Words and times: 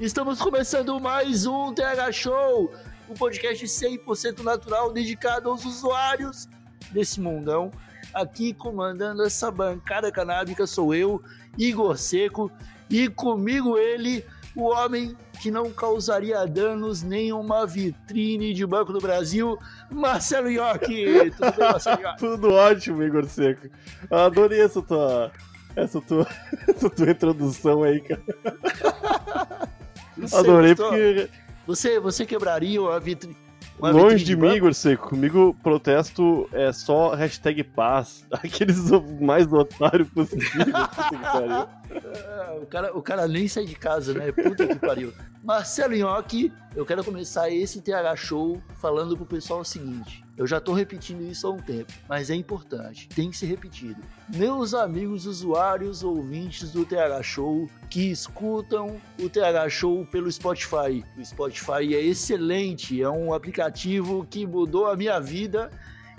Estamos 0.00 0.40
começando 0.40 0.98
mais 0.98 1.46
um 1.46 1.72
TH 1.72 2.10
Show, 2.10 2.74
um 3.08 3.14
podcast 3.14 3.64
100% 3.64 4.42
natural 4.42 4.92
dedicado 4.92 5.48
aos 5.48 5.64
usuários 5.64 6.48
desse 6.90 7.20
mundão. 7.20 7.70
Aqui 8.12 8.52
comandando 8.52 9.22
essa 9.22 9.52
bancada 9.52 10.10
canábica 10.10 10.66
sou 10.66 10.92
eu, 10.92 11.22
Igor 11.56 11.96
Seco, 11.96 12.50
e 12.90 13.08
comigo 13.08 13.78
ele, 13.78 14.26
o 14.56 14.64
homem 14.64 15.16
que 15.40 15.48
não 15.48 15.70
causaria 15.70 16.44
danos 16.44 17.02
nem 17.04 17.32
uma 17.32 17.64
vitrine 17.64 18.52
de 18.52 18.66
Banco 18.66 18.92
do 18.92 19.00
Brasil, 19.00 19.56
Marcelo 19.92 20.50
Iocchi. 20.50 21.30
Tudo 21.38 21.56
bem, 21.56 21.68
Marcelo 21.70 22.02
Iocchi? 22.02 22.18
Tudo 22.18 22.52
ótimo, 22.52 23.02
Igor 23.02 23.24
Seco. 23.26 23.68
Eu 24.10 24.18
adorei 24.18 24.60
essa 24.60 24.82
tua, 24.82 25.30
essa 25.76 26.00
tua, 26.00 26.26
essa 26.68 26.90
tua 26.90 27.10
introdução 27.10 27.84
aí, 27.84 28.00
cara. 28.00 28.22
Adorei 30.32 30.74
gostou? 30.74 30.88
porque 30.90 31.28
Você, 31.66 31.98
você 32.00 32.26
quebraria 32.26 32.80
a 32.80 32.98
vitrine. 32.98 33.36
uma 33.78 33.90
longe 33.90 34.16
vitrine 34.16 34.24
de 34.24 34.36
mim? 34.36 34.54
Igor 34.54 34.74
Seco, 34.74 35.08
comigo 35.10 35.56
protesto 35.62 36.48
é 36.52 36.72
só 36.72 37.14
hashtag 37.14 37.62
paz. 37.64 38.24
Aqueles 38.32 38.90
mais 39.20 39.52
otários 39.52 40.08
possível. 40.10 40.44
Ah, 41.26 42.56
o, 42.60 42.66
cara, 42.66 42.96
o 42.96 43.02
cara 43.02 43.28
nem 43.28 43.46
sai 43.46 43.64
de 43.66 43.74
casa, 43.76 44.12
né? 44.14 44.32
Puta 44.32 44.66
que 44.66 44.74
pariu. 44.76 45.12
Marcelo 45.44 45.94
Nhoque, 45.94 46.50
eu 46.74 46.86
quero 46.86 47.04
começar 47.04 47.50
esse 47.50 47.82
TH 47.82 48.16
Show 48.16 48.62
falando 48.80 49.14
pro 49.14 49.26
pessoal 49.26 49.60
o 49.60 49.64
seguinte. 49.64 50.24
Eu 50.38 50.46
já 50.46 50.58
tô 50.58 50.72
repetindo 50.72 51.20
isso 51.20 51.46
há 51.46 51.50
um 51.50 51.58
tempo, 51.58 51.92
mas 52.08 52.30
é 52.30 52.34
importante, 52.34 53.10
tem 53.10 53.28
que 53.28 53.36
ser 53.36 53.44
repetido. 53.44 54.00
Meus 54.34 54.72
amigos 54.72 55.26
usuários 55.26 56.02
ouvintes 56.02 56.72
do 56.72 56.86
TH 56.86 57.22
Show 57.22 57.68
que 57.90 58.10
escutam 58.10 58.98
o 59.20 59.28
TH 59.28 59.68
Show 59.68 60.06
pelo 60.06 60.32
Spotify. 60.32 61.04
O 61.18 61.22
Spotify 61.22 61.94
é 61.94 62.02
excelente, 62.02 63.02
é 63.02 63.10
um 63.10 63.34
aplicativo 63.34 64.26
que 64.28 64.46
mudou 64.46 64.86
a 64.86 64.96
minha 64.96 65.20
vida 65.20 65.70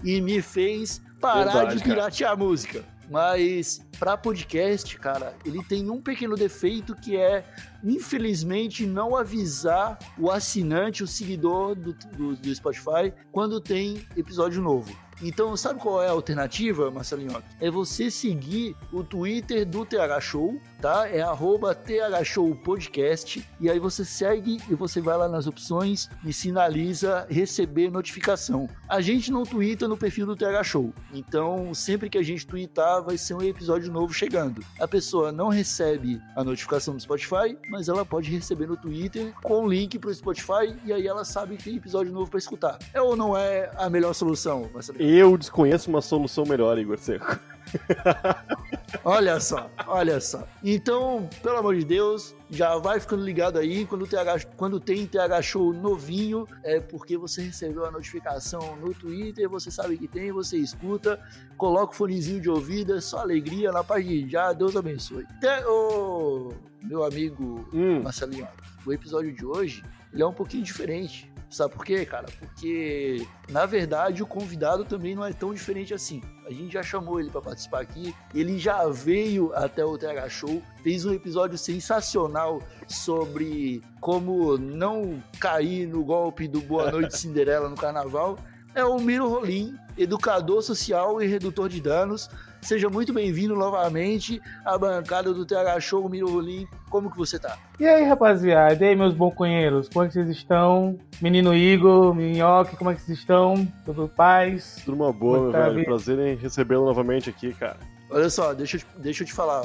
e 0.04 0.22
me 0.22 0.39
fez 0.39 1.02
parar 1.20 1.45
Verdade, 1.45 1.78
de 1.78 1.84
piratear 1.84 2.38
música. 2.38 2.86
Mas 3.09 3.86
para 4.00 4.17
podcast, 4.17 4.98
cara, 4.98 5.36
ele 5.45 5.64
tem 5.64 5.89
um 5.89 6.02
pequeno 6.02 6.36
defeito 6.36 6.95
que 6.95 7.16
é, 7.16 7.45
infelizmente, 7.84 8.86
não 8.86 9.16
avisar 9.16 9.98
o 10.17 10.30
assinante, 10.31 11.03
o 11.03 11.08
seguidor 11.08 11.76
do, 11.76 11.94
do, 11.94 12.36
do 12.36 12.56
Spotify, 12.56 13.14
quando 13.31 13.61
tem 13.61 14.06
episódio 14.17 14.61
novo. 14.61 15.06
Então, 15.22 15.56
sabe 15.56 15.80
qual 15.80 16.03
é 16.03 16.08
a 16.08 16.11
alternativa, 16.11 16.92
Marcelinho? 16.92 17.42
É 17.61 17.72
você 17.72 18.11
seguir 18.11 18.76
o 18.92 19.03
Twitter 19.03 19.66
do 19.66 19.86
TH 19.86 20.20
Show, 20.20 20.59
tá? 20.81 21.08
É 21.09 21.22
arroba 21.22 21.73
TH 21.73 22.23
Show 22.23 22.56
Podcast. 22.56 23.48
E 23.60 23.70
aí 23.70 23.80
você 23.80 24.05
segue 24.05 24.60
e 24.70 24.76
você 24.76 25.02
vai 25.02 25.17
lá 25.17 25.27
nas 25.27 25.48
opções 25.48 26.10
e 26.23 26.32
sinaliza 26.32 27.26
receber 27.30 27.92
notificação. 27.92 28.70
A 28.88 29.02
gente 29.02 29.32
não 29.32 29.44
twitta 29.44 29.88
no 29.88 29.98
perfil 29.98 30.26
do 30.26 30.36
TH 30.36 30.64
Show. 30.64 30.94
Então, 31.14 31.73
sempre 31.73 32.10
que 32.10 32.17
a 32.17 32.23
gente 32.23 32.45
twittar, 32.45 33.04
vai 33.04 33.17
ser 33.17 33.33
um 33.33 33.42
episódio 33.42 33.92
novo 33.92 34.14
chegando. 34.14 34.64
A 34.80 34.88
pessoa 34.88 35.32
não 35.32 35.49
recebe 35.49 36.22
a 36.36 36.44
notificação 36.44 36.95
do 36.95 37.02
Spotify, 37.02 37.58
mas 37.70 37.88
ela 37.88 38.05
pode 38.05 38.30
receber 38.32 38.67
no 38.67 38.78
Twitter 38.78 39.33
com 39.44 39.67
link 39.67 39.98
pro 39.99 40.14
Spotify 40.14 40.76
e 40.86 40.94
aí 40.94 41.08
ela 41.08 41.26
sabe 41.26 41.58
que 41.58 41.64
tem 41.64 41.76
episódio 41.78 42.14
novo 42.14 42.30
para 42.30 42.39
escutar. 42.39 42.78
É 42.94 43.02
ou 43.02 43.16
não 43.16 43.38
é 43.38 43.72
a 43.76 43.89
melhor 43.89 44.14
solução? 44.14 44.70
Eu 44.99 45.38
desconheço 45.38 45.89
uma 45.89 46.02
solução 46.02 46.45
melhor, 46.45 46.78
Igor 46.78 46.98
Seco. 46.98 47.39
Olha 49.03 49.39
só, 49.39 49.70
olha 49.87 50.20
só. 50.20 50.48
Então, 50.64 51.30
pelo 51.43 51.58
amor 51.58 51.76
de 51.76 51.86
Deus, 51.86 52.36
já 52.49 52.77
vai 52.77 52.99
ficando 52.99 53.23
ligado 53.23 53.59
aí. 53.59 53.86
Quando, 53.86 54.03
o 54.03 54.08
TH, 54.08 54.45
quando 54.55 54.80
tem 54.80 55.05
TH 55.05 55.42
Show 55.42 55.73
novinho, 55.73 56.48
é 56.64 56.80
porque 56.80 57.17
você 57.17 57.43
recebeu 57.43 57.86
a 57.86 57.92
notificação 57.92 58.75
no 58.77 58.93
Twitter, 58.93 59.48
você 59.49 59.70
sabe 59.70 59.98
que 59.98 60.08
tem, 60.08 60.31
você 60.31 60.58
escuta, 60.58 61.20
coloca 61.58 61.93
o 61.93 61.95
fonezinho 61.95 62.42
de 62.42 62.49
ouvido, 62.49 62.95
é 62.95 63.02
só 63.02 63.20
alegria 63.20 63.71
na 63.71 63.83
paz 63.83 64.05
de 64.05 64.27
já. 64.30 64.54
Deus 64.54 64.75
abençoe. 64.75 65.25
Até, 65.37 65.67
ô, 65.67 66.54
meu 66.81 67.04
amigo 67.04 67.67
Hum, 67.73 68.02
Marcelinho, 68.02 68.48
o 68.86 68.93
episódio 68.93 69.33
de 69.33 69.45
hoje 69.45 69.83
ele 70.14 70.23
é 70.23 70.25
um 70.25 70.33
pouquinho 70.33 70.64
diferente. 70.64 71.31
Sabe 71.50 71.73
por 71.73 71.86
quê, 71.86 72.06
cara? 72.06 72.26
Porque, 72.39 73.26
na 73.50 73.66
verdade, 73.66 74.22
o 74.22 74.28
convidado 74.28 74.83
também 74.83 75.16
não 75.16 75.26
é 75.26 75.32
tão 75.32 75.54
diferente 75.54 75.94
assim. 75.94 76.22
A 76.45 76.52
gente 76.52 76.73
já 76.73 76.83
chamou 76.83 77.20
ele 77.20 77.30
para 77.30 77.42
participar 77.42 77.82
aqui, 77.82 78.14
ele 78.33 78.60
já 78.60 78.88
veio 78.88 79.54
até 79.54 79.84
o 79.84 79.98
TH 79.98 80.30
Show, 80.30 80.61
fez 80.84 81.05
um 81.05 81.14
episódio 81.14 81.58
sensacional 81.58 82.61
sobre 82.88 83.82
como 84.00 84.58
não 84.58 85.23
cair 85.39 85.88
no 85.88 86.04
golpe 86.04 86.48
do 86.48 86.61
Boa 86.61 86.89
Noite 86.92 87.17
Cinderela 87.17 87.70
no 87.70 87.76
carnaval. 87.76 88.38
É 88.73 88.84
o 88.84 89.00
Miro 89.00 89.30
Rolim, 89.30 89.76
educador 89.98 90.61
social 90.61 91.22
e 91.22 91.28
redutor 91.28 91.70
de 91.70 91.80
danos. 91.80 92.30
Seja 92.65 92.89
muito 92.89 93.14
bem-vindo 93.14 93.55
novamente 93.55 94.42
à 94.65 94.76
bancada 94.76 95.31
do 95.31 95.45
TH 95.45 95.80
Show, 95.80 96.09
Miro 96.09 96.27
Rolim. 96.31 96.67
Como 96.89 97.11
que 97.11 97.17
você 97.17 97.37
tá? 97.37 97.59
E 97.80 97.86
aí, 97.86 98.03
rapaziada? 98.03 98.83
E 98.83 98.87
aí, 98.89 98.95
meus 98.95 99.14
companheiros? 99.15 99.87
Como 99.87 100.03
é 100.03 100.08
que 100.08 100.15
vocês 100.15 100.30
estão? 100.30 100.98
Menino 101.21 101.54
Igor, 101.54 102.15
Minhoque, 102.15 102.75
como 102.75 102.89
é 102.89 102.95
que 102.95 103.02
vocês 103.02 103.20
estão? 103.20 103.67
Tudo 103.86 104.08
paz? 104.09 104.81
tudo 104.83 104.95
uma 104.95 105.14
boa, 105.14 105.42
meu 105.43 105.52
Tá 105.52 105.61
velho. 105.65 105.75
bem. 105.75 105.86
Prazer 105.86 106.17
em 106.17 106.36
recebê-lo 106.36 106.86
novamente 106.86 107.30
aqui, 107.30 107.54
cara. 107.54 107.77
Olha 108.09 108.30
só, 108.31 108.52
deixa, 108.54 108.77
eu 108.77 108.80
te- 108.81 108.87
deixa 108.98 109.21
eu 109.23 109.27
te 109.27 109.33
falar. 109.33 109.64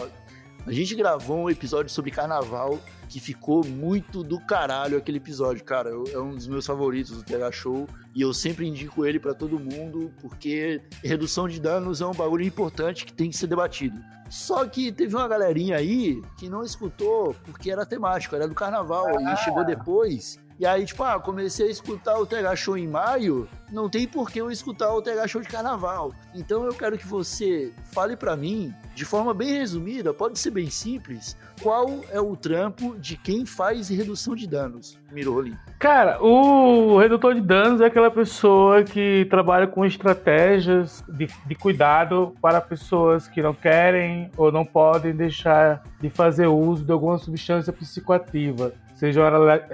A 0.66 0.72
gente 0.72 0.94
gravou 0.94 1.44
um 1.44 1.50
episódio 1.50 1.90
sobre 1.90 2.10
carnaval 2.10 2.78
que 3.10 3.18
ficou 3.18 3.64
muito 3.64 4.22
do 4.22 4.38
caralho 4.38 4.96
aquele 4.96 5.16
episódio, 5.18 5.64
cara. 5.64 5.90
Eu- 5.90 6.04
é 6.12 6.18
um 6.18 6.32
dos 6.34 6.46
meus 6.46 6.64
favoritos 6.64 7.16
do 7.16 7.24
TH 7.24 7.50
Show 7.50 7.88
e 8.14 8.22
eu 8.22 8.32
sempre 8.32 8.66
indico 8.68 9.04
ele 9.04 9.18
pra 9.18 9.34
todo 9.34 9.58
mundo 9.58 10.12
porque 10.22 10.80
redução 11.02 11.48
de 11.48 11.60
danos 11.60 12.00
é 12.00 12.06
um 12.06 12.14
bagulho 12.14 12.44
importante 12.44 13.04
que 13.04 13.12
tem 13.12 13.28
que 13.28 13.36
ser 13.36 13.48
debatido. 13.48 14.00
Só 14.30 14.64
que 14.64 14.92
teve 14.92 15.16
uma 15.16 15.26
galerinha 15.26 15.76
aí 15.76 16.22
que 16.38 16.48
não 16.48 16.62
escutou 16.62 17.34
porque 17.44 17.68
era 17.68 17.84
temático, 17.84 18.36
era 18.36 18.46
do 18.46 18.54
carnaval 18.54 19.06
e 19.20 19.36
chegou 19.38 19.64
depois. 19.64 20.38
E 20.56 20.64
aí, 20.64 20.84
tipo, 20.84 21.02
ah, 21.02 21.18
comecei 21.18 21.66
a 21.66 21.70
escutar 21.70 22.16
o 22.18 22.26
TH 22.26 22.54
Show 22.54 22.76
em 22.76 22.86
maio, 22.86 23.48
não 23.72 23.88
tem 23.88 24.06
por 24.06 24.30
que 24.30 24.40
eu 24.40 24.50
escutar 24.50 24.94
o 24.94 25.00
TH 25.02 25.26
Show 25.26 25.40
de 25.42 25.48
carnaval. 25.48 26.12
Então 26.34 26.64
eu 26.64 26.74
quero 26.74 26.96
que 26.98 27.06
você 27.06 27.72
fale 27.92 28.14
pra 28.14 28.36
mim, 28.36 28.72
de 28.94 29.04
forma 29.04 29.32
bem 29.32 29.58
resumida, 29.58 30.12
pode 30.12 30.38
ser 30.38 30.50
bem 30.50 30.68
simples, 30.68 31.36
qual 31.62 32.00
é 32.10 32.20
o 32.20 32.36
trampo 32.36 32.96
de 32.98 33.16
quem 33.16 33.46
faz 33.46 33.88
redução 33.88 34.34
de 34.34 34.46
danos, 34.46 34.98
Miro 35.12 35.34
Rolim. 35.34 35.56
Cara, 35.78 36.22
o 36.22 36.98
redutor 36.98 37.34
de 37.34 37.40
danos 37.40 37.80
é 37.80 37.86
aquela 37.86 38.10
pessoa 38.10 38.82
que 38.82 39.26
trabalha 39.30 39.66
com 39.66 39.84
estratégias 39.84 41.04
de, 41.08 41.28
de 41.46 41.54
cuidado 41.54 42.34
para 42.40 42.60
pessoas 42.60 43.26
que 43.26 43.42
não 43.42 43.54
querem 43.54 44.30
ou 44.36 44.52
não 44.52 44.64
podem 44.64 45.14
deixar 45.14 45.82
de 46.00 46.10
fazer 46.10 46.46
uso 46.46 46.84
de 46.84 46.92
alguma 46.92 47.18
substância 47.18 47.72
psicoativa. 47.72 48.72
Sejam 48.94 49.24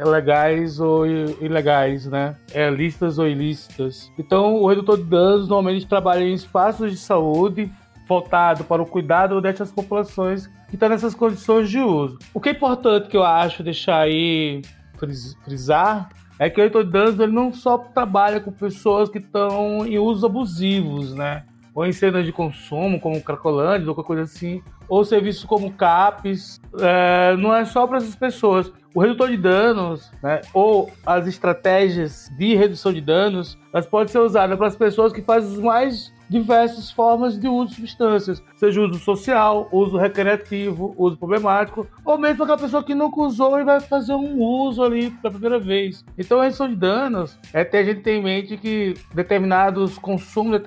legais 0.08 0.78
ou 0.78 1.04
ilegais, 1.04 2.06
né? 2.06 2.36
É, 2.54 2.70
lícitas 2.70 3.18
ou 3.18 3.26
ilícitas. 3.26 4.08
Então, 4.16 4.54
o 4.54 4.68
redutor 4.68 4.98
de 4.98 5.02
danos 5.02 5.48
normalmente 5.48 5.84
trabalha 5.84 6.22
em 6.22 6.32
espaços 6.32 6.92
de 6.92 6.96
saúde 6.96 7.68
voltado 8.06 8.64
para 8.64 8.82
o 8.82 8.86
cuidado 8.86 9.40
dessas 9.40 9.72
populações 9.72 10.46
que 10.68 10.74
estão 10.74 10.88
nessas 10.88 11.14
condições 11.14 11.68
de 11.68 11.80
uso. 11.80 12.18
O 12.32 12.40
que 12.40 12.48
é 12.48 12.52
importante 12.52 13.08
que 13.08 13.16
eu 13.16 13.24
acho 13.24 13.62
deixar 13.62 14.00
aí 14.00 14.62
fris- 14.98 15.36
frisar 15.44 16.08
é 16.38 16.50
que 16.50 16.60
o 16.60 16.64
Heitor 16.64 16.84
Danos 16.84 17.18
ele 17.18 17.32
não 17.32 17.52
só 17.52 17.78
trabalha 17.78 18.40
com 18.40 18.52
pessoas 18.52 19.08
que 19.08 19.18
estão 19.18 19.86
em 19.86 19.98
usos 19.98 20.22
abusivos, 20.22 21.14
né? 21.14 21.44
Ou 21.74 21.84
em 21.84 21.92
cenas 21.92 22.24
de 22.24 22.32
consumo, 22.32 22.98
como 23.00 23.22
Cracolândia, 23.22 23.88
ou 23.88 23.94
qualquer 23.94 24.06
coisa 24.06 24.22
assim, 24.22 24.62
ou 24.88 25.04
serviços 25.04 25.44
como 25.44 25.72
CAPES. 25.72 26.60
É, 26.80 27.36
não 27.36 27.54
é 27.54 27.64
só 27.64 27.86
para 27.86 27.98
essas 27.98 28.16
pessoas. 28.16 28.72
O 28.94 29.00
redutor 29.00 29.28
de 29.28 29.36
danos, 29.36 30.10
né, 30.22 30.40
ou 30.54 30.90
as 31.04 31.26
estratégias 31.26 32.30
de 32.38 32.54
redução 32.54 32.94
de 32.94 33.02
danos, 33.02 33.58
elas 33.72 33.86
podem 33.86 34.08
ser 34.08 34.20
usadas 34.20 34.56
para 34.56 34.66
as 34.68 34.76
pessoas 34.76 35.12
que 35.12 35.20
fazem 35.20 35.52
os 35.52 35.58
mais 35.58 36.10
diversas 36.28 36.90
formas 36.90 37.38
de 37.38 37.48
uso 37.48 37.68
de 37.68 37.74
substâncias, 37.76 38.42
seja 38.56 38.80
uso 38.80 38.98
social, 38.98 39.68
uso 39.72 39.96
recreativo, 39.96 40.94
uso 40.96 41.16
problemático, 41.16 41.86
ou 42.04 42.18
mesmo 42.18 42.42
aquela 42.42 42.58
pessoa 42.58 42.82
que 42.82 42.94
nunca 42.94 43.20
usou 43.20 43.58
e 43.60 43.64
vai 43.64 43.80
fazer 43.80 44.14
um 44.14 44.40
uso 44.40 44.82
ali 44.82 45.10
pela 45.10 45.32
primeira 45.32 45.58
vez. 45.58 46.04
Então, 46.18 46.40
a 46.40 46.44
redução 46.44 46.68
de 46.68 46.76
danos 46.76 47.38
é 47.52 47.64
ter 47.64 47.78
a 47.78 47.84
gente 47.84 48.00
ter 48.00 48.16
em 48.16 48.22
mente 48.22 48.56
que 48.56 48.94
determinados 49.14 49.98
consumos, 49.98 50.60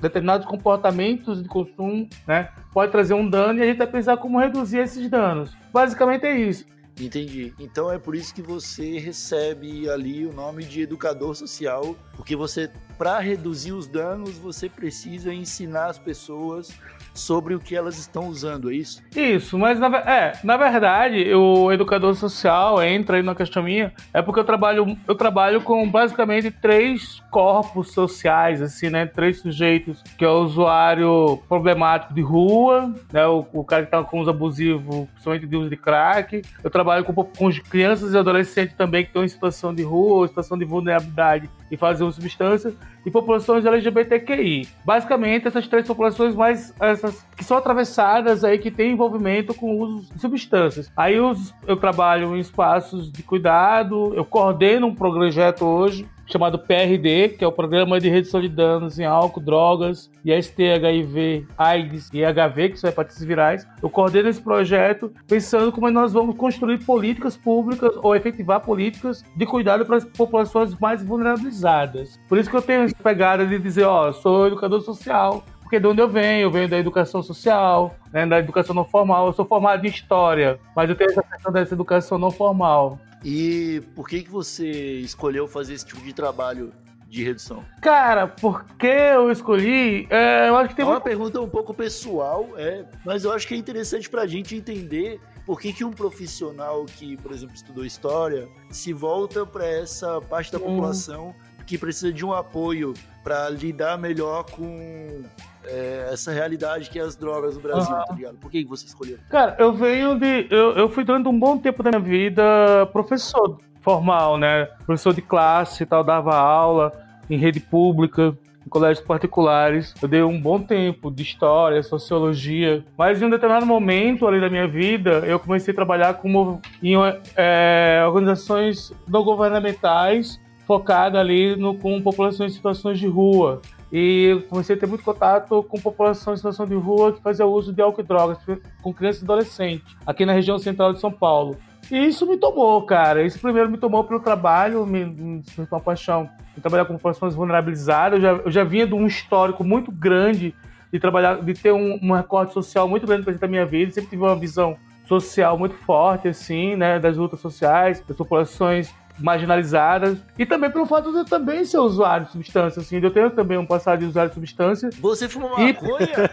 determinados 0.00 0.46
comportamentos 0.46 1.42
de 1.42 1.48
consumo, 1.48 2.08
né, 2.26 2.48
pode 2.72 2.92
trazer 2.92 3.14
um 3.14 3.28
dano 3.28 3.58
e 3.58 3.62
a 3.62 3.66
gente 3.66 3.78
vai 3.78 3.86
pensar 3.86 4.16
como 4.16 4.38
reduzir 4.38 4.78
esses 4.78 5.08
danos. 5.08 5.56
Basicamente 5.72 6.24
é 6.26 6.36
isso. 6.36 6.64
Entendi. 6.98 7.52
Então 7.58 7.90
é 7.90 7.98
por 7.98 8.14
isso 8.14 8.34
que 8.34 8.42
você 8.42 8.98
recebe 8.98 9.88
ali 9.88 10.26
o 10.26 10.32
nome 10.32 10.64
de 10.64 10.82
educador 10.82 11.34
social, 11.34 11.94
porque 12.14 12.34
você, 12.34 12.70
para 12.96 13.18
reduzir 13.18 13.72
os 13.72 13.86
danos, 13.86 14.38
você 14.38 14.68
precisa 14.68 15.32
ensinar 15.32 15.86
as 15.86 15.98
pessoas 15.98 16.72
sobre 17.16 17.54
o 17.54 17.60
que 17.60 17.74
elas 17.74 17.98
estão 17.98 18.28
usando, 18.28 18.70
é 18.70 18.74
isso? 18.74 19.02
Isso, 19.14 19.58
mas 19.58 19.78
na, 19.78 19.88
é, 19.98 20.32
na 20.44 20.56
verdade, 20.56 21.32
o 21.34 21.72
educador 21.72 22.14
social 22.14 22.82
entra 22.82 23.16
aí 23.16 23.22
na 23.22 23.34
questão 23.34 23.62
minha, 23.62 23.92
é 24.12 24.20
porque 24.20 24.40
eu 24.40 24.44
trabalho, 24.44 24.96
eu 25.08 25.14
trabalho 25.14 25.60
com 25.62 25.88
basicamente 25.88 26.50
três 26.50 27.22
corpos 27.30 27.92
sociais, 27.92 28.60
assim, 28.60 28.90
né? 28.90 29.06
Três 29.06 29.40
sujeitos, 29.40 30.02
que 30.18 30.24
é 30.24 30.28
o 30.28 30.42
usuário 30.42 31.42
problemático 31.48 32.14
de 32.14 32.20
rua, 32.20 32.94
né? 33.12 33.26
O, 33.26 33.46
o 33.52 33.64
cara 33.64 33.84
que 33.84 33.90
tá 33.90 34.02
com 34.02 34.20
uso 34.20 34.30
abusivo, 34.30 35.08
principalmente 35.12 35.46
de 35.46 35.56
uso 35.56 35.70
de 35.70 35.76
crack. 35.76 36.42
Eu 36.62 36.70
trabalho 36.70 36.85
com, 37.04 37.12
com 37.12 37.50
crianças 37.68 38.12
e 38.12 38.18
adolescentes 38.18 38.76
também 38.76 39.02
que 39.02 39.10
estão 39.10 39.24
em 39.24 39.28
situação 39.28 39.74
de 39.74 39.82
rua, 39.82 40.18
ou 40.18 40.28
situação 40.28 40.56
de 40.56 40.64
vulnerabilidade 40.64 41.50
e 41.70 41.76
de 42.10 42.14
substâncias, 42.16 42.74
e 43.04 43.10
populações 43.10 43.64
LGBTQI. 43.64 44.68
Basicamente, 44.84 45.46
essas 45.46 45.66
três 45.68 45.86
populações 45.86 46.34
mais 46.34 46.74
essas 46.80 47.24
que 47.36 47.44
são 47.44 47.56
atravessadas 47.56 48.44
aí 48.44 48.58
que 48.58 48.70
têm 48.70 48.92
envolvimento 48.92 49.54
com 49.54 49.74
o 49.74 49.78
uso 49.78 50.14
de 50.14 50.20
substâncias. 50.20 50.90
Aí 50.96 51.14
eu, 51.14 51.32
eu 51.66 51.76
trabalho 51.76 52.36
em 52.36 52.40
espaços 52.40 53.10
de 53.10 53.22
cuidado, 53.22 54.14
eu 54.14 54.24
coordeno 54.24 54.86
um 54.86 54.94
projeto 54.94 55.64
hoje 55.64 56.08
chamado 56.26 56.58
PRD, 56.58 57.30
que 57.30 57.44
é 57.44 57.46
o 57.46 57.52
Programa 57.52 58.00
de 58.00 58.08
Redução 58.08 58.40
de 58.40 58.48
Danos 58.48 58.98
em 58.98 59.04
Álcool, 59.04 59.40
Drogas, 59.40 60.10
IST, 60.24 60.60
HIV, 60.62 61.46
AIDS 61.56 62.10
e 62.12 62.24
HIV, 62.24 62.70
que 62.70 62.78
são 62.78 62.90
hepatites 62.90 63.24
virais. 63.24 63.66
Eu 63.82 63.88
coordeno 63.88 64.28
esse 64.28 64.40
projeto 64.40 65.12
pensando 65.26 65.72
como 65.72 65.90
nós 65.90 66.12
vamos 66.12 66.36
construir 66.36 66.84
políticas 66.84 67.36
públicas 67.36 67.92
ou 68.02 68.14
efetivar 68.14 68.60
políticas 68.60 69.24
de 69.36 69.46
cuidado 69.46 69.86
para 69.86 69.96
as 69.96 70.04
populações 70.04 70.74
mais 70.78 71.02
vulnerabilizadas. 71.02 72.18
Por 72.28 72.38
isso 72.38 72.50
que 72.50 72.56
eu 72.56 72.62
tenho 72.62 72.82
essa 72.82 72.96
pegada 72.96 73.46
de 73.46 73.58
dizer, 73.58 73.84
ó, 73.84 74.12
sou 74.12 74.46
educador 74.46 74.80
social, 74.80 75.44
porque 75.66 75.80
de 75.80 75.86
onde 75.88 76.00
eu 76.00 76.08
venho, 76.08 76.42
eu 76.42 76.50
venho 76.50 76.68
da 76.68 76.78
educação 76.78 77.24
social, 77.24 77.98
né, 78.12 78.24
da 78.24 78.38
educação 78.38 78.72
não 78.72 78.84
formal. 78.84 79.26
Eu 79.26 79.32
sou 79.32 79.44
formado 79.44 79.84
em 79.84 79.90
história, 79.90 80.60
mas 80.76 80.88
eu 80.88 80.94
tenho 80.94 81.10
essa 81.10 81.24
questão 81.24 81.52
dessa 81.52 81.74
educação 81.74 82.18
não 82.18 82.30
formal. 82.30 83.00
E 83.24 83.82
por 83.96 84.08
que, 84.08 84.22
que 84.22 84.30
você 84.30 84.70
escolheu 85.00 85.48
fazer 85.48 85.74
esse 85.74 85.84
tipo 85.84 86.00
de 86.02 86.12
trabalho 86.12 86.72
de 87.08 87.24
redução? 87.24 87.64
Cara, 87.82 88.28
porque 88.28 88.86
eu 88.86 89.28
escolhi, 89.28 90.06
é, 90.08 90.48
eu 90.48 90.56
acho 90.56 90.68
que 90.68 90.76
tem 90.76 90.84
é 90.84 90.88
uma 90.88 91.00
pergunta 91.00 91.40
um 91.40 91.48
pouco 91.48 91.74
pessoal, 91.74 92.48
é, 92.56 92.84
mas 93.04 93.24
eu 93.24 93.32
acho 93.32 93.48
que 93.48 93.54
é 93.54 93.56
interessante 93.56 94.08
para 94.08 94.22
a 94.22 94.26
gente 94.28 94.54
entender 94.54 95.20
por 95.44 95.60
que, 95.60 95.72
que 95.72 95.82
um 95.82 95.90
profissional 95.90 96.84
que, 96.84 97.16
por 97.16 97.32
exemplo, 97.32 97.56
estudou 97.56 97.84
história 97.84 98.48
se 98.70 98.92
volta 98.92 99.44
para 99.44 99.66
essa 99.66 100.20
parte 100.20 100.52
da 100.52 100.58
hum. 100.58 100.62
população 100.62 101.34
que 101.66 101.76
precisa 101.76 102.12
de 102.12 102.24
um 102.24 102.32
apoio 102.32 102.94
para 103.24 103.50
lidar 103.50 103.98
melhor 103.98 104.44
com 104.44 105.24
é, 105.66 106.08
essa 106.12 106.32
realidade 106.32 106.90
que 106.90 106.98
é 106.98 107.02
as 107.02 107.16
drogas 107.16 107.54
no 107.54 107.60
Brasil, 107.60 107.94
uhum. 107.94 108.04
tá 108.04 108.14
ligado? 108.14 108.36
Por 108.36 108.50
que 108.50 108.64
você 108.64 108.86
escolheu? 108.86 109.18
Cara, 109.30 109.56
eu 109.58 109.72
venho 109.72 110.18
de. 110.18 110.46
Eu, 110.50 110.72
eu 110.72 110.88
fui 110.88 111.04
durante 111.04 111.28
um 111.28 111.38
bom 111.38 111.58
tempo 111.58 111.82
da 111.82 111.90
minha 111.90 112.02
vida 112.02 112.86
professor 112.92 113.58
formal, 113.80 114.36
né? 114.36 114.66
Professor 114.84 115.14
de 115.14 115.22
classe 115.22 115.84
e 115.84 115.86
tal, 115.86 116.02
dava 116.02 116.36
aula 116.36 116.92
em 117.30 117.36
rede 117.36 117.60
pública, 117.60 118.36
em 118.66 118.68
colégios 118.68 119.06
particulares. 119.06 119.94
Eu 120.02 120.08
dei 120.08 120.22
um 120.22 120.40
bom 120.40 120.60
tempo 120.60 121.10
de 121.10 121.22
história, 121.22 121.82
sociologia, 121.82 122.84
mas 122.98 123.22
em 123.22 123.26
um 123.26 123.30
determinado 123.30 123.64
momento 123.64 124.26
ali 124.26 124.40
da 124.40 124.50
minha 124.50 124.66
vida, 124.66 125.22
eu 125.24 125.38
comecei 125.38 125.72
a 125.72 125.74
trabalhar 125.74 126.14
como, 126.14 126.60
em 126.82 126.94
é, 127.36 128.02
organizações 128.06 128.92
não 129.06 129.22
governamentais 129.22 130.40
focada 130.66 131.20
ali 131.20 131.54
no, 131.54 131.76
com 131.78 132.02
populações 132.02 132.52
em 132.52 132.56
situações 132.56 132.98
de 132.98 133.06
rua. 133.06 133.62
E 133.98 134.44
comecei 134.50 134.76
a 134.76 134.78
ter 134.78 134.84
muito 134.84 135.02
contato 135.02 135.62
com 135.62 135.80
população 135.80 136.34
em 136.34 136.36
situação 136.36 136.66
de 136.66 136.74
rua 136.74 137.14
que 137.14 137.22
fazia 137.22 137.46
uso 137.46 137.72
de 137.72 137.80
álcool 137.80 138.02
e 138.02 138.04
drogas, 138.04 138.36
com 138.82 138.92
crianças 138.92 139.22
e 139.22 139.24
adolescentes, 139.24 139.96
aqui 140.06 140.26
na 140.26 140.34
região 140.34 140.58
central 140.58 140.92
de 140.92 141.00
São 141.00 141.10
Paulo. 141.10 141.56
E 141.90 141.96
isso 142.04 142.26
me 142.26 142.36
tomou, 142.36 142.82
cara. 142.82 143.22
Isso 143.22 143.40
primeiro 143.40 143.70
me 143.70 143.78
tomou 143.78 144.04
pelo 144.04 144.20
trabalho, 144.20 144.84
me, 144.84 145.02
me, 145.02 145.42
me 145.56 145.66
uma 145.70 145.80
paixão 145.80 146.28
em 146.58 146.60
trabalhar 146.60 146.84
com 146.84 146.92
populações 146.92 147.34
vulnerabilizadas. 147.34 148.18
Eu 148.18 148.20
já, 148.20 148.42
eu 148.44 148.50
já 148.50 148.64
vinha 148.64 148.86
de 148.86 148.92
um 148.92 149.06
histórico 149.06 149.64
muito 149.64 149.90
grande 149.90 150.54
de 150.92 151.00
trabalhar, 151.00 151.40
de 151.40 151.54
ter 151.54 151.72
um, 151.72 151.98
um 152.02 152.12
recorte 152.12 152.52
social 152.52 152.86
muito 152.86 153.06
grande 153.06 153.22
presente 153.22 153.40
na 153.40 153.48
minha 153.48 153.64
vida. 153.64 153.92
Sempre 153.92 154.10
tive 154.10 154.22
uma 154.22 154.36
visão 154.36 154.76
social 155.06 155.56
muito 155.56 155.74
forte, 155.74 156.28
assim, 156.28 156.76
né, 156.76 156.98
das 156.98 157.16
lutas 157.16 157.40
sociais, 157.40 158.04
das 158.06 158.16
populações 158.18 158.94
marginalizadas. 159.18 160.18
E 160.38 160.44
também 160.44 160.70
pelo 160.70 160.86
fato 160.86 161.10
de 161.10 161.18
eu 161.18 161.24
também 161.24 161.64
ser 161.64 161.78
usuário 161.78 162.26
de 162.26 162.32
substância, 162.32 162.80
assim, 162.80 162.98
eu 162.98 163.10
tenho 163.10 163.30
também 163.30 163.58
um 163.58 163.66
passado 163.66 164.00
de 164.00 164.06
usuário 164.06 164.30
de 164.30 164.34
substância. 164.34 164.90
Você 165.00 165.28
fuma 165.28 165.48
maconha? 165.48 165.68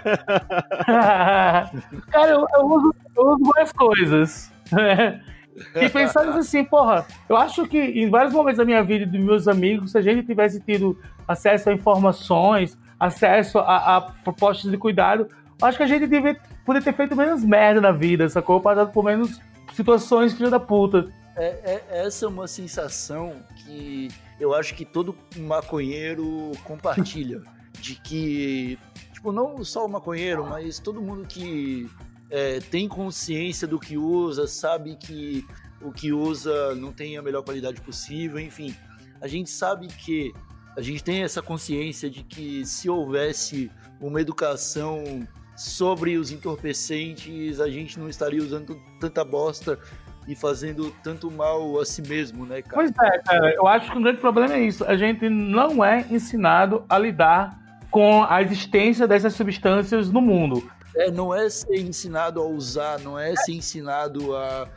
Cara, 2.09 2.31
eu, 2.31 2.45
eu, 2.55 2.65
uso, 2.65 2.95
eu 3.15 3.23
uso 3.23 3.43
várias 3.53 3.71
coisas. 3.71 4.51
E 5.75 5.87
pensando 5.87 6.31
assim, 6.31 6.63
porra, 6.63 7.05
eu 7.29 7.37
acho 7.37 7.67
que 7.67 7.77
em 7.77 8.09
vários 8.09 8.33
momentos 8.33 8.57
da 8.57 8.65
minha 8.65 8.81
vida 8.83 9.03
e 9.03 9.05
dos 9.05 9.19
meus 9.19 9.47
amigos, 9.47 9.91
se 9.91 9.97
a 9.99 10.01
gente 10.01 10.25
tivesse 10.25 10.59
tido 10.59 10.97
acesso 11.27 11.69
a 11.69 11.73
informações, 11.73 12.75
acesso 12.99 13.59
a, 13.59 13.97
a 13.97 14.01
propostas 14.01 14.71
de 14.71 14.77
cuidado, 14.77 15.27
acho 15.61 15.77
que 15.77 15.83
a 15.83 15.87
gente 15.87 16.07
devia 16.07 16.35
poder 16.65 16.81
ter 16.81 16.93
feito 16.93 17.15
menos 17.15 17.43
merda 17.43 17.79
na 17.79 17.91
vida, 17.91 18.27
sacou? 18.29 18.59
Passado 18.59 18.91
por 18.91 19.03
menos 19.03 19.39
situações 19.73 20.33
filho 20.33 20.49
da 20.49 20.59
puta. 20.59 21.07
É, 21.35 21.45
é, 21.91 22.05
essa 22.05 22.25
é 22.25 22.27
uma 22.27 22.47
sensação 22.47 23.43
que 23.57 24.09
eu 24.39 24.53
acho 24.53 24.75
que 24.75 24.85
todo 24.85 25.15
maconheiro 25.37 26.51
compartilha. 26.63 27.41
de 27.79 27.95
que, 27.95 28.79
tipo, 29.13 29.31
não 29.31 29.63
só 29.63 29.85
o 29.85 29.89
maconheiro, 29.89 30.45
mas 30.45 30.79
todo 30.79 31.01
mundo 31.01 31.27
que 31.27 31.89
é, 32.29 32.59
tem 32.59 32.87
consciência 32.87 33.67
do 33.67 33.77
que 33.77 33.97
usa, 33.97 34.47
sabe 34.47 34.95
que 34.95 35.45
o 35.81 35.91
que 35.91 36.13
usa 36.13 36.73
não 36.75 36.93
tem 36.93 37.17
a 37.17 37.21
melhor 37.21 37.43
qualidade 37.43 37.81
possível, 37.81 38.39
enfim. 38.39 38.73
A 39.19 39.27
gente 39.27 39.49
sabe 39.49 39.87
que 39.87 40.33
a 40.77 40.81
gente 40.81 41.03
tem 41.03 41.23
essa 41.23 41.41
consciência 41.41 42.09
de 42.09 42.23
que 42.23 42.65
se 42.65 42.89
houvesse 42.89 43.69
uma 43.99 44.21
educação 44.21 45.27
sobre 45.55 46.17
os 46.17 46.31
entorpecentes, 46.31 47.59
a 47.59 47.69
gente 47.69 47.99
não 47.99 48.09
estaria 48.09 48.41
usando 48.41 48.81
tanta 48.99 49.23
bosta 49.23 49.77
e 50.27 50.35
fazendo 50.35 50.91
tanto 51.03 51.29
mal 51.29 51.79
a 51.79 51.85
si 51.85 52.01
mesmo, 52.01 52.45
né, 52.45 52.61
cara? 52.61 52.75
Pois 52.75 52.91
é, 52.91 53.19
cara. 53.19 53.53
Eu 53.53 53.67
acho 53.67 53.91
que 53.91 53.97
o 53.97 54.01
grande 54.01 54.19
problema 54.19 54.53
é 54.53 54.61
isso. 54.61 54.83
A 54.85 54.95
gente 54.95 55.29
não 55.29 55.83
é 55.83 56.05
ensinado 56.09 56.85
a 56.89 56.97
lidar 56.97 57.59
com 57.91 58.23
a 58.23 58.41
existência 58.41 59.07
dessas 59.07 59.33
substâncias 59.33 60.09
no 60.09 60.21
mundo. 60.21 60.67
É, 60.95 61.11
não 61.11 61.33
é 61.33 61.49
ser 61.49 61.79
ensinado 61.79 62.41
a 62.41 62.45
usar, 62.45 62.99
não 62.99 63.17
é 63.17 63.35
ser 63.35 63.53
ensinado 63.53 64.35
a 64.35 64.67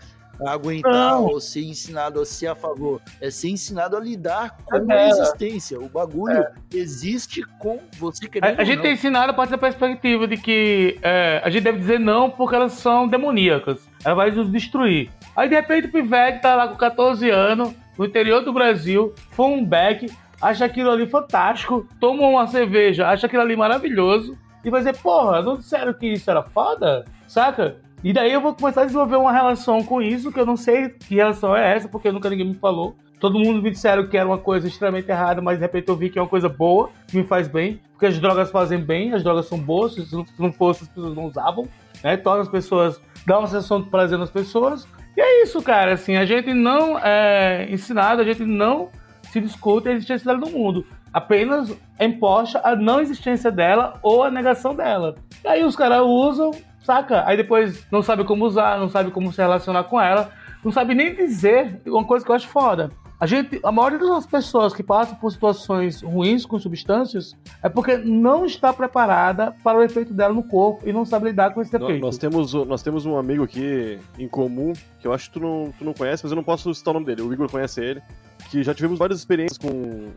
aguentar 0.44 0.92
não. 0.92 1.24
ou 1.24 1.40
ser 1.40 1.64
ensinado 1.64 2.20
a 2.20 2.26
ser 2.26 2.48
a 2.48 2.54
favor. 2.54 3.00
É 3.20 3.30
ser 3.30 3.48
ensinado 3.48 3.96
a 3.96 4.00
lidar 4.00 4.56
com 4.64 4.92
é. 4.92 5.04
a 5.04 5.08
existência. 5.08 5.80
O 5.80 5.88
bagulho 5.88 6.36
é. 6.36 6.52
existe 6.74 7.42
com 7.58 7.80
você 7.98 8.28
querendo. 8.28 8.58
A, 8.58 8.62
a 8.62 8.64
gente 8.64 8.86
é 8.86 8.92
ensinado 8.92 9.30
a 9.30 9.34
partir 9.34 9.52
da 9.52 9.58
perspectiva 9.58 10.26
de 10.26 10.36
que 10.36 10.98
é, 11.02 11.40
a 11.42 11.50
gente 11.50 11.64
deve 11.64 11.78
dizer 11.78 11.98
não 11.98 12.30
porque 12.30 12.54
elas 12.54 12.72
são 12.72 13.08
demoníacas. 13.08 13.80
Ela 14.04 14.14
vai 14.14 14.30
nos 14.30 14.50
destruir. 14.50 15.10
Aí 15.36 15.48
de 15.48 15.54
repente 15.54 15.88
o 15.88 15.92
Pivete 15.92 16.40
tá 16.40 16.54
lá 16.54 16.66
com 16.68 16.76
14 16.76 17.28
anos, 17.28 17.74
no 17.98 18.04
interior 18.04 18.42
do 18.42 18.52
Brasil, 18.52 19.14
fuma 19.30 19.56
um 19.56 19.64
beck, 19.64 20.10
acha 20.40 20.64
aquilo 20.64 20.90
ali 20.90 21.06
fantástico, 21.06 21.86
toma 22.00 22.26
uma 22.26 22.46
cerveja, 22.46 23.08
acha 23.08 23.26
aquilo 23.26 23.42
ali 23.42 23.56
maravilhoso. 23.56 24.36
E 24.64 24.70
vai 24.70 24.80
dizer, 24.80 24.96
porra, 24.96 25.42
não 25.42 25.56
disseram 25.56 25.92
que 25.92 26.06
isso 26.06 26.30
era 26.30 26.42
foda? 26.42 27.04
Saca? 27.28 27.76
E 28.02 28.12
daí 28.12 28.32
eu 28.32 28.40
vou 28.40 28.54
começar 28.54 28.82
a 28.82 28.84
desenvolver 28.84 29.16
uma 29.16 29.32
relação 29.32 29.82
com 29.82 30.02
isso, 30.02 30.32
que 30.32 30.40
eu 30.40 30.46
não 30.46 30.56
sei 30.56 30.88
que 30.88 31.14
relação 31.14 31.56
é 31.56 31.74
essa, 31.74 31.88
porque 31.88 32.10
nunca 32.10 32.28
ninguém 32.30 32.48
me 32.48 32.54
falou. 32.54 32.96
Todo 33.18 33.38
mundo 33.38 33.62
me 33.62 33.70
disseram 33.70 34.06
que 34.08 34.16
era 34.16 34.28
uma 34.28 34.38
coisa 34.38 34.68
extremamente 34.68 35.08
errada, 35.08 35.40
mas 35.40 35.58
de 35.58 35.64
repente 35.64 35.88
eu 35.88 35.96
vi 35.96 36.10
que 36.10 36.18
é 36.18 36.22
uma 36.22 36.28
coisa 36.28 36.48
boa, 36.48 36.90
que 37.08 37.16
me 37.16 37.24
faz 37.24 37.48
bem, 37.48 37.80
porque 37.92 38.06
as 38.06 38.18
drogas 38.18 38.50
fazem 38.50 38.78
bem, 38.78 39.12
as 39.14 39.22
drogas 39.22 39.46
são 39.46 39.58
boas, 39.58 39.94
se 39.94 40.24
não 40.38 40.52
fosse 40.52 40.84
as 40.84 40.88
pessoas 40.88 41.14
não 41.14 41.26
usavam, 41.26 41.66
né? 42.04 42.16
Torna 42.16 42.42
as 42.42 42.48
pessoas, 42.48 43.00
dá 43.26 43.38
uma 43.38 43.48
sensação 43.48 43.80
de 43.80 43.88
prazer 43.88 44.18
nas 44.18 44.30
pessoas. 44.30 44.86
E 45.16 45.20
é 45.20 45.42
isso, 45.42 45.62
cara, 45.62 45.94
assim, 45.94 46.16
a 46.16 46.26
gente 46.26 46.52
não 46.52 46.98
é 46.98 47.66
ensinado, 47.70 48.20
a 48.20 48.24
gente 48.24 48.44
não 48.44 48.90
se 49.22 49.40
discute 49.40 49.88
a 49.88 49.92
existência 49.92 50.26
dela 50.26 50.38
no 50.38 50.50
mundo. 50.50 50.84
apenas 51.16 51.74
imposta 51.98 52.60
a 52.62 52.76
não 52.76 53.00
existência 53.00 53.50
dela 53.50 53.98
ou 54.02 54.22
a 54.22 54.30
negação 54.30 54.74
dela. 54.74 55.14
E 55.42 55.48
aí 55.48 55.64
os 55.64 55.74
caras 55.74 56.02
usam, 56.02 56.50
saca? 56.82 57.24
Aí 57.26 57.38
depois 57.38 57.86
não 57.90 58.02
sabe 58.02 58.22
como 58.24 58.44
usar, 58.44 58.78
não 58.78 58.90
sabe 58.90 59.10
como 59.10 59.32
se 59.32 59.40
relacionar 59.40 59.84
com 59.84 59.98
ela, 59.98 60.30
não 60.62 60.70
sabe 60.70 60.94
nem 60.94 61.14
dizer 61.14 61.80
uma 61.86 62.04
coisa 62.04 62.22
que 62.22 62.30
eu 62.30 62.36
acho 62.36 62.48
foda. 62.48 62.90
A 63.18 63.26
gente, 63.26 63.58
a 63.62 63.72
maioria 63.72 63.98
das 63.98 64.26
pessoas 64.26 64.74
que 64.74 64.82
passam 64.82 65.16
por 65.16 65.32
situações 65.32 66.02
ruins 66.02 66.44
com 66.44 66.58
substâncias 66.58 67.34
é 67.62 67.68
porque 67.68 67.96
não 67.96 68.44
está 68.44 68.72
preparada 68.74 69.54
para 69.64 69.78
o 69.78 69.82
efeito 69.82 70.12
dela 70.12 70.34
no 70.34 70.42
corpo 70.42 70.86
e 70.86 70.92
não 70.92 71.04
sabe 71.04 71.26
lidar 71.26 71.54
com 71.54 71.62
esse 71.62 71.74
efeito. 71.74 72.00
Nós 72.00 72.18
temos, 72.18 72.52
nós 72.52 72.82
temos 72.82 73.06
um 73.06 73.16
amigo 73.16 73.42
aqui 73.42 73.98
em 74.18 74.28
comum, 74.28 74.74
que 75.00 75.06
eu 75.06 75.14
acho 75.14 75.30
que 75.30 75.38
tu 75.38 75.40
não, 75.40 75.72
tu 75.78 75.84
não 75.84 75.94
conhece, 75.94 76.24
mas 76.24 76.30
eu 76.30 76.36
não 76.36 76.44
posso 76.44 76.74
citar 76.74 76.90
o 76.90 76.94
nome 76.94 77.06
dele. 77.06 77.22
O 77.22 77.32
Igor 77.32 77.50
conhece 77.50 77.80
ele. 77.82 78.02
Que 78.50 78.62
já 78.62 78.74
tivemos 78.74 78.98
várias 78.98 79.18
experiências 79.18 79.56
com, 79.56 80.10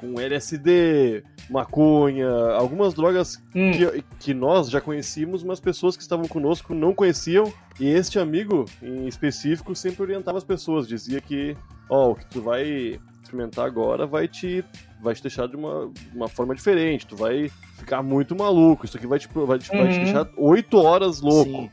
com 0.00 0.18
LSD, 0.18 1.22
maconha, 1.50 2.28
algumas 2.56 2.94
drogas 2.94 3.36
Hum. 3.54 3.70
que, 3.72 4.04
que 4.18 4.34
nós 4.34 4.70
já 4.70 4.80
conhecíamos, 4.80 5.42
mas 5.44 5.60
pessoas 5.60 5.96
que 5.96 6.02
estavam 6.02 6.26
conosco 6.26 6.74
não 6.74 6.94
conheciam. 6.94 7.52
E 7.78 7.86
este 7.88 8.18
amigo, 8.18 8.64
em 8.82 9.06
específico, 9.06 9.74
sempre 9.74 10.02
orientava 10.02 10.38
as 10.38 10.44
pessoas. 10.44 10.88
Dizia 10.88 11.20
que, 11.20 11.56
ó, 11.88 12.10
o 12.12 12.14
que 12.14 12.24
tu 12.26 12.40
vai 12.40 12.98
experimentar 13.22 13.66
agora 13.66 14.06
vai 14.06 14.26
te, 14.26 14.64
vai 15.02 15.14
te 15.14 15.22
deixar 15.22 15.46
de 15.46 15.56
uma, 15.56 15.90
uma 16.14 16.28
forma 16.28 16.54
diferente. 16.54 17.06
Tu 17.06 17.16
vai 17.16 17.50
ficar 17.76 18.02
muito 18.02 18.34
maluco. 18.34 18.86
Isso 18.86 18.96
aqui 18.96 19.06
vai 19.06 19.18
te, 19.18 19.28
vai 19.34 19.58
te, 19.58 19.68
vai 19.68 19.88
te 19.88 19.98
Uhum. 19.98 20.04
deixar 20.04 20.28
oito 20.36 20.78
horas 20.78 21.20
louco. 21.20 21.50
Sim. 21.50 21.70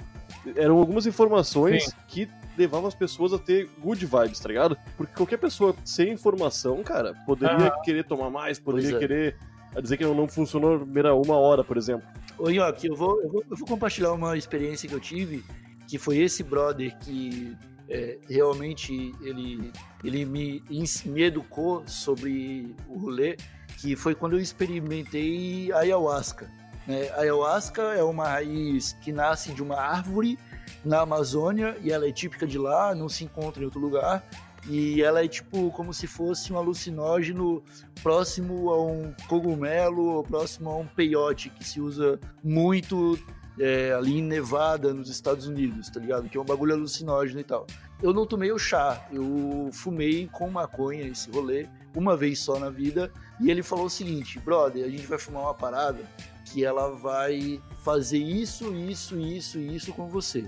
Eram 0.55 0.77
algumas 0.77 1.05
informações 1.05 1.85
Sim. 1.85 1.91
que 2.07 2.29
levavam 2.57 2.87
as 2.87 2.95
pessoas 2.95 3.33
a 3.33 3.39
ter 3.39 3.69
good 3.79 4.05
vibes, 4.05 4.39
tá 4.39 4.47
ligado? 4.47 4.77
Porque 4.95 5.13
qualquer 5.13 5.37
pessoa 5.37 5.75
sem 5.85 6.11
informação, 6.11 6.81
cara, 6.83 7.13
poderia 7.25 7.71
querer 7.83 8.03
tomar 8.03 8.29
mais, 8.29 8.59
poderia 8.59 8.95
é. 8.95 8.99
querer 8.99 9.37
dizer 9.81 9.97
que 9.97 10.03
não, 10.03 10.27
funcionou 10.27 10.79
na 10.79 10.83
primeira 10.83 11.13
uma 11.13 11.37
hora, 11.37 11.63
por 11.63 11.77
exemplo. 11.77 12.07
Ô, 12.37 12.49
Nhoque, 12.49 12.87
eu 12.87 12.95
vou, 12.95 13.21
eu, 13.21 13.29
vou, 13.29 13.43
eu 13.49 13.57
vou 13.57 13.67
compartilhar 13.67 14.11
uma 14.13 14.37
experiência 14.37 14.87
que 14.87 14.95
eu 14.95 14.99
tive, 14.99 15.43
que 15.87 15.97
foi 15.97 16.17
esse 16.17 16.43
brother 16.43 16.97
que 16.99 17.55
é, 17.89 18.17
realmente 18.29 19.13
ele, 19.21 19.71
ele 20.03 20.25
me, 20.25 20.63
me 21.05 21.23
educou 21.23 21.83
sobre 21.87 22.75
o 22.87 22.97
rolê, 22.97 23.37
que 23.79 23.95
foi 23.95 24.15
quando 24.15 24.33
eu 24.33 24.39
experimentei 24.39 25.71
ayahuasca. 25.71 26.49
Né? 26.87 27.09
Ayahuasca 27.15 27.81
é 27.81 28.03
uma 28.03 28.27
raiz 28.27 28.93
que 29.01 29.11
nasce 29.11 29.51
de 29.53 29.61
uma 29.61 29.77
árvore 29.77 30.37
na 30.83 31.01
Amazônia 31.01 31.77
e 31.81 31.91
ela 31.91 32.07
é 32.07 32.11
típica 32.11 32.45
de 32.45 32.57
lá, 32.57 32.93
não 32.95 33.09
se 33.09 33.23
encontra 33.23 33.61
em 33.61 33.65
outro 33.65 33.79
lugar. 33.79 34.23
E 34.69 35.01
ela 35.01 35.23
é 35.23 35.27
tipo 35.27 35.71
como 35.71 35.93
se 35.93 36.07
fosse 36.07 36.51
um 36.51 36.57
alucinógeno 36.57 37.63
próximo 38.03 38.69
a 38.69 38.85
um 38.85 39.13
cogumelo 39.27 40.15
ou 40.15 40.23
próximo 40.23 40.69
a 40.69 40.77
um 40.77 40.85
peiote 40.85 41.49
que 41.49 41.63
se 41.63 41.79
usa 41.79 42.19
muito 42.43 43.17
é, 43.59 43.93
ali 43.93 44.19
em 44.19 44.21
Nevada, 44.21 44.93
nos 44.93 45.09
Estados 45.09 45.47
Unidos, 45.47 45.89
tá 45.89 45.99
ligado? 45.99 46.29
Que 46.29 46.37
é 46.37 46.41
um 46.41 46.45
bagulho 46.45 46.73
alucinógeno 46.73 47.39
e 47.39 47.43
tal. 47.43 47.65
Eu 48.01 48.13
não 48.13 48.25
tomei 48.25 48.51
o 48.51 48.59
chá, 48.59 49.07
eu 49.11 49.69
fumei 49.73 50.27
com 50.31 50.49
maconha 50.49 51.07
esse 51.07 51.31
rolê, 51.31 51.67
uma 51.95 52.15
vez 52.15 52.39
só 52.39 52.59
na 52.59 52.69
vida, 52.69 53.11
e 53.39 53.49
ele 53.49 53.63
falou 53.63 53.85
o 53.85 53.89
seguinte, 53.89 54.39
brother, 54.39 54.85
a 54.85 54.89
gente 54.89 55.07
vai 55.07 55.17
fumar 55.17 55.43
uma 55.43 55.53
parada 55.53 56.03
que 56.45 56.63
ela 56.63 56.89
vai 56.89 57.61
fazer 57.83 58.19
isso, 58.19 58.73
isso, 58.75 59.19
isso 59.19 59.57
isso 59.57 59.91
com 59.93 60.07
você. 60.07 60.47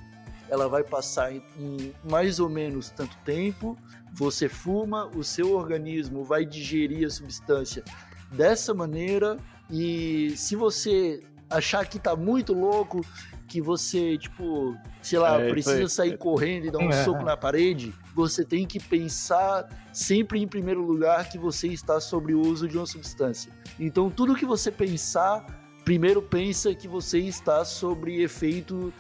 Ela 0.49 0.67
vai 0.67 0.83
passar 0.83 1.31
em, 1.33 1.43
em 1.57 1.93
mais 2.03 2.39
ou 2.39 2.49
menos 2.49 2.89
tanto 2.89 3.15
tempo, 3.25 3.77
você 4.13 4.49
fuma, 4.49 5.05
o 5.15 5.23
seu 5.23 5.53
organismo 5.53 6.23
vai 6.23 6.45
digerir 6.45 7.05
a 7.05 7.09
substância 7.09 7.83
dessa 8.31 8.73
maneira, 8.73 9.37
e 9.69 10.33
se 10.35 10.55
você 10.55 11.21
achar 11.49 11.85
que 11.87 11.99
tá 11.99 12.15
muito 12.15 12.53
louco, 12.53 13.01
que 13.47 13.59
você, 13.59 14.15
tipo, 14.17 14.75
sei 15.01 15.17
lá, 15.17 15.41
É, 15.41 15.49
precisa 15.49 15.81
aí. 15.81 15.89
sair 15.89 16.17
correndo 16.17 16.65
e 16.67 16.71
dar 16.71 16.77
um 16.79 16.89
É. 16.89 17.03
soco 17.03 17.23
na 17.23 17.35
parede, 17.35 17.91
você 18.13 18.45
tem 18.45 18.67
que 18.67 18.79
pensar 18.79 19.67
sempre 19.91 20.39
em 20.39 20.47
primeiro 20.47 20.83
lugar 20.83 21.27
que 21.29 21.37
você 21.39 21.67
está 21.67 21.99
sobre 21.99 22.33
o 22.35 22.41
uso 22.41 22.67
de 22.67 22.77
uma 22.77 22.85
substância. 22.85 23.51
Então, 23.79 24.11
tudo 24.11 24.35
que 24.35 24.45
você 24.45 24.71
pensar, 24.71 25.43
primeiro 25.83 26.21
pensa 26.21 26.75
que 26.75 26.87
você 26.87 27.17
está 27.19 27.65
sobre 27.65 28.21
efeito 28.21 28.93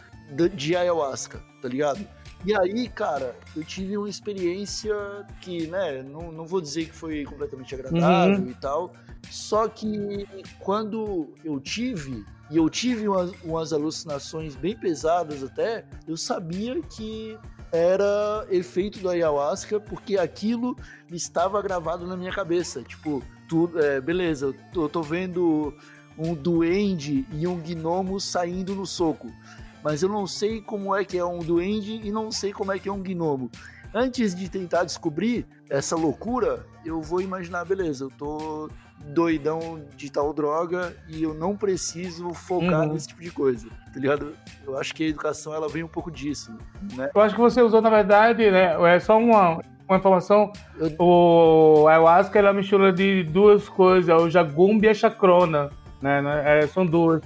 de- 0.49 0.75
ayahuasca, 0.75 1.41
tá 1.61 1.67
ligado? 1.67 2.05
E 2.45 2.55
aí, 2.55 2.87
cara, 2.87 3.35
eu 3.55 3.63
tive 3.65 3.97
uma 3.97 4.07
experiência 4.09 4.95
que, 5.41 5.67
né, 5.67 6.01
não, 6.03 6.31
não 6.31 6.45
vou 6.45 6.61
dizer 6.61 6.85
que 6.85 6.95
foi 6.95 7.25
completamente 7.25 7.75
agradável 7.75 8.43
Uhum. 8.43 8.49
e 8.49 8.53
tal, 8.53 8.93
só 9.29 9.67
que 9.67 10.25
quando 10.59 11.33
eu 11.43 11.59
tive, 11.59 12.23
e 12.49 12.55
eu 12.55 12.69
tive 12.69 13.07
umas, 13.09 13.31
umas 13.43 13.73
alucinações 13.73 14.55
bem 14.55 14.75
pesadas 14.75 15.43
até, 15.43 15.83
eu 16.07 16.15
sabia 16.15 16.81
que 16.81 17.37
era 17.73 18.47
efeito 18.49 18.99
do 18.99 19.09
ayahuasca, 19.09 19.79
porque 19.79 20.17
aquilo 20.17 20.75
estava 21.11 21.61
gravado 21.61 22.07
na 22.07 22.15
minha 22.17 22.31
cabeça. 22.31 22.81
Tipo, 22.81 23.21
tudo, 23.47 23.79
é, 23.79 23.99
beleza, 24.01 24.47
eu 24.47 24.55
tô, 24.73 24.83
eu 24.85 24.89
tô 24.89 25.01
vendo 25.03 25.73
um 26.17 26.33
duende 26.33 27.27
e 27.31 27.45
um 27.45 27.59
gnomo 27.59 28.19
saindo 28.19 28.73
no 28.73 28.85
soco. 28.87 29.31
Mas 29.83 30.01
eu 30.03 30.09
não 30.09 30.27
sei 30.27 30.61
como 30.61 30.95
é 30.95 31.03
que 31.05 31.17
é 31.17 31.25
um 31.25 31.39
duende 31.39 32.01
e 32.03 32.11
não 32.11 32.31
sei 32.31 32.51
como 32.51 32.71
é 32.71 32.79
que 32.79 32.89
é 32.89 32.91
um 32.91 33.01
gnomo. 33.01 33.49
Antes 33.93 34.35
de 34.35 34.47
tentar 34.49 34.83
descobrir 34.83 35.47
essa 35.69 35.95
loucura, 35.95 36.65
eu 36.85 37.01
vou 37.01 37.21
imaginar, 37.21 37.65
beleza, 37.65 38.03
eu 38.03 38.11
tô 38.15 38.69
doidão 39.13 39.81
de 39.95 40.11
tal 40.11 40.31
droga 40.33 40.95
e 41.07 41.23
eu 41.23 41.33
não 41.33 41.55
preciso 41.55 42.31
focar 42.33 42.85
Uhum. 42.85 42.93
nesse 42.93 43.07
tipo 43.07 43.21
de 43.23 43.31
coisa, 43.31 43.67
tá 43.91 43.99
ligado? 43.99 44.33
Eu 44.67 44.77
acho 44.77 44.93
que 44.93 45.03
a 45.05 45.07
educação, 45.07 45.53
ela 45.53 45.67
vem 45.67 45.83
um 45.83 45.87
pouco 45.87 46.11
disso, 46.11 46.51
né? 46.95 47.09
Eu 47.15 47.21
acho 47.21 47.33
que 47.33 47.41
você 47.41 47.61
usou, 47.61 47.81
na 47.81 47.89
verdade, 47.89 48.51
né? 48.51 48.75
É 48.95 48.99
só 48.99 49.17
uma, 49.17 49.59
uma 49.87 49.97
informação. 49.97 50.51
Eu- 50.77 50.95
O 50.99 51.87
ayahuasca 51.87 52.37
é 52.37 52.41
uma 52.43 52.53
mistura 52.53 52.91
de 52.93 53.23
duas 53.23 53.67
coisas, 53.69 54.09
é 54.09 54.15
o 54.15 54.29
jagumbi 54.29 54.85
e 54.85 54.89
a 54.89 54.93
chacrona. 54.93 55.69
Né? 56.01 56.21
né? 56.21 56.59
É, 56.59 56.67
são 56.67 56.85
duas. 56.85 57.21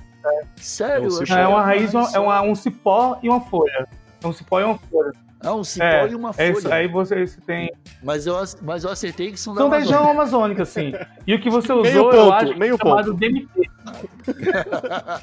Sério? 0.55 0.95
É 0.95 0.99
um 0.99 1.03
eu 1.03 1.07
achei 1.21 1.25
cipó. 1.27 1.39
É 1.39 1.47
uma 1.47 1.61
raiz, 1.63 1.93
mais 1.93 2.13
é 2.13 2.19
uma- 2.19 2.41
um 2.41 2.55
cipó 2.55 3.19
e 3.23 3.29
uma 3.29 3.41
folha. 3.41 3.87
É 4.23 4.27
um 4.27 4.33
cipó 4.33 4.59
e 4.59 4.63
uma 4.63 4.77
folha. 4.77 5.11
Ah, 5.45 5.53
um 5.55 5.63
cipó 5.63 5.83
É, 5.85 6.07
e 6.09 6.15
uma 6.15 6.29
é 6.29 6.33
folha. 6.33 6.51
isso. 6.51 6.73
Aí 6.73 6.87
você, 6.87 7.27
você 7.27 7.41
tem. 7.41 7.69
Mas, 8.01 8.25
eu, 8.25 8.35
mas 8.61 8.85
eu 8.85 8.89
acertei 8.89 9.29
que 9.31 9.37
são 9.37 9.53
da 9.53 9.59
São 9.59 9.69
da 9.69 9.77
região 9.79 10.09
amazônica, 10.09 10.63
sim. 10.63 10.93
E 11.27 11.35
o 11.35 11.41
que 11.41 11.49
você 11.49 11.73
usou, 11.73 11.83
Meio 11.83 11.97
eu 11.97 12.09
ponto, 12.09 12.31
acho 12.33 12.53
que 12.53 12.59
meio 12.59 12.75
é 12.75 12.77
chamado 12.77 13.13
DMT. 13.13 13.49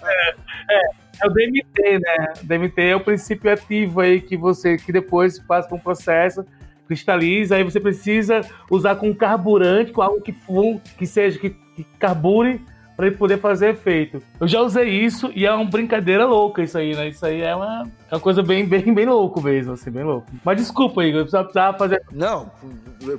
é, 0.02 0.34
é, 0.70 0.82
é 1.22 1.26
o 1.26 1.30
DMT, 1.30 1.98
né? 2.00 2.32
DMT 2.42 2.82
é 2.82 2.96
o 2.96 3.00
princípio 3.00 3.50
ativo 3.52 4.00
aí 4.00 4.20
que 4.20 4.36
você, 4.36 4.76
que 4.76 4.92
depois 4.92 5.38
passa 5.38 5.68
por 5.68 5.76
um 5.76 5.80
processo, 5.80 6.44
cristaliza, 6.86 7.56
aí 7.56 7.62
você 7.64 7.80
precisa 7.80 8.40
usar 8.70 8.96
com 8.96 9.14
carburante, 9.14 9.92
com 9.92 10.02
algo 10.02 10.20
que, 10.20 10.34
que 10.98 11.06
seja, 11.06 11.38
que, 11.38 11.50
que 11.76 11.84
carbure 11.98 12.60
para 13.00 13.06
ele 13.06 13.16
poder 13.16 13.40
fazer 13.40 13.70
efeito. 13.70 14.22
Eu 14.38 14.46
já 14.46 14.60
usei 14.60 14.90
isso 14.90 15.32
e 15.34 15.46
é 15.46 15.52
uma 15.52 15.64
brincadeira 15.64 16.26
louca 16.26 16.62
isso 16.62 16.76
aí, 16.76 16.94
né? 16.94 17.08
Isso 17.08 17.24
aí 17.24 17.40
é 17.40 17.56
uma, 17.56 17.90
é 18.10 18.14
uma 18.14 18.20
coisa 18.20 18.42
bem, 18.42 18.66
bem, 18.68 18.92
bem 18.92 19.06
louco 19.06 19.40
mesmo, 19.40 19.72
assim, 19.72 19.90
bem 19.90 20.04
louco. 20.04 20.30
Mas 20.44 20.58
desculpa, 20.58 21.02
Igor, 21.02 21.20
eu 21.20 21.24
precisava, 21.24 21.44
precisava 21.44 21.78
fazer 21.78 22.02
Não, 22.12 22.52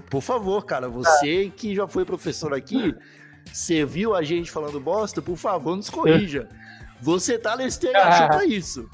por 0.08 0.22
favor, 0.22 0.64
cara, 0.66 0.88
você 0.88 1.52
que 1.58 1.74
já 1.74 1.88
foi 1.88 2.06
professor 2.06 2.54
aqui, 2.54 2.94
você 3.52 3.84
viu 3.84 4.14
a 4.14 4.22
gente 4.22 4.52
falando 4.52 4.80
bosta, 4.80 5.20
por 5.20 5.36
favor, 5.36 5.76
nos 5.76 5.90
corrija. 5.90 6.48
Você 7.02 7.40
tá 7.40 7.58
nesse 7.58 7.80
TH 7.80 8.28
pra 8.28 8.46
isso. 8.46 8.88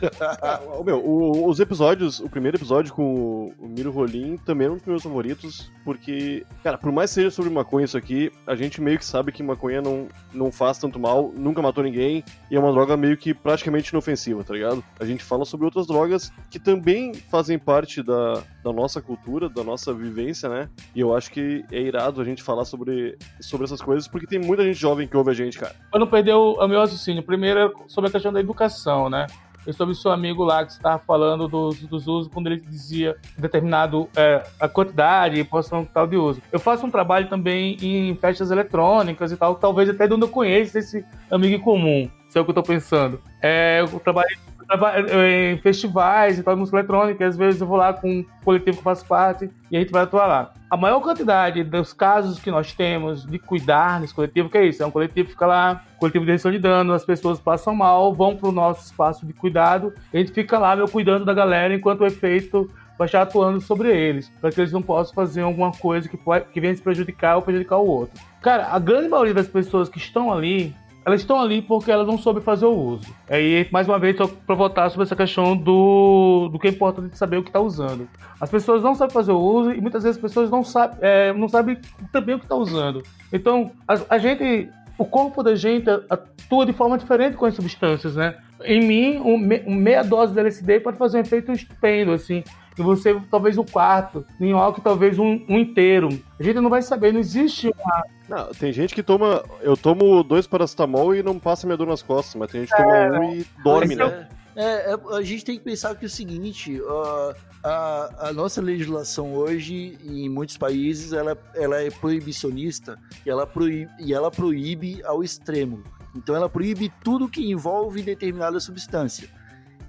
Meu, 0.84 0.98
o- 1.04 1.48
os 1.48 1.60
episódios, 1.60 2.20
o 2.20 2.28
primeiro 2.28 2.56
episódio 2.56 2.92
com 2.94 3.52
o 3.58 3.68
Miro 3.68 3.90
Rolim 3.90 4.36
também 4.38 4.66
é 4.66 4.70
um 4.70 4.76
dos 4.76 4.86
meus 4.86 5.02
favoritos, 5.02 5.70
porque, 5.84 6.44
cara, 6.62 6.78
por 6.78 6.90
mais 6.92 7.10
seja 7.10 7.30
sobre 7.30 7.50
maconha 7.50 7.84
isso 7.84 7.96
aqui, 7.96 8.32
a 8.46 8.54
gente 8.54 8.80
meio 8.80 8.98
que 8.98 9.04
sabe 9.04 9.32
que 9.32 9.42
maconha 9.42 9.80
não, 9.82 10.08
não 10.32 10.50
faz 10.52 10.78
tanto 10.78 10.98
mal, 10.98 11.32
nunca 11.36 11.60
matou 11.62 11.82
ninguém, 11.84 12.24
e 12.50 12.56
é 12.56 12.58
uma 12.60 12.72
droga 12.72 12.96
meio 12.96 13.16
que 13.16 13.34
praticamente 13.34 13.90
inofensiva, 13.90 14.42
tá 14.44 14.54
ligado? 14.54 14.82
A 14.98 15.04
gente 15.04 15.22
fala 15.22 15.44
sobre 15.44 15.66
outras 15.66 15.86
drogas 15.86 16.32
que 16.50 16.58
também 16.58 17.14
fazem 17.14 17.58
parte 17.58 18.02
da, 18.02 18.42
da 18.64 18.72
nossa 18.72 19.00
cultura, 19.00 19.48
da 19.48 19.62
nossa 19.64 19.92
vivência, 19.92 20.48
né? 20.48 20.68
E 20.94 21.00
eu 21.00 21.14
acho 21.14 21.30
que 21.30 21.64
é 21.70 21.80
irado 21.80 22.20
a 22.20 22.24
gente 22.24 22.42
falar 22.42 22.64
sobre, 22.64 23.16
sobre 23.40 23.64
essas 23.64 23.80
coisas, 23.82 24.08
porque 24.08 24.26
tem 24.26 24.38
muita 24.38 24.64
gente 24.64 24.78
jovem 24.78 25.06
que 25.06 25.16
ouve 25.16 25.30
a 25.30 25.34
gente, 25.34 25.58
cara. 25.58 25.74
Pra 25.90 26.00
não 26.00 26.06
perder 26.06 26.34
o, 26.34 26.54
o 26.54 26.68
meu 26.68 26.80
raciocínio, 26.80 27.22
primeiro 27.22 27.60
é 27.60 27.70
sobre 27.88 28.08
a 28.08 28.12
questão 28.12 28.32
da 28.32 28.40
educação, 28.40 29.08
né? 29.10 29.26
E 29.66 29.72
sobre 29.72 29.92
o 29.92 29.94
seu 29.94 30.10
amigo 30.10 30.44
lá 30.44 30.64
que 30.64 30.72
estava 30.72 30.98
falando 30.98 31.46
dos, 31.46 31.80
dos 31.82 32.06
usos, 32.06 32.32
quando 32.32 32.46
ele 32.46 32.60
dizia 32.60 33.16
determinado 33.36 34.08
é, 34.16 34.42
a 34.58 34.68
quantidade 34.68 35.38
e 35.38 35.44
porção 35.44 35.84
tal 35.84 36.06
de 36.06 36.16
uso. 36.16 36.40
Eu 36.50 36.58
faço 36.58 36.86
um 36.86 36.90
trabalho 36.90 37.28
também 37.28 37.76
em 37.82 38.14
festas 38.16 38.50
eletrônicas 38.50 39.32
e 39.32 39.36
tal, 39.36 39.54
talvez 39.54 39.88
até 39.88 40.06
de 40.06 40.14
onde 40.14 40.24
eu 40.24 40.28
conheço 40.28 40.78
esse 40.78 41.04
amigo 41.30 41.54
em 41.54 41.60
comum, 41.60 42.10
se 42.28 42.38
é 42.38 42.40
o 42.40 42.44
que 42.44 42.50
eu 42.50 42.54
tô 42.54 42.62
pensando. 42.62 43.20
É, 43.42 43.80
eu 43.80 44.00
trabalhei, 44.00 44.36
eu 44.36 44.49
em 44.72 45.58
festivais 45.58 46.38
e 46.38 46.42
tal, 46.42 46.56
música 46.56 46.78
eletrônica, 46.78 47.26
às 47.26 47.36
vezes 47.36 47.60
eu 47.60 47.66
vou 47.66 47.76
lá 47.76 47.92
com 47.92 48.08
um 48.08 48.24
coletivo 48.44 48.76
que 48.76 48.80
eu 48.80 48.84
faço 48.84 49.04
parte 49.06 49.50
e 49.70 49.76
a 49.76 49.80
gente 49.80 49.92
vai 49.92 50.02
atuar 50.02 50.26
lá. 50.26 50.52
A 50.70 50.76
maior 50.76 51.00
quantidade 51.00 51.64
dos 51.64 51.92
casos 51.92 52.38
que 52.38 52.50
nós 52.50 52.72
temos 52.72 53.26
de 53.26 53.38
cuidar 53.38 54.00
nesse 54.00 54.14
coletivo, 54.14 54.48
que 54.48 54.56
é 54.56 54.66
isso, 54.66 54.82
é 54.82 54.86
um 54.86 54.90
coletivo 54.90 55.26
que 55.26 55.32
fica 55.32 55.46
lá, 55.46 55.82
coletivo 55.98 56.24
de 56.24 56.30
redução 56.30 56.52
de 56.52 56.58
dano, 56.58 56.92
as 56.92 57.04
pessoas 57.04 57.40
passam 57.40 57.74
mal, 57.74 58.14
vão 58.14 58.36
para 58.36 58.48
o 58.48 58.52
nosso 58.52 58.84
espaço 58.84 59.26
de 59.26 59.32
cuidado, 59.32 59.92
a 60.12 60.16
gente 60.16 60.32
fica 60.32 60.58
lá, 60.58 60.76
meu, 60.76 60.86
cuidando 60.86 61.24
da 61.24 61.34
galera, 61.34 61.74
enquanto 61.74 62.02
o 62.02 62.06
efeito 62.06 62.70
vai 62.96 63.06
estar 63.06 63.22
atuando 63.22 63.60
sobre 63.62 63.88
eles, 63.88 64.30
para 64.40 64.52
que 64.52 64.60
eles 64.60 64.72
não 64.72 64.82
possam 64.82 65.14
fazer 65.14 65.40
alguma 65.40 65.72
coisa 65.72 66.06
que, 66.06 66.18
pode, 66.18 66.44
que 66.52 66.60
venha 66.60 66.76
se 66.76 66.82
prejudicar 66.82 67.36
ou 67.36 67.42
prejudicar 67.42 67.78
o 67.78 67.86
outro. 67.86 68.20
Cara, 68.42 68.68
a 68.70 68.78
grande 68.78 69.08
maioria 69.08 69.32
das 69.32 69.48
pessoas 69.48 69.88
que 69.88 69.96
estão 69.96 70.30
ali, 70.30 70.74
elas 71.04 71.20
estão 71.20 71.40
ali 71.40 71.62
porque 71.62 71.90
elas 71.90 72.06
não 72.06 72.18
soubem 72.18 72.42
fazer 72.42 72.66
o 72.66 72.74
uso. 72.74 73.08
Aí, 73.28 73.66
mais 73.70 73.88
uma 73.88 73.98
vez, 73.98 74.16
para 74.16 74.54
votar 74.54 74.90
sobre 74.90 75.04
essa 75.04 75.16
questão 75.16 75.56
do, 75.56 76.48
do 76.52 76.58
que 76.58 76.68
é 76.68 76.70
importante 76.70 77.16
saber 77.16 77.38
o 77.38 77.42
que 77.42 77.48
está 77.48 77.60
usando. 77.60 78.08
As 78.40 78.50
pessoas 78.50 78.82
não 78.82 78.94
sabem 78.94 79.12
fazer 79.12 79.32
o 79.32 79.38
uso 79.38 79.72
e 79.72 79.80
muitas 79.80 80.02
vezes 80.02 80.16
as 80.16 80.22
pessoas 80.22 80.50
não, 80.50 80.62
é, 81.00 81.32
não 81.32 81.48
sabem 81.48 81.78
também 82.12 82.34
o 82.34 82.38
que 82.38 82.44
está 82.44 82.54
usando. 82.54 83.02
Então, 83.32 83.70
a, 83.88 83.98
a 84.10 84.18
gente 84.18 84.68
o 84.98 85.04
corpo 85.06 85.42
da 85.42 85.54
gente 85.54 85.88
atua 86.10 86.66
de 86.66 86.74
forma 86.74 86.98
diferente 86.98 87.34
com 87.34 87.46
as 87.46 87.54
substâncias, 87.54 88.16
né? 88.16 88.36
Em 88.62 88.86
mim, 88.86 89.18
um, 89.18 89.38
meia 89.74 90.02
dose 90.02 90.34
de 90.34 90.38
LSD 90.38 90.80
pode 90.80 90.98
fazer 90.98 91.16
um 91.16 91.20
efeito 91.22 91.50
estupendo, 91.52 92.12
assim 92.12 92.44
você 92.82 93.20
talvez 93.30 93.56
um 93.58 93.64
quarto, 93.64 94.24
em 94.40 94.52
álcool 94.52 94.80
talvez 94.80 95.18
um, 95.18 95.44
um, 95.48 95.58
inteiro. 95.58 96.08
A 96.38 96.42
gente 96.42 96.60
não 96.60 96.70
vai 96.70 96.82
saber, 96.82 97.12
não 97.12 97.20
existe 97.20 97.68
uma. 97.68 98.04
Não, 98.28 98.52
tem 98.52 98.72
gente 98.72 98.94
que 98.94 99.02
toma. 99.02 99.44
Eu 99.60 99.76
tomo 99.76 100.22
dois 100.22 100.46
paracetamol 100.46 101.14
e 101.14 101.22
não 101.22 101.38
passa 101.38 101.66
minha 101.66 101.76
dor 101.76 101.86
nas 101.86 102.02
costas, 102.02 102.34
mas 102.36 102.50
tem 102.50 102.62
gente 102.62 102.74
que 102.74 102.82
é, 102.82 103.10
toma 103.10 103.20
um 103.20 103.34
e 103.34 103.46
dorme, 103.62 103.94
né? 103.94 104.28
É, 104.56 104.92
é, 104.92 105.16
a 105.16 105.22
gente 105.22 105.44
tem 105.44 105.56
que 105.56 105.64
pensar 105.64 105.94
que 105.94 106.04
é 106.04 106.06
o 106.06 106.10
seguinte, 106.10 106.80
uh, 106.80 107.34
a, 107.62 108.28
a, 108.28 108.32
nossa 108.32 108.60
legislação 108.60 109.32
hoje, 109.34 109.96
em 110.04 110.28
muitos 110.28 110.56
países, 110.56 111.12
ela, 111.12 111.38
ela 111.54 111.80
é 111.80 111.90
proibicionista 111.90 112.98
e 113.24 113.30
ela 113.30 113.46
proíbe, 113.46 113.90
e 114.00 114.12
ela 114.12 114.30
proíbe 114.30 115.02
ao 115.04 115.22
extremo. 115.22 115.82
Então 116.14 116.34
ela 116.34 116.48
proíbe 116.48 116.92
tudo 117.02 117.28
que 117.28 117.50
envolve 117.50 118.02
determinada 118.02 118.58
substância. 118.58 119.28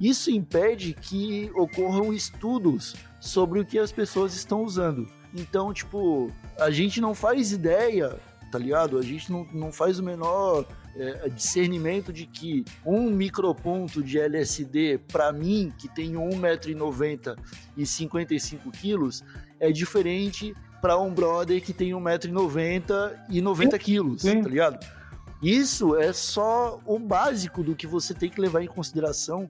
Isso 0.01 0.31
impede 0.31 0.93
que 0.93 1.51
ocorram 1.53 2.11
estudos 2.11 2.95
sobre 3.19 3.59
o 3.59 3.65
que 3.65 3.77
as 3.77 3.91
pessoas 3.91 4.33
estão 4.33 4.63
usando. 4.63 5.07
Então, 5.31 5.71
tipo, 5.71 6.31
a 6.59 6.71
gente 6.71 6.99
não 6.99 7.13
faz 7.13 7.51
ideia, 7.51 8.19
tá 8.51 8.57
ligado? 8.57 8.97
A 8.97 9.03
gente 9.03 9.31
não, 9.31 9.45
não 9.53 9.71
faz 9.71 9.99
o 9.99 10.03
menor 10.03 10.65
é, 10.95 11.29
discernimento 11.29 12.11
de 12.11 12.25
que 12.25 12.65
um 12.83 13.11
microponto 13.11 14.01
de 14.01 14.19
LSD, 14.19 14.99
para 15.07 15.31
mim, 15.31 15.71
que 15.77 15.87
tenho 15.87 16.19
1,90m 16.19 17.37
e 17.77 17.85
55 17.85 18.71
quilos, 18.71 19.23
é 19.59 19.71
diferente 19.71 20.55
para 20.81 20.99
um 20.99 21.13
brother 21.13 21.61
que 21.61 21.73
tem 21.73 21.91
1,90m 21.91 23.13
e 23.29 23.39
90 23.39 23.77
quilos, 23.77 24.23
tá 24.23 24.49
ligado? 24.49 25.00
Isso 25.41 25.95
é 25.95 26.13
só 26.13 26.79
o 26.85 26.99
básico 26.99 27.63
do 27.63 27.75
que 27.75 27.87
você 27.87 28.13
tem 28.13 28.29
que 28.29 28.39
levar 28.39 28.61
em 28.61 28.67
consideração 28.67 29.49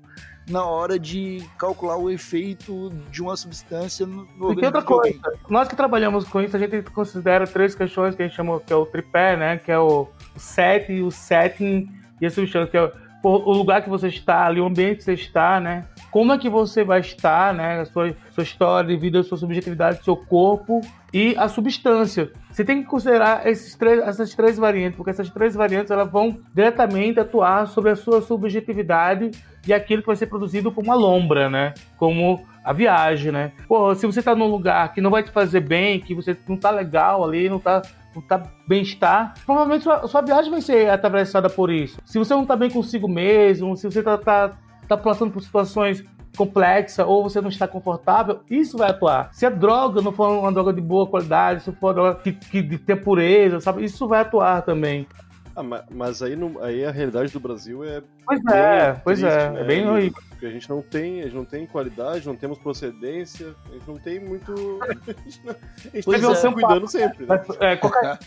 na 0.50 0.66
hora 0.66 0.98
de 0.98 1.44
calcular 1.58 1.98
o 1.98 2.10
efeito 2.10 2.90
de 3.12 3.22
uma 3.22 3.36
substância 3.36 4.06
no, 4.06 4.22
organismo. 4.40 4.66
outra 4.66 4.82
coisa, 4.82 5.20
nós 5.50 5.68
que 5.68 5.76
trabalhamos 5.76 6.26
com 6.26 6.42
isso, 6.42 6.56
a 6.56 6.60
gente 6.60 6.82
considera 6.92 7.46
três 7.46 7.76
questões 7.76 8.16
que 8.16 8.24
a 8.24 8.28
gente 8.28 8.36
chama 8.36 8.60
que 8.60 8.72
é 8.72 8.76
o 8.76 8.86
tripé, 8.86 9.36
né? 9.36 9.58
Que 9.58 9.72
é 9.72 9.78
o 9.78 10.08
set, 10.38 10.92
o 11.02 11.12
setting 11.12 11.90
e 12.20 12.26
a 12.26 12.30
substância, 12.30 12.72
que 12.72 12.78
é 12.78 12.84
o 12.84 12.92
lugar 13.30 13.82
que 13.82 13.90
você 13.90 14.08
está, 14.08 14.46
ali, 14.46 14.60
o 14.60 14.66
ambiente 14.66 14.98
que 14.98 15.04
você 15.04 15.14
está, 15.14 15.60
né? 15.60 15.86
Como 16.10 16.34
é 16.34 16.38
que 16.38 16.50
você 16.50 16.84
vai 16.84 17.00
estar, 17.00 17.54
né? 17.54 17.82
A 17.82 17.86
sua, 17.86 18.16
sua 18.32 18.44
história 18.44 18.90
de 18.90 18.98
vida, 18.98 19.24
sua 19.24 19.38
subjetividade, 19.38 20.04
seu 20.04 20.16
corpo 20.16 20.82
e 21.14 21.36
a 21.38 21.48
substância. 21.48 22.32
Você 22.52 22.66
tem 22.66 22.82
que 22.82 22.90
considerar 22.90 23.48
esses 23.48 23.76
três, 23.76 24.00
essas 24.02 24.34
três 24.34 24.58
variantes, 24.58 24.98
porque 24.98 25.12
essas 25.12 25.30
três 25.30 25.56
variantes 25.56 25.92
elas 25.92 26.10
vão 26.12 26.40
diretamente 26.54 27.20
atuar 27.20 27.68
sobre 27.68 27.92
a 27.92 27.96
sua 27.96 28.22
subjetividade 28.22 29.32
e 29.66 29.74
aquilo 29.74 30.02
que 30.02 30.08
vai 30.08 30.16
ser 30.16 30.28
produzido 30.28 30.72
como 30.72 30.88
uma 30.88 30.96
lombra, 30.96 31.50
né? 31.50 31.74
Como 31.98 32.46
a 32.64 32.74
viagem, 32.74 33.32
né? 33.32 33.52
Pô, 33.68 33.94
se 33.96 34.06
você 34.06 34.22
tá 34.22 34.36
num 34.36 34.48
lugar 34.48 34.94
que 34.94 35.02
não 35.02 35.10
vai 35.10 35.24
te 35.24 35.32
fazer 35.32 35.62
bem, 35.62 36.00
que 36.00 36.14
você 36.14 36.38
não 36.48 36.58
tá 36.58 36.70
legal 36.70 37.24
ali, 37.24 37.50
não 37.50 37.60
tá, 37.60 37.82
não 38.16 38.22
tá 38.22 38.44
bem-estar, 38.68 39.34
provavelmente 39.46 39.84
sua, 39.84 40.08
sua 40.08 40.22
viagem 40.22 40.52
vai 40.52 40.62
ser 40.62 40.90
atravessada 40.90 41.50
por 41.50 41.70
isso. 41.70 42.00
Se 42.06 42.18
você 42.18 42.34
não 42.34 42.46
tá 42.46 42.56
bem 42.56 42.70
consigo 42.70 43.08
mesmo, 43.08 43.76
se 43.78 43.90
você 43.90 44.04
tá, 44.04 44.18
tá, 44.18 44.58
tá 44.88 44.98
passando 44.98 45.32
por 45.32 45.42
situações 45.42 46.04
complexa 46.38 47.06
ou 47.06 47.24
você 47.24 47.42
não 47.42 47.50
está 47.50 47.68
confortável, 47.68 48.40
isso 48.50 48.78
vai 48.78 48.90
atuar. 48.90 49.30
Se 49.34 49.46
a 49.46 49.50
droga 49.50 50.02
não 50.02 50.12
for 50.12 50.30
uma 50.30 50.52
droga 50.52 50.74
de 50.74 50.82
boa 50.82 51.08
qualidade, 51.08 51.64
se 51.64 51.72
for 51.74 51.88
uma 51.88 51.94
droga 51.94 52.16
que, 52.16 52.32
que 52.32 52.62
de 52.62 52.78
ter 52.78 52.98
pureza, 52.98 53.60
sabe? 53.60 53.84
Isso 53.84 54.08
vai 54.08 54.22
atuar 54.22 54.62
também. 54.62 55.08
Ah, 55.56 55.64
mas 55.92 56.22
aí, 56.22 56.36
no, 56.36 56.64
aí 56.64 56.86
a 56.86 56.92
realidade 56.92 57.34
do 57.34 57.40
Brasil 57.40 57.84
é. 57.84 58.02
Pois 58.26 58.46
é, 58.46 58.94
pois 59.04 59.24
é, 59.24 59.50
né? 59.50 59.62
é 59.62 59.64
bem 59.64 59.86
ruim. 59.86 60.12
Porque 60.30 60.46
a 60.46 60.50
gente 60.50 60.70
não 60.70 60.82
tem, 60.82 61.20
a 61.20 61.24
gente 61.26 61.36
não 61.36 61.46
tem 61.46 61.68
qualidade, 61.68 62.26
não 62.26 62.36
temos 62.36 62.58
procedência, 62.58 63.54
a 63.70 63.74
gente 63.74 63.88
não 63.88 63.98
tem 63.98 64.20
muito. 64.20 64.80
a 64.82 64.94
gente, 65.24 65.46
não, 65.46 65.54
a 65.54 65.96
gente 65.96 66.06
pois 66.06 66.44
é, 66.44 66.52
cuidando 66.52 66.88
sempre. 66.88 67.26
Né? 67.26 67.44
É, 67.60 67.76
cocaína, 67.76 68.20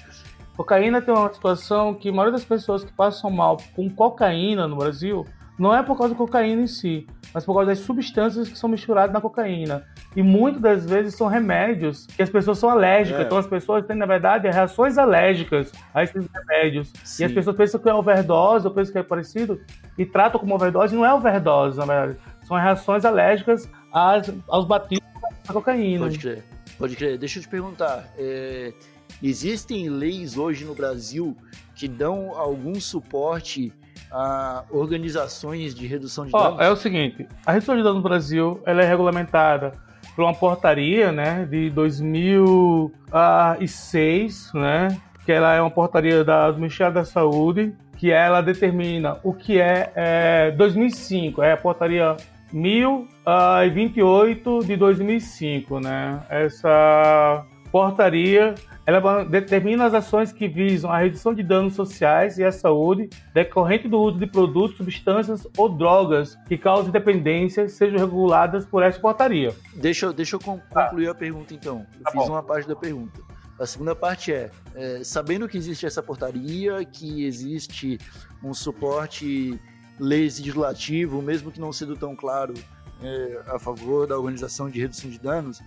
cocaína 0.57 1.03
tem 1.03 1.15
uma 1.15 1.33
situação 1.33 1.95
que 1.95 2.11
a 2.11 2.13
maioria 2.13 2.33
das 2.33 2.45
pessoas 2.45 2.85
que 2.85 2.93
passam 2.93 3.31
mal 3.31 3.57
com 3.75 3.89
cocaína 3.89 4.69
no 4.69 4.77
Brasil 4.77 5.27
não 5.59 5.75
é 5.75 5.83
por 5.83 5.97
causa 5.97 6.14
da 6.14 6.19
cocaína 6.19 6.62
em 6.62 6.67
si, 6.67 7.07
mas 7.33 7.45
por 7.45 7.55
causa 7.55 7.69
das 7.69 7.79
substâncias 7.79 8.49
que 8.49 8.59
são 8.59 8.69
misturadas 8.69 9.12
na 9.12 9.21
cocaína. 9.21 9.85
E 10.17 10.23
muitas 10.23 10.61
das 10.61 10.87
vezes 10.87 11.14
são 11.14 11.27
remédios 11.27 12.07
que 12.07 12.23
as 12.23 12.31
pessoas 12.31 12.59
são 12.59 12.69
alérgicas. 12.69 13.23
É. 13.23 13.25
Então 13.25 13.38
as 13.38 13.47
pessoas 13.47 13.85
têm, 13.87 13.97
na 13.97 14.07
verdade, 14.07 14.49
reações 14.49 14.99
alérgicas 14.99 15.73
a 15.93 16.03
esses 16.03 16.27
remédios. 16.33 16.93
Sim. 17.05 17.23
E 17.23 17.27
as 17.27 17.33
pessoas 17.33 17.57
pensam 17.57 17.81
que 17.81 17.88
é 17.88 17.95
overdose, 17.95 18.67
ou 18.67 18.73
pensam 18.73 18.93
que 18.93 18.99
é 18.99 19.03
parecido, 19.03 19.61
e 19.97 20.05
tratam 20.05 20.40
como 20.40 20.55
overdose. 20.55 20.95
Não 20.95 21.05
é 21.05 21.14
overdose, 21.14 21.79
na 21.79 21.85
verdade. 21.85 22.19
São 22.43 22.57
reações 22.57 23.05
alérgicas 23.05 23.69
às, 23.93 24.33
aos 24.49 24.64
batidos 24.64 25.07
da 25.47 25.53
cocaína. 25.53 26.05
Pode 26.05 26.19
crer. 26.19 26.45
Pode 26.79 26.97
crer. 26.97 27.19
Deixa 27.19 27.38
eu 27.38 27.43
te 27.43 27.49
perguntar. 27.49 28.05
É... 28.19 28.73
Existem 29.23 29.88
leis 29.88 30.37
hoje 30.37 30.64
no 30.64 30.75
Brasil 30.75 31.37
que 31.75 31.88
dão 31.88 32.37
algum 32.37 32.75
suporte 32.81 33.73
a 34.14 34.64
organizações 34.70 35.74
de 35.74 35.88
redução 35.88 36.24
de 36.24 36.31
danos? 36.31 36.61
é 36.61 36.70
o 36.70 36.77
seguinte, 36.77 37.27
a 37.44 37.50
redução 37.50 37.77
de 37.77 37.83
danos 37.83 37.96
no 37.96 38.03
Brasil 38.03 38.62
ela 38.64 38.81
é 38.81 38.87
regulamentada 38.87 39.72
por 40.14 40.22
uma 40.22 40.33
portaria 40.33 41.11
né, 41.11 41.44
de 41.50 41.68
2006, 41.70 44.53
né, 44.55 44.96
que 45.27 45.33
ela 45.33 45.53
é 45.55 45.61
uma 45.61 45.70
portaria 45.70 46.22
da, 46.22 46.53
do 46.53 46.59
Ministério 46.59 46.94
da 46.94 47.05
Saúde, 47.05 47.74
que 47.96 48.12
ela 48.12 48.40
determina 48.40 49.18
o 49.24 49.35
que 49.35 49.61
é, 49.61 49.90
é 49.96 50.53
2005, 50.53 51.42
é 51.42 51.50
a 51.53 51.57
portaria 51.57 52.16
1028 52.53 54.61
de 54.64 54.77
2005, 54.77 55.81
né? 55.81 56.22
Essa 56.29 57.44
portaria 57.75 58.55
ela 58.87 59.25
determina 59.25 59.87
as 59.87 59.95
ações 59.95 60.31
que 60.31 60.47
visam 60.47 60.93
a 60.93 60.99
redução 60.99 61.35
de 61.35 61.43
danos 61.43 61.75
sociais 61.75 62.39
e 62.39 62.45
à 62.45 62.53
saúde 62.53 63.11
decorrente 63.33 63.89
do 63.89 63.99
uso 63.99 64.17
de 64.17 64.29
produtos, 64.29 64.77
substâncias 64.77 65.45
ou 65.59 65.69
drogas 65.69 66.39
que 66.47 66.57
causem 66.57 66.93
dependência 66.93 67.69
sejam 67.69 67.99
reguladas 67.99 68.65
por 68.65 68.85
essa 68.85 69.01
portaria. 69.01 69.53
Deixa, 69.75 70.13
deixa 70.13 70.37
eu 70.37 70.41
concluir 70.41 71.09
ah. 71.09 71.11
a 71.11 71.15
pergunta 71.17 71.53
então. 71.53 71.85
Eu 71.99 72.05
tá 72.05 72.13
fiz 72.13 72.21
bom. 72.21 72.31
uma 72.35 72.45
parte 72.45 72.69
da 72.69 72.77
pergunta. 72.77 73.21
A 73.59 73.67
segunda 73.67 73.97
parte 73.97 74.33
é, 74.33 74.53
é, 74.77 75.01
sabendo 75.03 75.49
que 75.49 75.59
existe 75.59 75.85
essa 75.85 76.01
portaria, 76.01 76.85
que 76.85 77.25
existe 77.25 77.99
um 78.41 78.55
suporte 78.55 79.59
legislativo, 79.99 81.21
mesmo 81.21 81.51
que 81.51 81.59
não 81.59 81.73
sendo 81.73 81.97
tão 81.97 82.15
claro, 82.15 82.55
é, 83.03 83.41
a 83.49 83.59
favor 83.59 84.07
da 84.07 84.17
organização 84.17 84.71
de 84.71 84.81
redução 84.81 85.11
de 85.11 85.19
danos, 85.19 85.61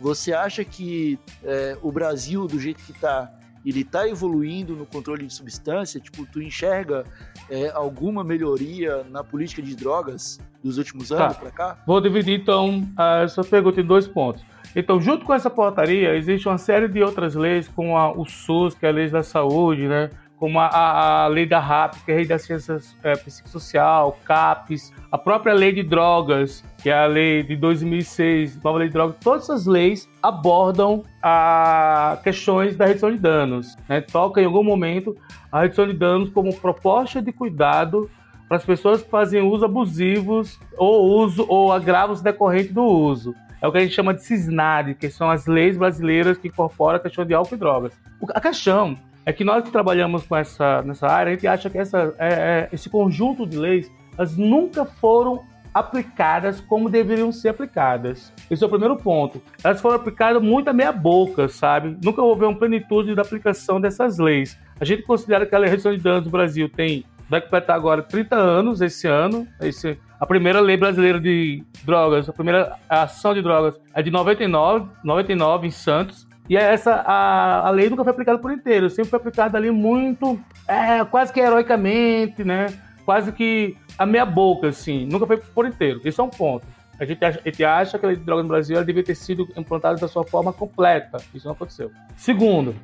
você 0.00 0.32
acha 0.32 0.64
que 0.64 1.18
é, 1.44 1.76
o 1.82 1.92
Brasil, 1.92 2.46
do 2.46 2.58
jeito 2.58 2.82
que 2.82 2.92
está, 2.92 3.30
ele 3.64 3.82
está 3.82 4.08
evoluindo 4.08 4.74
no 4.74 4.86
controle 4.86 5.26
de 5.26 5.32
substância? 5.32 6.00
Tipo, 6.00 6.24
tu 6.26 6.40
enxerga 6.40 7.04
é, 7.50 7.68
alguma 7.70 8.24
melhoria 8.24 9.04
na 9.10 9.22
política 9.22 9.60
de 9.60 9.76
drogas 9.76 10.40
dos 10.64 10.78
últimos 10.78 11.12
anos 11.12 11.34
tá. 11.34 11.40
para 11.40 11.50
cá? 11.50 11.82
Vou 11.86 12.00
dividir 12.00 12.40
então 12.40 12.88
essa 13.22 13.44
pergunta 13.44 13.80
em 13.80 13.84
dois 13.84 14.08
pontos. 14.08 14.42
Então, 14.74 15.00
junto 15.00 15.24
com 15.24 15.34
essa 15.34 15.50
portaria, 15.50 16.14
existe 16.16 16.48
uma 16.48 16.58
série 16.58 16.88
de 16.88 17.02
outras 17.02 17.34
leis, 17.34 17.68
como 17.68 17.96
a, 17.96 18.12
o 18.12 18.24
SUS, 18.24 18.74
que 18.74 18.86
é 18.86 18.88
a 18.88 18.92
lei 18.92 19.08
da 19.10 19.22
saúde, 19.22 19.88
né? 19.88 20.10
Como 20.40 20.58
a, 20.58 21.24
a, 21.24 21.26
lei 21.26 21.44
da 21.44 21.60
RAP, 21.60 21.96
que 22.02 22.10
é 22.10 22.14
a 22.14 22.16
lei 22.16 22.26
das 22.26 22.42
ciências 22.42 22.96
é, 23.04 23.12
psicossocial, 23.12 24.18
CAPES, 24.24 24.90
a 25.12 25.18
própria 25.18 25.52
lei 25.52 25.70
de 25.70 25.82
drogas, 25.82 26.64
que 26.82 26.88
é 26.88 26.94
a 26.94 27.04
lei 27.04 27.42
de 27.42 27.54
2006, 27.56 28.58
nova 28.62 28.78
lei 28.78 28.88
de 28.88 28.94
drogas, 28.94 29.16
todas 29.20 29.42
essas 29.44 29.66
leis 29.66 30.08
abordam 30.22 31.04
a 31.22 32.18
questões 32.24 32.74
da 32.74 32.86
redução 32.86 33.12
de 33.12 33.18
danos, 33.18 33.76
né? 33.86 34.00
Toca 34.00 34.40
em 34.40 34.46
algum 34.46 34.64
momento 34.64 35.14
a 35.52 35.60
redução 35.60 35.86
de 35.86 35.92
danos 35.92 36.30
como 36.30 36.56
proposta 36.56 37.20
de 37.20 37.32
cuidado 37.32 38.10
para 38.48 38.56
as 38.56 38.64
pessoas 38.64 39.02
que 39.02 39.10
fazem 39.10 39.42
uso 39.42 39.66
abusivos 39.66 40.58
ou 40.78 41.20
uso 41.22 41.44
ou 41.50 41.70
agravos 41.70 42.22
decorrentes 42.22 42.72
do 42.72 42.82
uso. 42.82 43.34
É 43.60 43.68
o 43.68 43.72
que 43.72 43.76
a 43.76 43.82
gente 43.82 43.94
chama 43.94 44.14
de 44.14 44.24
CISNAD, 44.24 44.94
que 44.94 45.10
são 45.10 45.30
as 45.30 45.46
leis 45.46 45.76
brasileiras 45.76 46.38
que 46.38 46.48
incorporam 46.48 46.96
a 46.96 47.00
questão 47.00 47.26
de 47.26 47.34
álcool 47.34 47.56
e 47.56 47.58
drogas. 47.58 47.92
A 48.34 48.40
questão 48.40 48.96
é 49.30 49.32
que 49.32 49.44
nós 49.44 49.62
que 49.62 49.70
trabalhamos 49.70 50.26
com 50.26 50.36
essa, 50.36 50.82
nessa 50.82 51.06
área, 51.06 51.30
a 51.30 51.34
gente 51.34 51.46
acha 51.46 51.70
que 51.70 51.78
essa, 51.78 52.12
é, 52.18 52.28
é, 52.28 52.68
esse 52.72 52.90
conjunto 52.90 53.46
de 53.46 53.56
leis, 53.56 53.90
elas 54.18 54.36
nunca 54.36 54.84
foram 54.84 55.44
aplicadas 55.72 56.60
como 56.60 56.90
deveriam 56.90 57.30
ser 57.30 57.50
aplicadas. 57.50 58.32
Esse 58.50 58.64
é 58.64 58.66
o 58.66 58.70
primeiro 58.70 58.96
ponto. 58.96 59.40
Elas 59.62 59.80
foram 59.80 59.94
aplicadas 59.94 60.42
muito 60.42 60.68
a 60.68 60.72
meia 60.72 60.90
boca, 60.90 61.46
sabe? 61.46 61.96
Nunca 62.02 62.20
houve 62.20 62.44
uma 62.44 62.56
plenitude 62.56 63.14
da 63.14 63.22
aplicação 63.22 63.80
dessas 63.80 64.18
leis. 64.18 64.58
A 64.80 64.84
gente 64.84 65.02
considera 65.02 65.46
que 65.46 65.54
a 65.54 65.58
Lei 65.58 65.76
de 65.76 65.96
de 65.96 66.02
Danos 66.02 66.24
do 66.24 66.30
Brasil 66.30 66.68
tem 66.68 67.04
vai 67.28 67.40
completar 67.40 67.76
agora 67.76 68.02
30 68.02 68.34
anos 68.34 68.80
esse 68.80 69.06
ano. 69.06 69.46
Esse, 69.60 69.96
a 70.18 70.26
primeira 70.26 70.60
lei 70.60 70.76
brasileira 70.76 71.20
de 71.20 71.62
drogas, 71.84 72.28
a 72.28 72.32
primeira 72.32 72.76
ação 72.88 73.32
de 73.32 73.40
drogas 73.40 73.80
é 73.94 74.02
de 74.02 74.10
99, 74.10 74.88
99 75.04 75.68
em 75.68 75.70
Santos. 75.70 76.26
E 76.50 76.56
é 76.56 76.62
essa 76.62 76.96
a, 77.06 77.68
a 77.68 77.70
lei 77.70 77.88
nunca 77.88 78.02
foi 78.02 78.10
aplicada 78.10 78.36
por 78.36 78.50
inteiro, 78.50 78.90
sempre 78.90 79.08
foi 79.08 79.20
aplicada 79.20 79.56
ali 79.56 79.70
muito, 79.70 80.36
é, 80.66 81.04
quase 81.04 81.32
que 81.32 81.38
heroicamente, 81.38 82.42
né? 82.42 82.66
Quase 83.04 83.30
que 83.30 83.76
a 83.96 84.04
meia 84.04 84.26
boca, 84.26 84.66
assim, 84.66 85.06
nunca 85.06 85.28
foi 85.28 85.36
por 85.36 85.64
inteiro. 85.64 86.00
Isso 86.04 86.20
é 86.20 86.24
um 86.24 86.28
ponto. 86.28 86.66
A 86.98 87.04
gente 87.04 87.24
acha, 87.24 87.38
a 87.38 87.48
gente 87.48 87.64
acha 87.64 87.98
que 88.00 88.04
a 88.04 88.08
lei 88.08 88.16
de 88.16 88.24
drogas 88.24 88.44
no 88.44 88.48
Brasil 88.48 88.84
devia 88.84 89.04
ter 89.04 89.14
sido 89.14 89.48
implantada 89.56 89.96
da 89.96 90.08
sua 90.08 90.24
forma 90.24 90.52
completa. 90.52 91.18
Isso 91.32 91.46
não 91.46 91.52
aconteceu. 91.52 91.92
Segundo, 92.16 92.74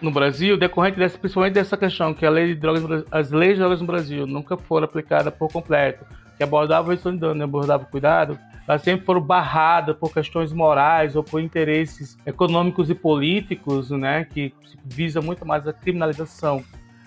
no 0.00 0.10
Brasil, 0.10 0.56
decorrente 0.56 0.98
dessa, 0.98 1.16
principalmente 1.16 1.54
dessa 1.54 1.76
questão 1.76 2.12
que 2.12 2.26
a 2.26 2.30
lei 2.30 2.48
de 2.48 2.54
drogas, 2.56 3.04
as 3.08 3.30
leis 3.30 3.52
de 3.52 3.60
drogas 3.60 3.80
no 3.80 3.86
Brasil 3.86 4.26
nunca 4.26 4.56
foram 4.56 4.84
aplicadas 4.84 5.32
por 5.32 5.48
completo, 5.48 6.04
que 6.36 6.42
abordavam 6.42 6.90
a 6.90 6.90
redução 6.90 7.12
de 7.12 7.20
dano 7.20 7.40
e 7.40 7.44
abordavam 7.44 7.86
o 7.86 7.90
cuidado, 7.90 8.36
elas 8.66 8.82
sempre 8.82 9.04
foram 9.04 9.20
barradas 9.20 9.96
por 9.96 10.12
questões 10.12 10.52
morais 10.52 11.16
ou 11.16 11.22
por 11.22 11.40
interesses 11.40 12.16
econômicos 12.24 12.90
e 12.90 12.94
políticos, 12.94 13.90
né, 13.90 14.24
que 14.24 14.52
visa 14.84 15.20
muito 15.20 15.46
mais 15.46 15.66
a 15.66 15.72
criminalização 15.72 16.62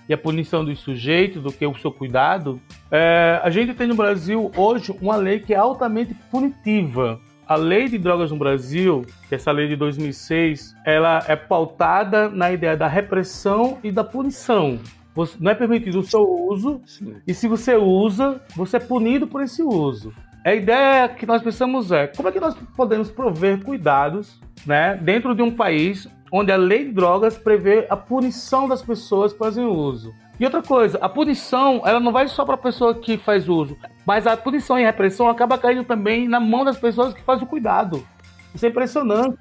e 0.07 0.13
a 0.13 0.17
punição 0.17 0.63
dos 0.63 0.79
sujeitos 0.79 1.41
do 1.41 1.51
que 1.51 1.65
o 1.65 1.75
seu 1.75 1.91
cuidado. 1.91 2.61
É, 2.91 3.39
a 3.43 3.49
gente 3.49 3.73
tem 3.73 3.87
no 3.87 3.95
Brasil 3.95 4.51
hoje 4.55 4.95
uma 5.01 5.15
lei 5.15 5.39
que 5.39 5.53
é 5.53 5.57
altamente 5.57 6.13
punitiva 6.29 7.19
a 7.47 7.55
lei 7.55 7.87
de 7.87 7.97
drogas 7.97 8.31
no 8.31 8.37
Brasil, 8.37 9.05
que 9.27 9.35
é 9.35 9.37
essa 9.37 9.51
lei 9.51 9.67
de 9.67 9.75
2006, 9.75 10.75
ela 10.83 11.23
é 11.27 11.35
pautada 11.35 12.27
na 12.27 12.51
ideia 12.51 12.75
da 12.75 12.87
repressão 12.87 13.77
e 13.83 13.91
da 13.91 14.03
punição. 14.03 14.79
Você, 15.13 15.37
não 15.39 15.51
é 15.51 15.55
permitido 15.55 15.99
o 15.99 16.03
seu 16.03 16.21
uso, 16.21 16.81
Sim. 16.85 17.15
e 17.25 17.33
se 17.33 17.47
você 17.47 17.75
usa, 17.75 18.41
você 18.55 18.77
é 18.77 18.79
punido 18.79 19.27
por 19.27 19.41
esse 19.41 19.61
uso. 19.61 20.11
A 20.45 20.53
ideia 20.53 21.09
que 21.09 21.25
nós 21.25 21.41
pensamos 21.41 21.91
é 21.91 22.05
como 22.05 22.29
é 22.29 22.31
que 22.31 22.39
nós 22.39 22.55
podemos 22.77 23.09
prover 23.09 23.63
cuidados 23.63 24.39
né, 24.63 24.95
dentro 24.95 25.33
de 25.33 25.41
um 25.41 25.49
país 25.49 26.07
onde 26.31 26.51
a 26.51 26.55
lei 26.55 26.85
de 26.85 26.91
drogas 26.91 27.35
prevê 27.35 27.87
a 27.89 27.97
punição 27.97 28.67
das 28.67 28.83
pessoas 28.83 29.33
que 29.33 29.39
fazem 29.39 29.65
uso. 29.65 30.13
E 30.39 30.45
outra 30.45 30.61
coisa, 30.61 30.99
a 31.01 31.09
punição, 31.09 31.81
ela 31.83 31.99
não 31.99 32.11
vai 32.11 32.27
só 32.27 32.45
para 32.45 32.53
a 32.53 32.59
pessoa 32.59 32.93
que 32.93 33.17
faz 33.17 33.49
uso, 33.49 33.75
mas 34.05 34.27
a 34.27 34.37
punição 34.37 34.77
e 34.77 34.83
a 34.83 34.85
repressão 34.85 35.27
acaba 35.27 35.57
caindo 35.57 35.83
também 35.83 36.27
na 36.27 36.39
mão 36.39 36.63
das 36.63 36.77
pessoas 36.77 37.11
que 37.11 37.23
fazem 37.23 37.43
o 37.43 37.47
cuidado. 37.47 38.07
Isso 38.53 38.67
é 38.67 38.69
impressionante. 38.69 39.39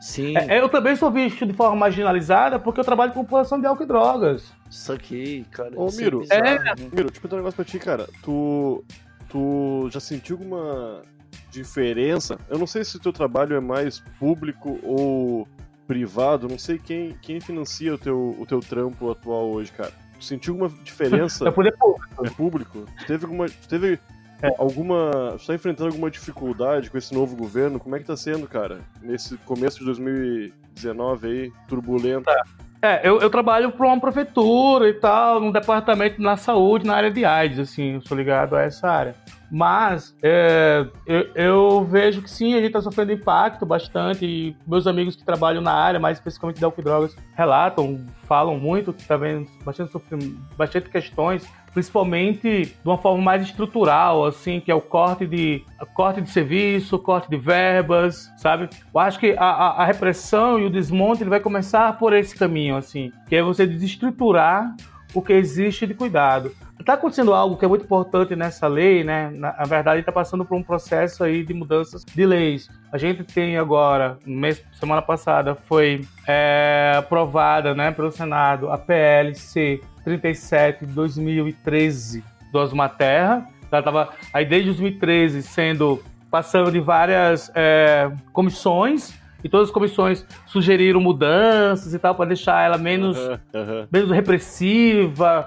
Sim. 0.00 0.34
É, 0.34 0.60
eu 0.60 0.68
também 0.70 0.96
sou 0.96 1.10
visto 1.10 1.44
de 1.44 1.52
forma 1.52 1.76
marginalizada 1.76 2.58
porque 2.58 2.80
eu 2.80 2.84
trabalho 2.84 3.12
com 3.12 3.22
população 3.22 3.60
de 3.60 3.66
álcool 3.66 3.82
e 3.82 3.86
drogas. 3.86 4.50
Isso 4.70 4.92
aqui, 4.94 5.44
cara. 5.50 5.72
Ô, 5.76 5.90
Miro, 5.90 6.24
é, 6.30 6.40
bizarro, 6.40 6.46
é... 6.46 6.58
Né? 6.58 6.74
Miro, 6.90 7.10
deixa 7.10 7.18
eu 7.18 7.20
perguntar 7.20 7.34
um 7.34 7.38
negócio 7.38 7.56
pra 7.56 7.64
ti, 7.66 7.78
cara. 7.78 8.08
Tu, 8.22 8.84
tu 9.28 9.88
já 9.90 10.00
sentiu 10.00 10.36
alguma 10.36 11.02
diferença? 11.50 12.38
Eu 12.48 12.58
não 12.58 12.66
sei 12.66 12.84
se 12.84 12.96
o 12.96 13.00
teu 13.00 13.12
trabalho 13.12 13.56
é 13.56 13.60
mais 13.60 14.00
público 14.18 14.78
ou 14.82 15.48
privado, 15.86 16.48
não 16.48 16.58
sei 16.58 16.78
quem, 16.78 17.16
quem 17.22 17.40
financia 17.40 17.94
o 17.94 17.98
teu, 17.98 18.36
o 18.38 18.44
teu 18.46 18.60
trampo 18.60 19.10
atual 19.10 19.48
hoje, 19.48 19.72
cara 19.72 19.92
sentiu 20.20 20.54
alguma 20.54 20.70
diferença? 20.82 21.48
É 21.48 21.50
público. 21.50 22.00
É 22.24 22.30
público? 22.30 22.86
Teve 23.06 23.24
alguma. 23.24 23.46
Teve 23.68 23.98
é. 24.42 24.48
alguma. 24.58 25.32
Você 25.32 25.46
tá 25.48 25.54
enfrentando 25.54 25.90
alguma 25.90 26.10
dificuldade 26.10 26.90
com 26.90 26.98
esse 26.98 27.14
novo 27.14 27.36
governo? 27.36 27.78
Como 27.78 27.94
é 27.96 27.98
que 27.98 28.04
tá 28.04 28.16
sendo, 28.16 28.46
cara? 28.46 28.80
Nesse 29.00 29.36
começo 29.38 29.78
de 29.78 29.84
2019 29.86 31.28
aí, 31.28 31.52
turbulento. 31.66 32.24
Tá. 32.24 32.44
É, 32.80 33.08
eu, 33.08 33.18
eu 33.18 33.28
trabalho 33.28 33.72
para 33.72 33.86
uma 33.86 34.00
prefeitura 34.00 34.88
e 34.88 34.94
tal, 34.94 35.40
num 35.40 35.50
departamento 35.50 36.22
na 36.22 36.36
saúde, 36.36 36.86
na 36.86 36.94
área 36.94 37.10
de 37.10 37.24
AIDS, 37.24 37.58
assim, 37.58 37.94
eu 37.94 38.00
sou 38.02 38.16
ligado 38.16 38.54
a 38.54 38.62
essa 38.62 38.88
área. 38.88 39.14
Mas 39.50 40.14
é, 40.22 40.86
eu, 41.06 41.30
eu, 41.34 41.84
vejo 41.84 42.22
que 42.22 42.30
sim, 42.30 42.52
a 42.52 42.58
gente 42.58 42.66
está 42.66 42.82
sofrendo 42.82 43.12
impacto 43.12 43.64
bastante. 43.64 44.24
E 44.24 44.56
meus 44.66 44.86
amigos 44.86 45.16
que 45.16 45.24
trabalham 45.24 45.62
na 45.62 45.72
área, 45.72 45.98
mais 45.98 46.18
especificamente 46.18 46.58
de 46.58 46.64
álcool 46.64 46.80
e 46.80 46.84
drogas, 46.84 47.16
relatam, 47.34 48.04
falam 48.24 48.58
muito 48.58 48.92
que 48.92 49.00
está 49.00 49.16
vendo 49.16 49.48
bastante, 49.64 49.90
bastante 50.56 50.90
questões, 50.90 51.48
principalmente 51.78 52.66
de 52.66 52.74
uma 52.84 52.98
forma 52.98 53.22
mais 53.22 53.42
estrutural, 53.42 54.24
assim, 54.24 54.58
que 54.58 54.68
é 54.68 54.74
o 54.74 54.80
corte 54.80 55.24
de, 55.24 55.62
corte 55.94 56.20
de 56.20 56.28
serviço, 56.28 56.98
corte 56.98 57.30
de 57.30 57.36
verbas, 57.36 58.32
sabe? 58.36 58.68
Eu 58.92 59.00
acho 59.00 59.18
que 59.20 59.36
a, 59.38 59.44
a, 59.44 59.82
a 59.82 59.84
repressão 59.84 60.58
e 60.58 60.66
o 60.66 60.70
desmonte 60.70 61.22
ele 61.22 61.30
vai 61.30 61.38
começar 61.38 61.96
por 61.96 62.12
esse 62.12 62.36
caminho, 62.36 62.76
assim, 62.76 63.12
que 63.28 63.36
é 63.36 63.42
você 63.42 63.64
desestruturar 63.64 64.74
o 65.14 65.22
que 65.22 65.32
existe 65.32 65.86
de 65.86 65.94
cuidado. 65.94 66.50
Está 66.88 66.96
acontecendo 66.96 67.34
algo 67.34 67.54
que 67.54 67.66
é 67.66 67.68
muito 67.68 67.84
importante 67.84 68.34
nessa 68.34 68.66
lei, 68.66 69.04
né? 69.04 69.30
Na, 69.34 69.52
na 69.58 69.64
verdade, 69.64 70.00
está 70.00 70.10
passando 70.10 70.42
por 70.42 70.56
um 70.56 70.62
processo 70.62 71.22
aí 71.22 71.44
de 71.44 71.52
mudanças 71.52 72.02
de 72.02 72.24
leis. 72.24 72.70
A 72.90 72.96
gente 72.96 73.22
tem 73.24 73.58
agora, 73.58 74.16
mês, 74.24 74.64
semana 74.72 75.02
passada, 75.02 75.54
foi 75.54 76.00
é, 76.26 76.94
aprovada 76.96 77.74
né, 77.74 77.90
pelo 77.90 78.10
Senado 78.10 78.70
a 78.70 78.78
PLC 78.78 79.82
37 80.02 80.86
de 80.86 80.92
2013 80.94 82.24
do 82.50 82.58
Osma 82.58 82.88
Terra. 82.88 83.46
Ela 83.70 83.80
estava 83.80 84.08
aí 84.32 84.46
desde 84.46 84.68
2013 84.70 85.42
sendo 85.42 86.02
passando 86.30 86.72
de 86.72 86.80
várias 86.80 87.52
é, 87.54 88.10
comissões 88.32 89.12
e 89.44 89.48
todas 89.50 89.68
as 89.68 89.74
comissões 89.74 90.24
sugeriram 90.46 91.02
mudanças 91.02 91.92
e 91.92 91.98
tal 91.98 92.14
para 92.14 92.28
deixar 92.28 92.64
ela 92.64 92.78
menos, 92.78 93.18
uhum, 93.18 93.38
uhum. 93.52 93.86
menos 93.92 94.10
repressiva. 94.10 95.44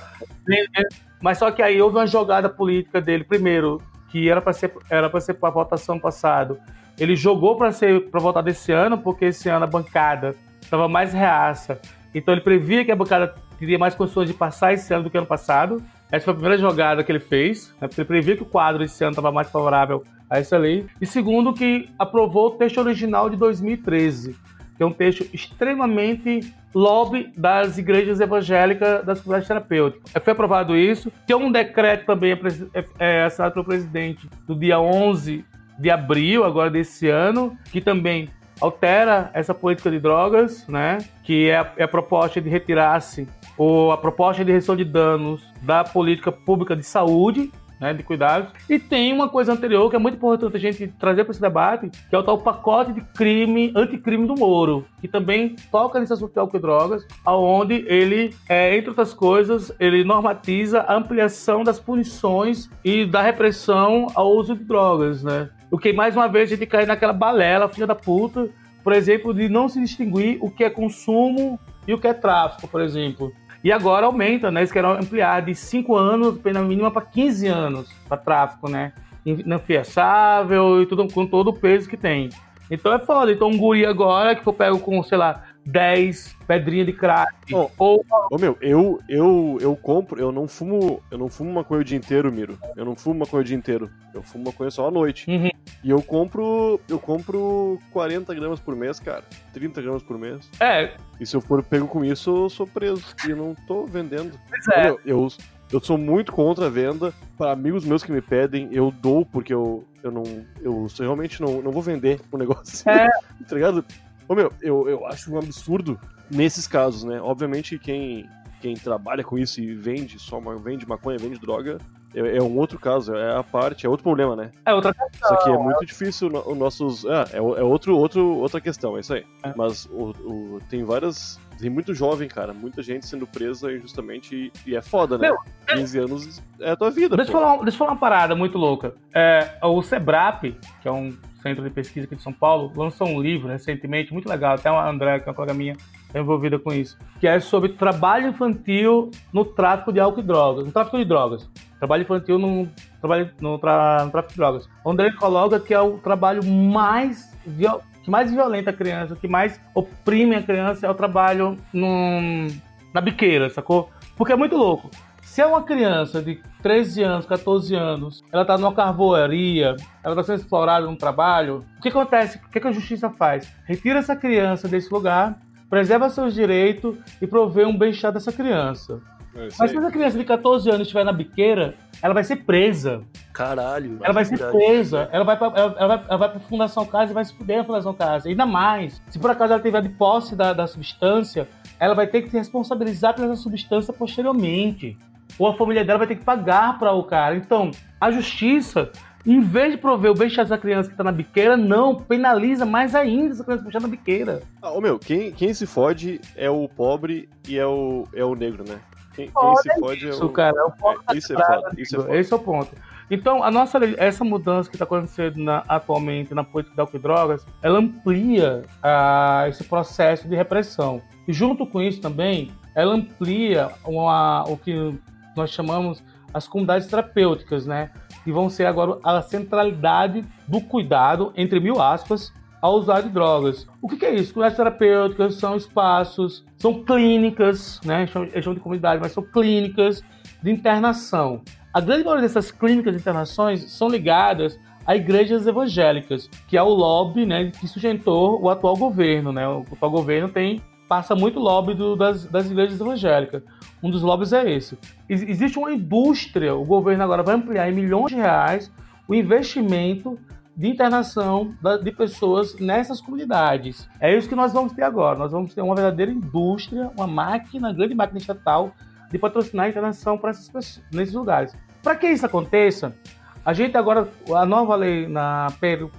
Mas 1.22 1.38
só 1.38 1.52
que 1.52 1.62
aí 1.62 1.82
houve 1.82 1.98
uma 1.98 2.08
jogada 2.08 2.50
política 2.50 3.00
dele, 3.00 3.24
primeiro, 3.24 3.82
que 4.10 4.30
era 4.30 4.42
para 4.42 4.54
ser 4.54 4.74
era 4.90 5.10
para 5.10 5.20
ser 5.22 5.36
para 5.36 5.50
votação 5.50 6.00
passado. 6.00 6.58
Ele 7.00 7.16
jogou 7.16 7.56
para 7.56 7.72
ser 7.72 8.10
para 8.10 8.20
votar 8.20 8.44
desse 8.44 8.72
ano, 8.72 8.98
porque 8.98 9.26
esse 9.26 9.48
ano 9.50 9.64
a 9.66 9.68
bancada 9.68 10.36
estava 10.62 10.88
mais 10.88 11.14
reaça. 11.14 11.80
Então 12.14 12.34
ele 12.34 12.42
previa 12.42 12.84
que 12.84 12.92
a 12.92 12.96
bancada 12.96 13.34
teria 13.58 13.78
mais 13.78 13.96
condições 13.96 14.28
de 14.28 14.34
passar 14.34 14.74
esse 14.74 14.94
ano 14.94 15.04
do 15.04 15.10
que 15.10 15.18
ano 15.18 15.28
passado. 15.28 15.82
Essa 16.12 16.26
foi 16.26 16.34
a 16.34 16.36
primeira 16.36 16.58
jogada 16.58 17.04
que 17.04 17.12
ele 17.12 17.20
fez, 17.20 17.74
né, 17.80 17.88
porque 17.88 18.02
ele 18.02 18.08
previa 18.08 18.36
que 18.36 18.44
o 18.44 18.46
quadro 18.46 18.84
esse 18.84 19.02
ano 19.04 19.12
estava 19.12 19.32
mais 19.32 19.50
favorável 19.50 20.04
a 20.30 20.40
essa 20.40 20.58
lei. 20.58 20.86
E 21.00 21.06
segundo, 21.06 21.54
que 21.54 21.90
aprovou 21.98 22.48
o 22.48 22.52
texto 22.52 22.80
original 22.80 23.30
de 23.30 23.38
2013, 23.38 24.36
que 24.76 24.84
é 24.84 24.86
um 24.86 24.92
texto 24.92 25.26
extremamente 25.34 26.54
lobby 26.74 27.32
das 27.36 27.78
igrejas 27.78 28.20
evangélicas 28.20 29.06
das 29.06 29.20
comunidades 29.20 29.48
terapêuticas. 29.48 30.12
Foi 30.24 30.34
aprovado 30.34 30.76
isso. 30.76 31.12
Tem 31.26 31.36
um 31.36 31.52
decreto 31.52 32.06
também 32.06 32.32
é, 32.74 32.86
é, 33.00 33.24
assinado 33.24 33.54
pelo 33.54 33.66
presidente 33.66 34.30
do 34.48 34.56
dia 34.56 34.80
11 34.80 35.46
de 35.80 35.90
abril, 35.90 36.44
agora 36.44 36.70
desse 36.70 37.10
ano, 37.10 37.58
que 37.72 37.82
também 37.82 38.30
altera 38.60 39.32
essa 39.34 39.54
política 39.54 39.90
de 39.90 40.00
drogas, 40.00 40.68
né? 40.68 41.00
Que 41.24 41.50
é 41.50 41.58
a, 41.58 41.74
é 41.78 41.84
a 41.84 41.88
proposta 41.88 42.40
de 42.40 42.50
retirar-se 42.50 43.28
ou 43.58 43.92
a 43.92 43.98
proposta 43.98 44.46
de 44.46 44.52
redução 44.52 44.76
de 44.76 44.86
danos 44.86 45.44
da 45.62 45.84
política 45.84 46.32
pública 46.32 46.76
de 46.76 46.84
saúde, 46.84 47.52
né, 47.82 47.94
de 47.96 48.04
cuidados. 48.04 48.54
E 48.70 48.78
tem 48.78 49.12
uma 49.12 49.28
coisa 49.28 49.52
anterior 49.52 49.90
que 49.90 49.96
é 49.96 50.00
muito 50.00 50.16
importante 50.16 50.56
a 50.56 50.60
gente 50.60 50.88
trazer 51.00 51.24
para 51.24 51.32
esse 51.32 51.42
debate, 51.42 51.90
que 51.90 52.16
é 52.16 52.18
o 52.18 52.24
tal 52.24 52.38
pacote 52.38 52.94
de 52.94 53.02
crime, 53.02 53.74
anticrime 53.76 54.28
do 54.28 54.36
Moro, 54.36 54.86
que 55.02 55.08
também 55.08 55.56
toca 55.72 56.00
nesse 56.00 56.14
assunto 56.14 56.32
de 56.32 56.40
álcool 56.40 56.58
e 56.58 56.62
drogas, 56.62 57.08
aonde 57.26 57.84
ele, 57.88 58.36
é, 58.48 58.78
entre 58.78 58.90
outras 58.90 59.16
coisas, 59.16 59.74
ele 59.80 60.04
normatiza 60.04 60.82
a 60.82 60.96
ampliação 60.96 61.64
das 61.64 61.80
punições 61.80 62.70
e 62.86 63.04
da 63.04 63.24
repressão 63.24 64.08
ao 64.14 64.32
uso 64.32 64.56
de 64.56 64.64
drogas, 64.64 65.24
né? 65.24 65.50
O 65.72 65.78
que, 65.78 65.92
mais 65.92 66.16
uma 66.16 66.28
vez, 66.28 66.52
a 66.52 66.56
gente 66.56 66.68
cai 66.68 66.86
naquela 66.86 67.14
balela, 67.14 67.68
filha 67.70 67.88
da 67.88 67.96
puta, 67.96 68.50
por 68.84 68.94
exemplo, 68.94 69.34
de 69.34 69.48
não 69.48 69.70
se 69.70 69.80
distinguir 69.80 70.38
o 70.42 70.52
que 70.52 70.64
é 70.64 70.70
consumo 70.70 71.60
e 71.88 71.94
o 71.94 72.00
que 72.00 72.08
é 72.08 72.14
tráfico, 72.14 72.68
por 72.68 72.82
exemplo. 72.82 73.32
E 73.64 73.72
agora 73.72 74.08
aumenta, 74.08 74.50
né? 74.50 74.62
Eles 74.62 74.72
querem 74.72 74.90
ampliar 74.90 75.42
de 75.42 75.54
5 75.54 75.96
anos, 75.96 76.40
pena 76.40 76.62
mínima, 76.62 76.90
para 76.90 77.04
15 77.04 77.48
anos 77.48 77.90
para 78.08 78.18
tráfico, 78.18 78.70
né? 78.70 78.94
Inafiançável 79.26 80.82
e 80.82 80.86
tudo 80.86 81.08
com 81.08 81.28
todo 81.28 81.50
o 81.50 81.54
peso 81.54 81.88
que 81.88 81.98
tem. 81.98 82.30
Então 82.72 82.94
é 82.94 83.00
foda. 83.00 83.32
Então 83.32 83.50
um 83.50 83.58
guri 83.58 83.86
agora 83.86 84.36
que 84.36 84.44
for 84.44 84.54
pego 84.54 84.80
com, 84.80 85.04
sei 85.04 85.18
lá, 85.18 85.44
10 85.66 86.36
pedrinha 86.48 86.86
de 86.86 86.94
crack. 86.94 87.54
Oh. 87.54 87.70
Ou 87.78 88.06
Ô 88.32 88.38
meu, 88.38 88.58
eu, 88.62 89.00
eu, 89.08 89.58
eu 89.62 89.76
compro, 89.76 90.20
eu 90.20 90.32
não 90.32 90.48
fumo, 90.48 91.02
eu 91.12 91.18
não 91.18 91.30
fumo 91.30 91.52
maconha 91.54 91.82
o 91.82 91.84
dia 91.84 91.98
inteiro, 91.98 92.32
Miro. 92.32 92.58
Eu 92.76 92.86
não 92.86 92.96
fumo 92.96 93.20
maconha 93.20 93.42
o 93.42 93.44
dia 93.46 93.56
inteiro. 93.56 93.90
Eu 94.14 94.24
fumo 94.24 94.46
maconha 94.46 94.72
só 94.72 94.88
à 94.88 94.92
noite. 94.92 95.30
Uhum. 95.30 95.50
E 95.84 95.90
eu 95.90 96.02
compro, 96.02 96.80
eu 96.88 97.00
compro 97.00 97.80
40 97.92 98.34
gramas 98.36 98.60
por 98.60 98.76
mês, 98.76 99.00
cara. 99.00 99.24
30 99.54 99.82
gramas 99.82 100.04
por 100.04 100.18
mês. 100.18 100.50
É, 100.60 100.92
E 101.20 101.26
se 101.26 101.36
eu 101.36 101.42
for 101.42 101.64
pego 101.64 101.88
com 101.88 102.04
isso, 102.04 102.30
eu 102.30 102.50
sou 102.50 102.68
preso. 102.68 103.04
E 103.28 103.32
eu 103.32 103.38
não 103.38 103.56
tô 103.68 103.86
vendendo. 103.86 104.38
pois 104.50 104.68
é. 104.78 104.84
Meu, 104.84 105.00
eu, 105.06 105.28
eu 105.72 105.80
sou 105.80 105.98
muito 105.98 106.32
contra 106.32 106.68
a 106.68 106.70
venda. 106.70 107.14
Para 107.38 107.52
amigos 107.52 107.86
meus 107.86 108.04
que 108.04 108.12
me 108.12 108.22
pedem, 108.22 108.70
eu 108.72 108.92
dou 108.92 109.26
porque 109.26 109.54
eu, 109.54 109.84
eu 110.04 110.12
não. 110.12 110.24
Eu 110.62 110.88
realmente 111.00 111.42
não, 111.42 111.62
não 111.62 111.72
vou 111.72 111.82
vender 111.82 112.20
o 112.32 112.38
negócio. 112.38 112.88
É. 112.90 113.08
tá 113.48 113.56
ligado? 113.56 113.86
Ô 114.32 114.36
meu, 114.36 114.50
eu, 114.62 114.88
eu 114.88 115.06
acho 115.08 115.34
um 115.34 115.38
absurdo 115.38 116.00
nesses 116.30 116.66
casos, 116.66 117.04
né? 117.04 117.20
Obviamente 117.22 117.78
quem, 117.78 118.30
quem 118.62 118.76
trabalha 118.76 119.26
com 119.26 119.38
isso 119.38 119.60
e 119.60 119.76
vende 119.76 120.18
só 120.18 120.40
vende 120.56 120.88
maconha, 120.88 121.18
vende 121.18 121.38
droga, 121.38 121.80
é, 122.16 122.38
é 122.38 122.42
um 122.42 122.58
outro 122.58 122.80
caso, 122.80 123.14
é 123.14 123.38
a 123.38 123.44
parte, 123.44 123.86
é 123.86 123.90
outro 123.90 124.04
problema, 124.04 124.34
né? 124.34 124.52
É 124.66 124.74
outra 124.74 124.96
Isso 125.14 125.34
aqui 125.34 125.50
é 125.50 125.58
muito 125.58 125.86
difícil, 125.86 126.30
os 126.30 126.58
nossos. 126.58 127.04
É, 127.04 127.24
é, 127.34 127.38
é 127.40 127.42
outro, 127.42 127.98
outro, 127.98 128.38
outra 128.38 128.62
questão, 128.62 128.96
é 128.96 129.02
isso 129.02 129.14
aí. 129.14 129.26
É. 129.44 129.52
Mas 129.54 129.86
o, 129.88 130.12
o- 130.24 130.62
tem 130.70 130.82
várias. 130.86 131.38
Tem 131.60 131.70
muito 131.70 131.94
jovem, 131.94 132.30
cara, 132.30 132.54
muita 132.54 132.82
gente 132.82 133.06
sendo 133.06 133.28
presa 133.28 133.70
injustamente 133.72 134.34
e, 134.66 134.70
e 134.72 134.76
é 134.78 134.82
foda, 134.82 135.18
né? 135.18 135.28
Meu, 135.28 135.38
15 135.76 136.00
anos 136.00 136.42
é 136.60 136.72
a 136.72 136.76
tua 136.78 136.90
vida. 136.90 137.18
Deixa 137.18 137.32
eu, 137.32 137.40
falar, 137.40 137.58
deixa 137.64 137.76
eu 137.76 137.80
falar 137.80 137.92
uma 137.92 138.00
parada 138.00 138.34
muito 138.34 138.58
louca. 138.58 138.96
É, 139.14 139.58
o 139.62 139.82
SEBRAP, 139.84 140.56
que 140.82 140.88
é 140.88 140.92
um 140.92 141.16
centro 141.42 141.64
de 141.64 141.70
pesquisa 141.70 142.06
aqui 142.06 142.16
de 142.16 142.22
São 142.22 142.32
Paulo, 142.34 142.72
lançou 142.76 143.08
um 143.08 143.22
livro 143.22 143.48
recentemente, 143.48 144.14
muito 144.14 144.30
legal, 144.30 144.56
até 144.56 144.70
a 144.70 144.90
André, 144.90 145.20
que 145.20 145.28
é 145.28 145.30
uma 145.30 145.36
colega 145.36 145.54
minha, 145.54 145.74
está 146.08 146.20
envolvida 146.20 146.60
com 146.60 146.72
isso, 146.72 146.98
que 147.20 147.28
é 147.28 147.40
sobre 147.40 147.70
trabalho 147.70 148.28
infantil 148.30 149.10
no 149.34 149.44
tráfico 149.46 149.92
de 149.92 150.00
álcool 150.00 150.20
e 150.20 150.24
drogas, 150.24 150.66
no 150.66 150.72
tráfico 150.72 150.98
de 150.98 151.06
drogas. 151.06 151.50
Trabalho 151.80 152.04
infantil 152.04 152.38
no, 152.38 152.68
trabalho, 153.00 153.32
no, 153.42 153.58
tra- 153.58 154.06
no 154.06 154.12
tráfico 154.12 154.34
de 154.34 154.38
drogas. 154.38 154.70
Onde 154.86 155.04
ele 155.04 155.16
coloca 155.16 155.60
que 155.60 155.74
é 155.74 155.80
o 155.82 155.98
trabalho 155.98 156.46
mais 156.46 157.36
viol- 157.46 157.82
que 158.04 158.10
mais 158.12 158.32
violenta 158.32 158.70
a 158.70 158.74
criança, 158.74 159.16
que 159.16 159.28
mais 159.28 159.60
oprime 159.74 160.36
a 160.36 160.44
criança 160.44 160.86
é 160.86 160.90
o 160.90 160.94
trabalho 160.94 161.58
num- 161.74 162.48
na 162.94 163.02
biqueira, 163.02 163.50
sacou? 163.50 163.90
Porque 164.16 164.34
é 164.34 164.36
muito 164.36 164.56
louco. 164.56 164.92
Se 165.32 165.40
é 165.40 165.46
uma 165.46 165.64
criança 165.64 166.22
de 166.22 166.42
13 166.62 167.04
anos, 167.04 167.26
14 167.26 167.74
anos, 167.74 168.22
ela 168.34 168.44
tá 168.44 168.58
numa 168.58 168.74
carvoaria, 168.74 169.78
ela 170.04 170.14
tá 170.14 170.24
sendo 170.24 170.40
explorada 170.40 170.86
num 170.86 170.98
trabalho, 170.98 171.64
o 171.78 171.82
que 171.82 171.88
acontece? 171.88 172.38
O 172.38 172.50
que, 172.50 172.68
a 172.68 172.72
justiça 172.74 173.10
faz? 173.10 173.50
Retira 173.64 174.00
essa 174.00 174.14
criança 174.14 174.68
desse 174.68 174.94
lugar, 174.94 175.40
preserva 175.70 176.10
seus 176.10 176.34
direitos 176.34 176.98
e 177.22 177.26
provê 177.26 177.64
um 177.64 177.78
bem-estar 177.78 178.12
dessa 178.12 178.34
criança. 178.34 179.00
É 179.34 179.48
Mas 179.58 179.72
se 179.72 179.78
essa 179.78 179.90
criança 179.90 180.18
de 180.18 180.26
14 180.26 180.70
anos 180.70 180.82
estiver 180.82 181.06
na 181.06 181.14
biqueira, 181.14 181.76
ela 182.04 182.14
vai 182.14 182.26
ser 182.26 182.44
presa. 182.44 183.02
Caralho. 183.32 184.00
Ela 184.04 184.14
vai 184.14 184.26
ser 184.26 184.36
verdade. 184.36 184.58
presa. 184.58 185.08
Ela 185.14 185.24
vai, 185.24 185.38
pra, 185.38 185.48
ela, 185.56 185.76
ela 185.78 185.88
vai, 185.96 186.06
ela 186.10 186.18
vai 186.18 186.30
pra 186.30 186.40
Fundação 186.42 186.86
Casa 186.86 187.12
e 187.12 187.14
vai 187.14 187.24
se 187.24 187.34
fuder 187.34 187.60
na 187.60 187.64
Fundação 187.64 187.94
Casa. 187.94 188.28
Ainda 188.28 188.46
mais, 188.46 189.02
se 189.08 189.18
por 189.18 189.32
acaso 189.32 189.54
ela 189.54 189.62
tiver 189.62 189.82
de 189.82 189.88
posse 189.88 190.36
da, 190.36 190.52
da 190.52 190.68
substância, 190.68 191.48
ela 191.80 191.96
vai 191.96 192.08
ter 192.08 192.22
que 192.22 192.30
se 192.30 192.38
responsabilizar 192.38 193.16
pela 193.16 193.38
substância 193.38 193.94
posteriormente. 193.94 194.98
Ou 195.40 195.48
a 195.48 195.56
família 195.56 195.84
dela 195.84 196.00
vai 196.00 196.08
ter 196.08 196.16
que 196.16 196.24
pagar 196.24 196.78
para 196.80 196.92
o 196.94 197.04
cara. 197.04 197.36
Então, 197.36 197.72
a 198.00 198.12
justiça, 198.12 198.92
em 199.26 199.40
vez 199.40 199.72
de 199.74 199.78
prover 199.78 200.12
o 200.12 200.16
bem-estar 200.16 200.46
dessa 200.46 200.58
criança 200.58 200.90
que 200.90 200.96
tá 200.96 201.04
na 201.04 201.12
biqueira, 201.12 201.56
não, 201.58 201.96
penaliza 201.96 202.66
mais 202.66 202.96
ainda 202.96 203.34
essa 203.34 203.44
criança 203.44 203.64
que 203.66 203.72
tá 203.72 203.80
na 203.80 203.88
biqueira. 203.88 204.42
Ah, 204.62 204.72
ô 204.72 204.82
meu, 204.82 204.98
quem, 205.00 205.32
quem 205.32 205.54
se 205.54 205.66
fode 205.66 206.20
é 206.36 206.50
o 206.50 206.68
pobre 206.68 207.30
e 207.48 207.58
é 207.58 207.66
o, 207.66 208.08
é 208.14 208.24
o 208.26 208.36
negro, 208.36 208.64
né? 208.68 208.80
Quem, 209.14 209.28
se 209.28 209.80
fode 209.80 210.06
é 210.08 210.10
Isso, 210.10 210.26
o. 210.26 210.30
cara, 210.30 210.58
é 210.58 210.64
o 210.64 210.72
ponto 210.72 211.02
É, 211.12 211.18
isso 211.18 211.34
é 211.34 211.36
foda, 211.46 211.72
isso 211.78 211.96
é 211.96 212.00
foda. 212.00 212.16
Esse 212.18 212.34
é 212.34 212.36
o 212.36 212.40
ponto. 212.40 212.70
Então, 213.12 213.44
a 213.44 213.52
nossa 213.52 213.78
lei- 213.78 213.94
essa 213.98 214.24
mudança 214.24 214.70
que 214.70 214.76
está 214.78 214.86
acontecendo 214.86 215.36
na- 215.36 215.66
atualmente 215.68 216.34
na 216.34 216.46
política 216.46 216.74
de 216.76 216.80
álcool 216.82 216.96
e 216.96 217.00
drogas, 217.00 217.46
ela 217.62 217.78
amplia 217.80 218.62
ah, 218.82 219.46
esse 219.50 219.66
processo 219.66 220.30
de 220.30 220.36
repressão. 220.36 221.02
E 221.28 221.34
junto 221.34 221.66
com 221.68 221.82
isso 221.82 222.00
também, 222.00 222.52
ela 222.74 222.94
amplia 222.96 223.70
uma- 223.86 224.46
o 224.48 224.56
que 224.56 224.94
nós 225.36 225.50
chamamos 225.52 226.04
as 226.34 226.48
comunidades 226.48 226.88
terapêuticas, 226.88 227.66
né? 227.66 227.92
Que 228.24 228.32
vão 228.32 228.50
ser 228.50 228.66
agora 228.66 228.98
a 229.04 229.22
centralidade 229.22 230.24
do 230.48 230.62
cuidado, 230.62 231.34
entre 231.36 231.60
mil 231.60 231.82
aspas, 231.82 232.34
ao 232.62 232.76
usuário 232.76 233.08
de 233.08 233.14
drogas. 233.14 233.68
O 233.82 233.88
que, 233.90 233.98
que 233.98 234.06
é 234.06 234.14
isso? 234.16 234.34
Comunidades 234.34 234.58
terapêuticas 234.58 235.36
são 235.36 235.56
espaços, 235.58 236.46
são 236.58 236.84
clínicas, 236.84 237.82
né? 237.84 238.02
Eles 238.04 238.44
chamam 238.44 238.56
de 238.56 238.60
comunidade, 238.62 239.02
mas 239.02 239.12
são 239.12 239.24
clínicas 239.24 240.02
de 240.42 240.52
internação. 240.52 241.42
A 241.74 241.80
grande 241.82 242.04
maioria 242.04 242.24
dessas 242.28 242.52
clínicas 242.52 242.94
de 242.94 243.00
internações 243.02 243.64
são 243.72 243.88
ligadas 243.90 244.60
a 244.86 244.96
igrejas 244.96 245.46
evangélicas, 245.48 246.30
que 246.48 246.58
é 246.58 246.64
o 246.64 246.70
lobby 246.70 247.26
né, 247.26 247.52
que 247.52 247.68
sustentou 247.68 248.42
o 248.42 248.50
atual 248.50 248.76
governo. 248.76 249.32
Né? 249.32 249.48
O 249.48 249.64
atual 249.72 249.92
governo 249.92 250.28
tem 250.30 250.62
passa 250.90 251.16
muito 251.16 251.40
lobby 251.40 251.74
do- 251.74 251.96
das, 251.96 252.26
das 252.26 252.50
igrejas 252.52 252.82
evangélicas. 252.82 253.44
Um 253.82 253.90
dos 253.90 254.02
lobbies 254.02 254.34
é 254.34 254.50
esse. 254.50 254.78
Ex- 255.10 255.24
existe 255.24 255.58
uma 255.58 255.72
indústria, 255.72 256.56
o 256.56 256.64
governo 256.64 257.04
agora 257.04 257.24
vai 257.24 257.36
ampliar 257.36 257.70
em 257.70 257.74
milhões 257.74 258.12
de 258.12 258.16
reais 258.16 258.72
o 259.08 259.16
investimento 259.16 260.20
de 260.56 260.68
internação 260.68 261.56
de 261.84 261.92
pessoas 261.92 262.60
nessas 262.60 263.02
comunidades. 263.02 263.90
É 264.00 264.16
isso 264.16 264.30
que 264.30 264.36
nós 264.36 264.54
vamos 264.54 264.74
ter 264.74 264.84
agora. 264.84 265.18
Nós 265.18 265.32
vamos 265.32 265.54
ter 265.54 265.62
uma 265.62 265.74
verdadeira 265.74 266.12
indústria, 266.12 266.92
uma 266.96 267.08
máquina, 267.08 267.74
grande 267.74 267.96
máquina 267.96 268.20
estatal 268.20 268.72
de 269.10 269.18
patrocinar 269.18 269.66
a 269.66 269.70
internação 269.70 270.18
para 270.18 270.32
essas 270.32 270.48
pessoas, 270.48 270.84
nesses 270.92 271.16
lugares. 271.16 271.56
Para 271.82 271.96
que 271.96 272.08
isso 272.08 272.26
aconteça, 272.26 272.96
a 273.44 273.54
gente 273.54 273.76
agora, 273.76 274.08
a 274.36 274.46
nova 274.46 274.76
lei 274.76 275.08
na 275.08 275.48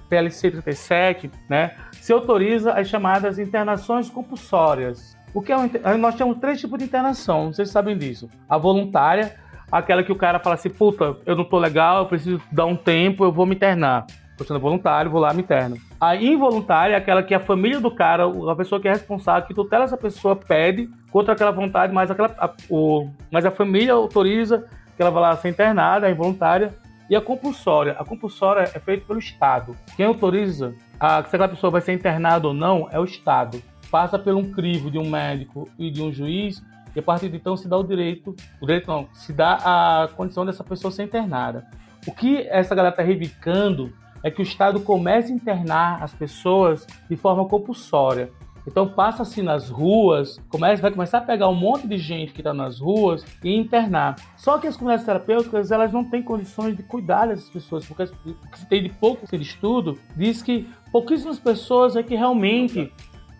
PLC 0.09 0.49
37, 0.49 1.29
né, 1.49 1.75
se 1.91 2.13
autoriza 2.13 2.71
as 2.73 2.87
chamadas 2.87 3.37
internações 3.37 4.09
compulsórias. 4.09 5.17
O 5.33 5.41
que 5.41 5.51
é 5.51 5.57
um, 5.57 5.67
nós 5.97 6.15
temos 6.15 6.37
três 6.37 6.59
tipos 6.59 6.77
de 6.77 6.85
internação, 6.85 7.51
se 7.51 7.65
sabem 7.65 7.97
disso. 7.97 8.29
A 8.47 8.57
voluntária, 8.57 9.35
aquela 9.71 10.03
que 10.03 10.11
o 10.11 10.15
cara 10.15 10.39
fala 10.39 10.55
assim, 10.55 10.69
puta, 10.69 11.17
eu 11.25 11.35
não 11.35 11.43
tô 11.43 11.57
legal, 11.57 11.99
eu 11.99 12.05
preciso 12.05 12.39
dar 12.51 12.65
um 12.65 12.75
tempo, 12.75 13.23
eu 13.23 13.31
vou 13.31 13.45
me 13.45 13.55
internar. 13.55 14.05
Tô 14.37 14.43
sendo 14.43 14.59
voluntário, 14.59 15.09
vou 15.11 15.21
lá 15.21 15.33
me 15.33 15.41
interno. 15.41 15.77
A 15.99 16.15
involuntária 16.15 16.95
é 16.95 16.97
aquela 16.97 17.23
que 17.23 17.33
a 17.33 17.39
família 17.39 17.79
do 17.79 17.89
cara, 17.89 18.25
a 18.51 18.55
pessoa 18.55 18.79
que 18.79 18.87
é 18.87 18.91
responsável, 18.91 19.47
que 19.47 19.53
tutela 19.53 19.85
essa 19.85 19.97
pessoa 19.97 20.35
pede 20.35 20.89
contra 21.11 21.33
aquela 21.33 21.51
vontade, 21.51 21.93
mas, 21.93 22.11
aquela, 22.11 22.33
a, 22.37 22.51
o, 22.69 23.09
mas 23.31 23.45
a 23.45 23.51
família 23.51 23.93
autoriza 23.93 24.65
que 24.95 25.01
ela 25.01 25.11
vá 25.11 25.19
lá 25.19 25.37
ser 25.37 25.49
internada, 25.49 26.07
a 26.07 26.11
involuntária. 26.11 26.73
E 27.09 27.15
a 27.15 27.21
compulsória. 27.21 27.95
A 27.99 28.05
compulsória 28.05 28.61
é 28.73 28.79
feita 28.79 29.05
pelo 29.05 29.19
Estado. 29.19 29.75
Quem 29.95 30.05
autoriza 30.05 30.73
a, 30.99 31.21
se 31.23 31.35
aquela 31.35 31.49
pessoa 31.49 31.69
vai 31.69 31.81
ser 31.81 31.93
internada 31.93 32.47
ou 32.47 32.53
não 32.53 32.87
é 32.91 32.99
o 32.99 33.03
Estado. 33.03 33.61
Passa 33.93 34.17
por 34.17 34.33
um 34.33 34.51
crivo 34.51 34.89
de 34.89 34.97
um 34.97 35.07
médico 35.07 35.69
e 35.77 35.91
de 35.91 36.01
um 36.01 36.11
juiz, 36.11 36.63
e 36.95 36.99
a 36.99 37.03
partir 37.03 37.29
de 37.29 37.37
então 37.37 37.55
se 37.55 37.67
dá 37.67 37.77
o 37.77 37.83
direito, 37.83 38.35
o 38.59 38.65
direito 38.65 38.87
não, 38.87 39.07
se 39.13 39.31
dá 39.31 39.59
a 39.63 40.07
condição 40.07 40.43
dessa 40.43 40.63
pessoa 40.63 40.89
ser 40.89 41.03
internada. 41.03 41.67
O 42.07 42.11
que 42.11 42.39
essa 42.47 42.73
galera 42.73 42.91
está 42.91 43.03
reivindicando 43.03 43.93
é 44.23 44.31
que 44.31 44.41
o 44.41 44.43
Estado 44.43 44.79
comece 44.79 45.31
a 45.31 45.35
internar 45.35 46.01
as 46.01 46.11
pessoas 46.11 46.87
de 47.07 47.15
forma 47.15 47.47
compulsória. 47.47 48.31
Então 48.65 48.89
passa-se 48.89 49.43
nas 49.43 49.69
ruas, 49.69 50.41
começa, 50.49 50.81
vai 50.81 50.89
começar 50.89 51.19
a 51.19 51.21
pegar 51.21 51.47
um 51.47 51.55
monte 51.55 51.87
de 51.87 51.99
gente 51.99 52.33
que 52.33 52.41
está 52.41 52.51
nas 52.51 52.79
ruas 52.79 53.23
e 53.43 53.55
internar. 53.55 54.15
Só 54.35 54.57
que 54.57 54.65
as 54.65 54.75
comunidades 54.75 55.05
terapêuticas 55.05 55.71
elas 55.71 55.93
não 55.93 56.03
têm 56.03 56.23
condições 56.23 56.75
de 56.75 56.81
cuidar 56.81 57.27
dessas 57.27 57.47
pessoas, 57.47 57.85
porque 57.85 58.05
o 58.05 58.49
que 58.49 58.57
se 58.57 58.65
tem 58.65 58.81
de 58.81 58.89
pouco 58.89 59.27
de 59.27 59.43
estudo 59.43 59.99
diz 60.15 60.41
que 60.41 60.67
pouquíssimas 60.91 61.37
pessoas 61.37 61.95
é 61.95 62.01
que 62.01 62.15
realmente 62.15 62.91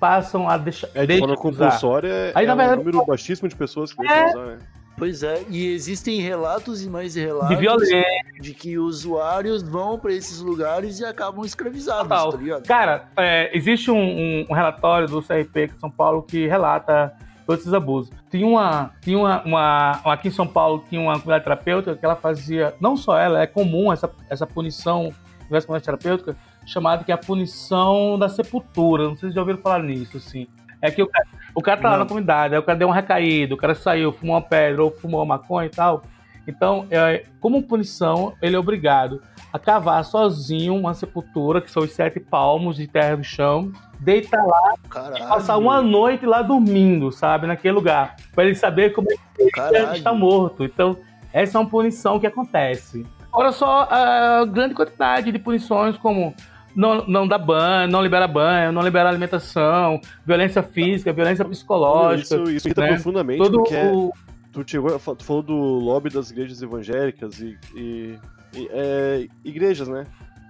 passam 0.07 0.49
a 0.49 0.57
deixar. 0.57 0.87
É, 0.93 1.01
de 1.01 1.07
deixam 1.07 1.27
forma 1.27 1.41
de 1.41 1.47
usar. 1.55 1.65
compulsória 1.65 2.07
é, 2.09 2.31
Aí, 2.35 2.43
é 2.43 2.47
na 2.47 2.55
verdade, 2.55 2.81
um 2.81 2.83
número 2.83 3.05
baixíssimo 3.05 3.47
de 3.47 3.55
pessoas 3.55 3.93
que 3.93 4.05
É. 4.05 4.23
deixam 4.23 4.41
usar, 4.41 4.51
né? 4.51 4.59
Pois 4.95 5.23
é, 5.23 5.41
e 5.49 5.67
existem 5.73 6.21
relatos 6.21 6.83
e 6.85 6.89
mais 6.89 7.15
relatos 7.15 7.49
De 7.49 7.55
violência. 7.55 8.03
de 8.39 8.53
que 8.53 8.77
usuários 8.77 9.63
vão 9.63 9.97
pra 9.97 10.11
esses 10.13 10.39
lugares 10.39 10.99
e 10.99 11.05
acabam 11.05 11.43
escravizados, 11.43 12.07
Total. 12.09 12.31
tá 12.31 12.37
ligado? 12.37 12.67
Cara, 12.67 13.05
é, 13.17 13.49
existe 13.57 13.89
um, 13.89 13.97
um- 13.97 14.45
um 14.49 14.53
relatório 14.53 15.07
do 15.07 15.19
CRP 15.21 15.63
aqui 15.63 15.73
de 15.73 15.79
São 15.79 15.89
Paulo 15.89 16.21
que 16.21 16.45
relata 16.47 17.11
todos 17.45 17.61
esses 17.61 17.73
abusos. 17.73 18.11
Tinha 18.29 18.45
uma, 18.45 18.91
tinha 19.01 19.17
uma, 19.17 19.41
uma- 19.43 19.91
aqui 20.05 20.27
em 20.27 20.31
São 20.31 20.45
Paulo 20.47 20.83
tinha 20.87 21.01
uma 21.01 21.13
comunidade 21.13 21.43
terapêutica 21.43 21.95
que 21.95 22.05
ela 22.05 22.15
fazia, 22.15 22.75
não 22.79 22.95
só 22.95 23.17
ela, 23.17 23.41
é 23.41 23.47
comum 23.47 23.91
essa, 23.91 24.09
essa 24.29 24.45
punição 24.45 25.11
nessa 25.49 25.65
comunidade 25.65 25.85
terapêutica, 25.85 26.35
chamada 26.65 27.03
que 27.03 27.11
é 27.11 27.15
a 27.15 27.17
punição 27.17 28.17
da 28.17 28.29
sepultura. 28.29 29.03
Não 29.03 29.11
sei 29.11 29.15
se 29.15 29.21
vocês 29.21 29.33
já 29.35 29.41
ouviram 29.41 29.59
falar 29.59 29.83
nisso, 29.83 30.17
assim. 30.17 30.47
É 30.81 30.91
que 30.91 31.01
o 31.01 31.07
cara, 31.07 31.25
o 31.55 31.61
cara 31.61 31.81
tá 31.81 31.89
lá 31.91 31.97
na 31.97 32.05
comunidade, 32.05 32.53
aí 32.53 32.59
o 32.59 32.63
cara 32.63 32.77
deu 32.77 32.87
uma 32.89 32.95
recaída, 32.95 33.53
o 33.53 33.57
cara 33.57 33.73
saiu, 33.73 34.11
fumou 34.11 34.35
uma 34.35 34.41
pedra 34.41 34.83
ou 34.83 34.91
fumou 34.91 35.21
uma 35.21 35.37
maconha 35.37 35.67
e 35.67 35.69
tal. 35.69 36.03
Então, 36.45 36.85
é, 36.91 37.23
como 37.39 37.63
punição, 37.63 38.33
ele 38.41 38.55
é 38.55 38.59
obrigado 38.59 39.21
a 39.51 39.59
cavar 39.59 40.03
sozinho 40.03 40.75
uma 40.75 40.93
sepultura, 40.93 41.61
que 41.61 41.71
são 41.71 41.83
os 41.83 41.91
sete 41.91 42.19
palmos 42.19 42.75
de 42.75 42.87
terra 42.87 43.15
no 43.15 43.23
chão, 43.23 43.71
deitar 43.99 44.43
lá 44.45 44.73
Caralho. 44.89 45.27
passar 45.27 45.57
uma 45.57 45.81
noite 45.81 46.25
lá 46.25 46.41
dormindo, 46.41 47.11
sabe, 47.11 47.47
naquele 47.47 47.73
lugar, 47.73 48.15
para 48.33 48.45
ele 48.45 48.55
saber 48.55 48.91
como 48.91 49.07
é 49.11 49.15
que 49.37 49.51
Caralho. 49.51 49.77
ele 49.77 49.97
está 49.97 50.11
morto. 50.11 50.63
Então, 50.63 50.97
essa 51.31 51.57
é 51.57 51.61
uma 51.61 51.69
punição 51.69 52.19
que 52.19 52.27
acontece. 52.27 53.05
Olha 53.31 53.51
só 53.51 53.87
a 53.89 54.45
grande 54.45 54.75
quantidade 54.75 55.31
de 55.31 55.39
punições 55.39 55.97
como 55.97 56.35
não, 56.75 57.05
não 57.07 57.27
dar 57.27 57.37
banho, 57.37 57.89
não 57.91 58.01
libera 58.01 58.27
banho, 58.27 58.71
não 58.71 58.81
libera 58.81 59.09
alimentação, 59.09 59.99
violência 60.25 60.61
física, 60.63 61.11
violência 61.13 61.45
psicológica. 61.45 62.35
Isso, 62.35 62.43
isso 62.51 62.67
irrita 62.67 62.81
né? 62.81 62.87
profundamente, 62.89 63.39
Todo 63.39 63.57
porque 63.59 63.75
é- 63.75 63.91
o, 63.91 64.11
tu, 64.51 64.63
chegou, 64.65 64.97
tu 64.99 65.23
falou 65.23 65.41
do 65.43 65.53
lobby 65.55 66.09
das 66.09 66.31
igrejas 66.31 66.61
evangélicas 66.61 67.39
e, 67.39 67.57
e- 67.75 68.17
e, 68.55 68.67
é, 68.71 69.27
igrejas, 69.43 69.87
né? 69.87 70.05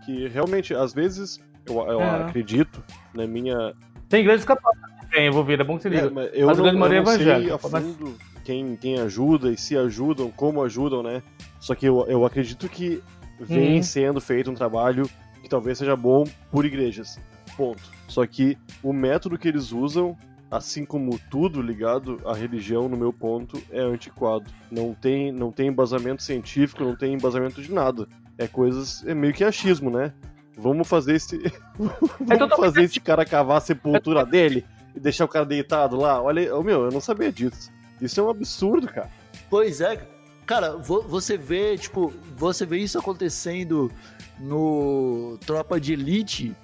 Que 0.05 0.27
realmente, 0.27 0.73
às 0.73 0.93
vezes, 0.93 1.39
eu, 1.65 1.75
eu 1.87 2.01
É. 2.01 2.21
acredito, 2.23 2.83
na 3.13 3.25
minha. 3.25 3.73
tem 4.09 4.21
igrejas 4.21 4.45
católicas 4.45 4.89
também 5.09 5.27
envolvidas, 5.27 5.65
é 5.65 5.67
bom 5.67 5.77
que 5.77 5.83
você 5.83 5.87
É, 5.89 5.91
liga. 5.91 6.09
mas 6.09 6.29
eu 6.33 6.47
Mas 6.47 6.57
não, 6.57 6.63
grande 6.65 6.79
maioria 6.79 6.99
eu 6.99 7.03
não 7.03 7.11
é 7.11 7.15
sei 7.15 7.25
evangélica, 7.27 7.55
a 7.55 7.69
mas- 7.69 7.83
fundo 7.83 8.15
quem, 8.43 8.75
quem 8.75 8.99
ajuda 8.99 9.49
e 9.51 9.57
se 9.57 9.77
ajudam, 9.77 10.29
como 10.29 10.61
ajudam, 10.63 11.01
né? 11.01 11.21
Só 11.61 11.73
que 11.73 11.85
eu, 11.85 12.05
eu 12.09 12.25
acredito 12.25 12.67
que 12.67 13.01
vem 13.39 13.77
Uhum. 13.77 13.83
sendo 13.83 14.19
feito 14.19 14.51
um 14.51 14.53
trabalho 14.53 15.09
que 15.43 15.49
talvez 15.49 15.77
seja 15.77 15.95
bom 15.95 16.23
por 16.49 16.65
igrejas. 16.65 17.19
Ponto. 17.55 17.83
Só 18.07 18.25
que 18.25 18.57
o 18.81 18.91
método 18.91 19.37
que 19.37 19.47
eles 19.47 19.71
usam, 19.71 20.17
assim 20.49 20.85
como 20.85 21.19
tudo 21.29 21.61
ligado 21.61 22.19
à 22.25 22.33
religião, 22.33 22.87
no 22.87 22.97
meu 22.97 23.13
ponto, 23.13 23.61
é 23.69 23.81
antiquado. 23.81 24.49
Não 24.71 24.93
tem, 24.93 25.31
não 25.31 25.51
tem 25.51 25.67
embasamento 25.67 26.23
científico, 26.23 26.83
não 26.83 26.95
tem 26.95 27.13
embasamento 27.13 27.61
de 27.61 27.71
nada. 27.71 28.07
É 28.37 28.47
coisas. 28.47 29.05
É 29.05 29.13
meio 29.13 29.33
que 29.33 29.43
achismo, 29.43 29.91
né? 29.91 30.13
Vamos 30.57 30.87
fazer 30.87 31.15
esse. 31.15 31.37
Vamos 31.77 31.99
totalmente 32.17 32.55
fazer 32.57 32.83
esse 32.83 32.99
cara 32.99 33.25
cavar 33.25 33.57
a 33.57 33.61
sepultura 33.61 34.25
dele 34.25 34.65
e 34.95 34.99
deixar 34.99 35.25
o 35.25 35.27
cara 35.29 35.45
deitado 35.45 35.97
lá. 35.97 36.21
Olha, 36.21 36.55
ô, 36.55 36.63
meu, 36.63 36.85
eu 36.85 36.91
não 36.91 37.01
sabia 37.01 37.31
disso. 37.31 37.71
Isso 38.01 38.19
é 38.19 38.23
um 38.23 38.29
absurdo, 38.29 38.87
cara. 38.87 39.09
Pois 39.49 39.81
é, 39.81 39.97
cara, 40.45 40.75
vo- 40.77 41.01
você 41.03 41.37
vê, 41.37 41.77
tipo, 41.77 42.13
você 42.37 42.65
vê 42.65 42.77
isso 42.77 42.97
acontecendo 42.99 43.91
no 44.39 45.37
Tropa 45.45 45.79
de 45.79 45.93
Elite, 45.93 46.55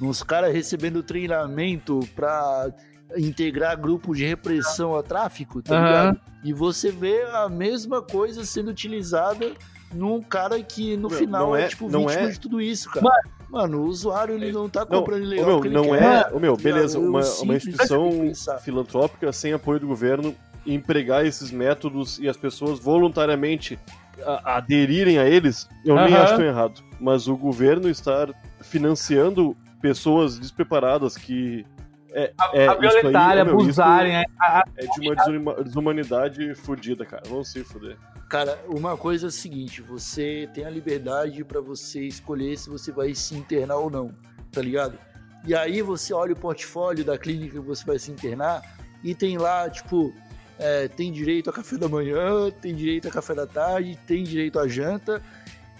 nos 0.00 0.22
caras 0.22 0.52
recebendo 0.52 1.02
treinamento 1.02 2.00
pra 2.14 2.70
integrar 3.16 3.78
grupos 3.80 4.18
de 4.18 4.26
repressão 4.26 4.94
a 4.96 5.02
tráfico, 5.02 5.62
tá 5.62 5.74
Aham. 5.76 5.86
ligado? 5.86 6.20
E 6.44 6.52
você 6.52 6.90
vê 6.90 7.22
a 7.32 7.48
mesma 7.48 8.02
coisa 8.02 8.44
sendo 8.44 8.70
utilizada 8.70 9.52
num 9.94 10.20
cara 10.20 10.62
que 10.62 10.96
no 10.96 11.08
Meu, 11.08 11.18
final 11.18 11.46
não 11.48 11.56
é, 11.56 11.62
é- 11.64 11.68
tipo, 11.68 11.88
não 11.90 12.06
vítima 12.06 12.28
é- 12.28 12.30
de 12.30 12.40
tudo 12.40 12.60
isso, 12.60 12.90
cara. 12.90 13.06
Mano, 13.48 13.80
o 13.80 13.86
usuário 13.86 14.34
ele 14.34 14.52
não 14.52 14.68
tá 14.68 14.80
Não, 14.80 14.98
comprando 15.00 15.22
ô, 15.22 15.26
legal 15.26 15.60
meu, 15.62 15.70
não 15.72 15.82
quer. 15.84 16.02
é. 16.34 16.38
meu, 16.38 16.54
Tá 16.56 16.62
beleza, 16.62 16.98
ligado? 16.98 17.10
uma, 17.10 17.20
Eu 17.20 17.22
uma 17.22 17.22
simples 17.22 17.66
instituição 17.66 18.58
filantrópica 18.62 19.32
sem 19.32 19.54
apoio 19.54 19.80
do 19.80 19.86
governo 19.86 20.34
empregar 20.74 21.24
esses 21.26 21.50
métodos 21.50 22.18
e 22.18 22.28
as 22.28 22.36
pessoas 22.36 22.78
voluntariamente 22.78 23.78
a- 24.24 24.56
aderirem 24.56 25.18
a 25.18 25.26
eles, 25.26 25.68
eu 25.84 25.94
nem 25.94 26.14
Aham. 26.14 26.22
acho 26.24 26.36
tão 26.36 26.44
errado. 26.44 26.82
Mas 27.00 27.28
o 27.28 27.36
governo 27.36 27.88
estar 27.88 28.28
financiando 28.60 29.56
pessoas 29.80 30.38
despreparadas 30.38 31.16
que. 31.16 31.64
É, 32.12 32.32
é, 32.54 32.66
a 32.66 32.74
violentarem, 32.74 33.44
isso 33.44 33.52
abusarem, 33.54 34.16
é, 34.16 34.24
a- 34.40 34.64
É 34.76 34.86
de 34.86 35.36
uma 35.36 35.62
desumanidade 35.62 36.54
fodida, 36.54 37.04
cara. 37.04 37.22
Vamos 37.28 37.48
se 37.52 37.62
fuder. 37.62 37.96
Cara, 38.28 38.58
uma 38.66 38.96
coisa 38.96 39.26
é 39.26 39.28
a 39.28 39.30
seguinte, 39.30 39.80
você 39.82 40.48
tem 40.52 40.64
a 40.64 40.70
liberdade 40.70 41.44
pra 41.44 41.60
você 41.60 42.00
escolher 42.06 42.56
se 42.58 42.68
você 42.68 42.90
vai 42.90 43.14
se 43.14 43.34
internar 43.34 43.76
ou 43.76 43.90
não, 43.90 44.10
tá 44.50 44.60
ligado? 44.60 44.98
E 45.46 45.54
aí 45.54 45.80
você 45.82 46.12
olha 46.12 46.32
o 46.32 46.36
portfólio 46.36 47.04
da 47.04 47.16
clínica 47.16 47.52
que 47.60 47.66
você 47.66 47.84
vai 47.84 47.98
se 47.98 48.10
internar 48.10 48.62
e 49.04 49.14
tem 49.14 49.38
lá, 49.38 49.68
tipo, 49.70 50.12
é, 50.58 50.88
tem 50.88 51.12
direito 51.12 51.48
a 51.50 51.52
café 51.52 51.76
da 51.76 51.88
manhã, 51.88 52.50
tem 52.60 52.74
direito 52.74 53.08
a 53.08 53.10
café 53.10 53.34
da 53.34 53.46
tarde, 53.46 53.98
tem 54.06 54.24
direito 54.24 54.58
a 54.58 54.66
janta, 54.66 55.22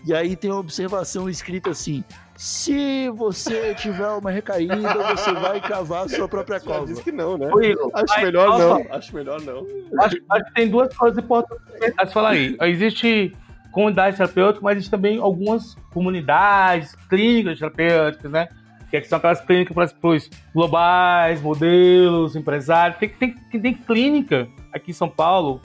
e 0.05 0.14
aí 0.14 0.37
tem 0.37 0.51
uma 0.51 0.61
observação 0.61 1.29
escrita 1.29 1.71
assim: 1.71 2.05
se 2.37 3.09
você 3.11 3.75
tiver 3.75 4.09
uma 4.09 4.31
recaída, 4.31 4.77
você 4.77 5.33
vai 5.33 5.61
cavar 5.61 6.05
a 6.05 6.09
sua 6.09 6.29
própria 6.29 6.59
Já 6.61 6.64
cova. 6.64 6.87
disse 6.87 7.03
que 7.03 7.11
não, 7.11 7.37
né? 7.37 7.51
Igor, 7.62 7.91
Acho 7.93 8.21
melhor 8.21 8.59
não. 8.59 8.87
Acho 8.97 9.14
melhor 9.14 9.41
não. 9.43 9.67
Acho, 10.01 10.17
acho 10.31 10.45
que 10.45 10.55
tem 10.55 10.69
duas 10.69 10.95
coisas 10.97 11.19
importantes 11.19 11.64
a 11.97 12.07
se 12.07 12.12
falar 12.12 12.31
aí. 12.31 12.57
Existe 12.62 13.37
comunidade 13.73 14.17
terapêutica, 14.17 14.62
mas 14.62 14.77
existe 14.77 14.91
também 14.91 15.19
algumas 15.19 15.75
comunidades, 15.93 16.95
clínicas 17.09 17.59
terapêuticas, 17.59 18.31
né? 18.31 18.49
Que 18.91 19.03
são 19.03 19.19
aquelas 19.19 19.41
clínicas 19.41 19.93
para 19.93 20.11
os 20.11 20.31
globais, 20.55 21.43
modelos, 21.43 22.35
empresários. 22.37 22.99
Tem, 22.99 23.09
tem, 23.09 23.35
tem 23.61 23.75
clínica 23.75 24.49
aqui 24.72 24.90
em 24.90 24.94
São 24.94 25.09
Paulo 25.09 25.61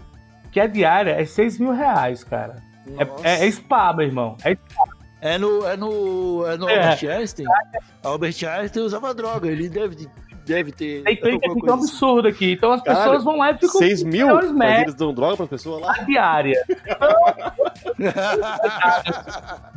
que 0.51 0.59
a 0.59 0.67
diária 0.67 1.11
é 1.11 1.25
6 1.25 1.59
mil 1.59 1.71
reais, 1.71 2.23
cara. 2.23 2.61
É, 2.97 3.03
é, 3.29 3.47
é 3.47 3.51
spa, 3.51 3.91
meu 3.93 4.05
irmão. 4.05 4.37
É 4.43 4.55
É 5.21 5.37
no, 5.37 5.65
é 5.65 5.77
no, 5.77 6.45
é 6.45 6.57
no 6.57 6.69
É. 6.69 6.77
Albert 6.91 7.09
Einstein. 7.09 7.47
Albert 8.03 8.43
Einstein 8.45 8.83
usava 8.83 9.13
droga, 9.13 9.49
ele 9.49 9.69
deve, 9.69 10.07
deve 10.45 10.71
ter. 10.71 11.01
Tem 11.03 11.17
é 11.33 11.35
um 11.35 11.39
coisa 11.39 11.75
assim. 11.75 11.83
absurdo 11.83 12.27
aqui. 12.27 12.51
Então 12.51 12.73
as 12.73 12.81
Caralho, 12.81 13.03
pessoas 13.03 13.23
vão 13.23 13.37
lá 13.37 13.51
e 13.51 13.53
ficam 13.53 13.69
6 13.69 14.03
mil? 14.03 14.27
Mas 14.27 14.51
médicos 14.51 14.81
eles 14.83 14.95
dão 14.95 15.13
droga 15.13 15.37
pra 15.37 15.47
pessoa 15.47 15.79
lá? 15.79 15.95
a 15.97 16.03
diária. 16.03 16.63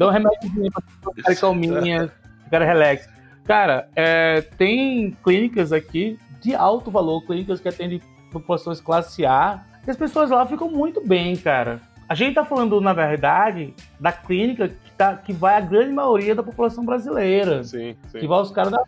Um 0.01 0.11
remédio 0.11 0.73
ficar 1.15 1.37
calminha, 1.37 2.13
ficar 2.45 2.63
relax. 2.63 3.09
Cara, 3.45 3.89
é, 3.95 4.41
tem 4.41 5.17
clínicas 5.25 5.73
aqui 5.73 6.19
de 6.43 6.55
alto 6.55 6.91
valor, 6.91 7.25
clínicas 7.25 7.61
que 7.61 7.69
atendem 7.69 8.01
populações 8.41 8.81
classe 8.81 9.25
A, 9.27 9.61
e 9.87 9.91
as 9.91 9.97
pessoas 9.97 10.31
lá 10.31 10.45
ficam 10.47 10.69
muito 10.71 11.07
bem, 11.07 11.37
cara. 11.37 11.81
A 12.09 12.15
gente 12.15 12.35
tá 12.35 12.45
falando, 12.45 12.81
na 12.81 12.93
verdade, 12.93 13.75
da 13.99 14.13
clínica 14.13 14.69
que, 14.69 14.91
tá, 14.97 15.17
que 15.17 15.33
vai 15.33 15.57
a 15.57 15.61
grande 15.61 15.93
maioria 15.93 16.35
da 16.35 16.43
população 16.43 16.85
brasileira. 16.85 17.65
Sim, 17.65 17.97
sim. 18.09 18.19
Que 18.21 18.27
vai 18.27 18.41
os 18.41 18.51
caras 18.51 18.71
da. 18.73 18.83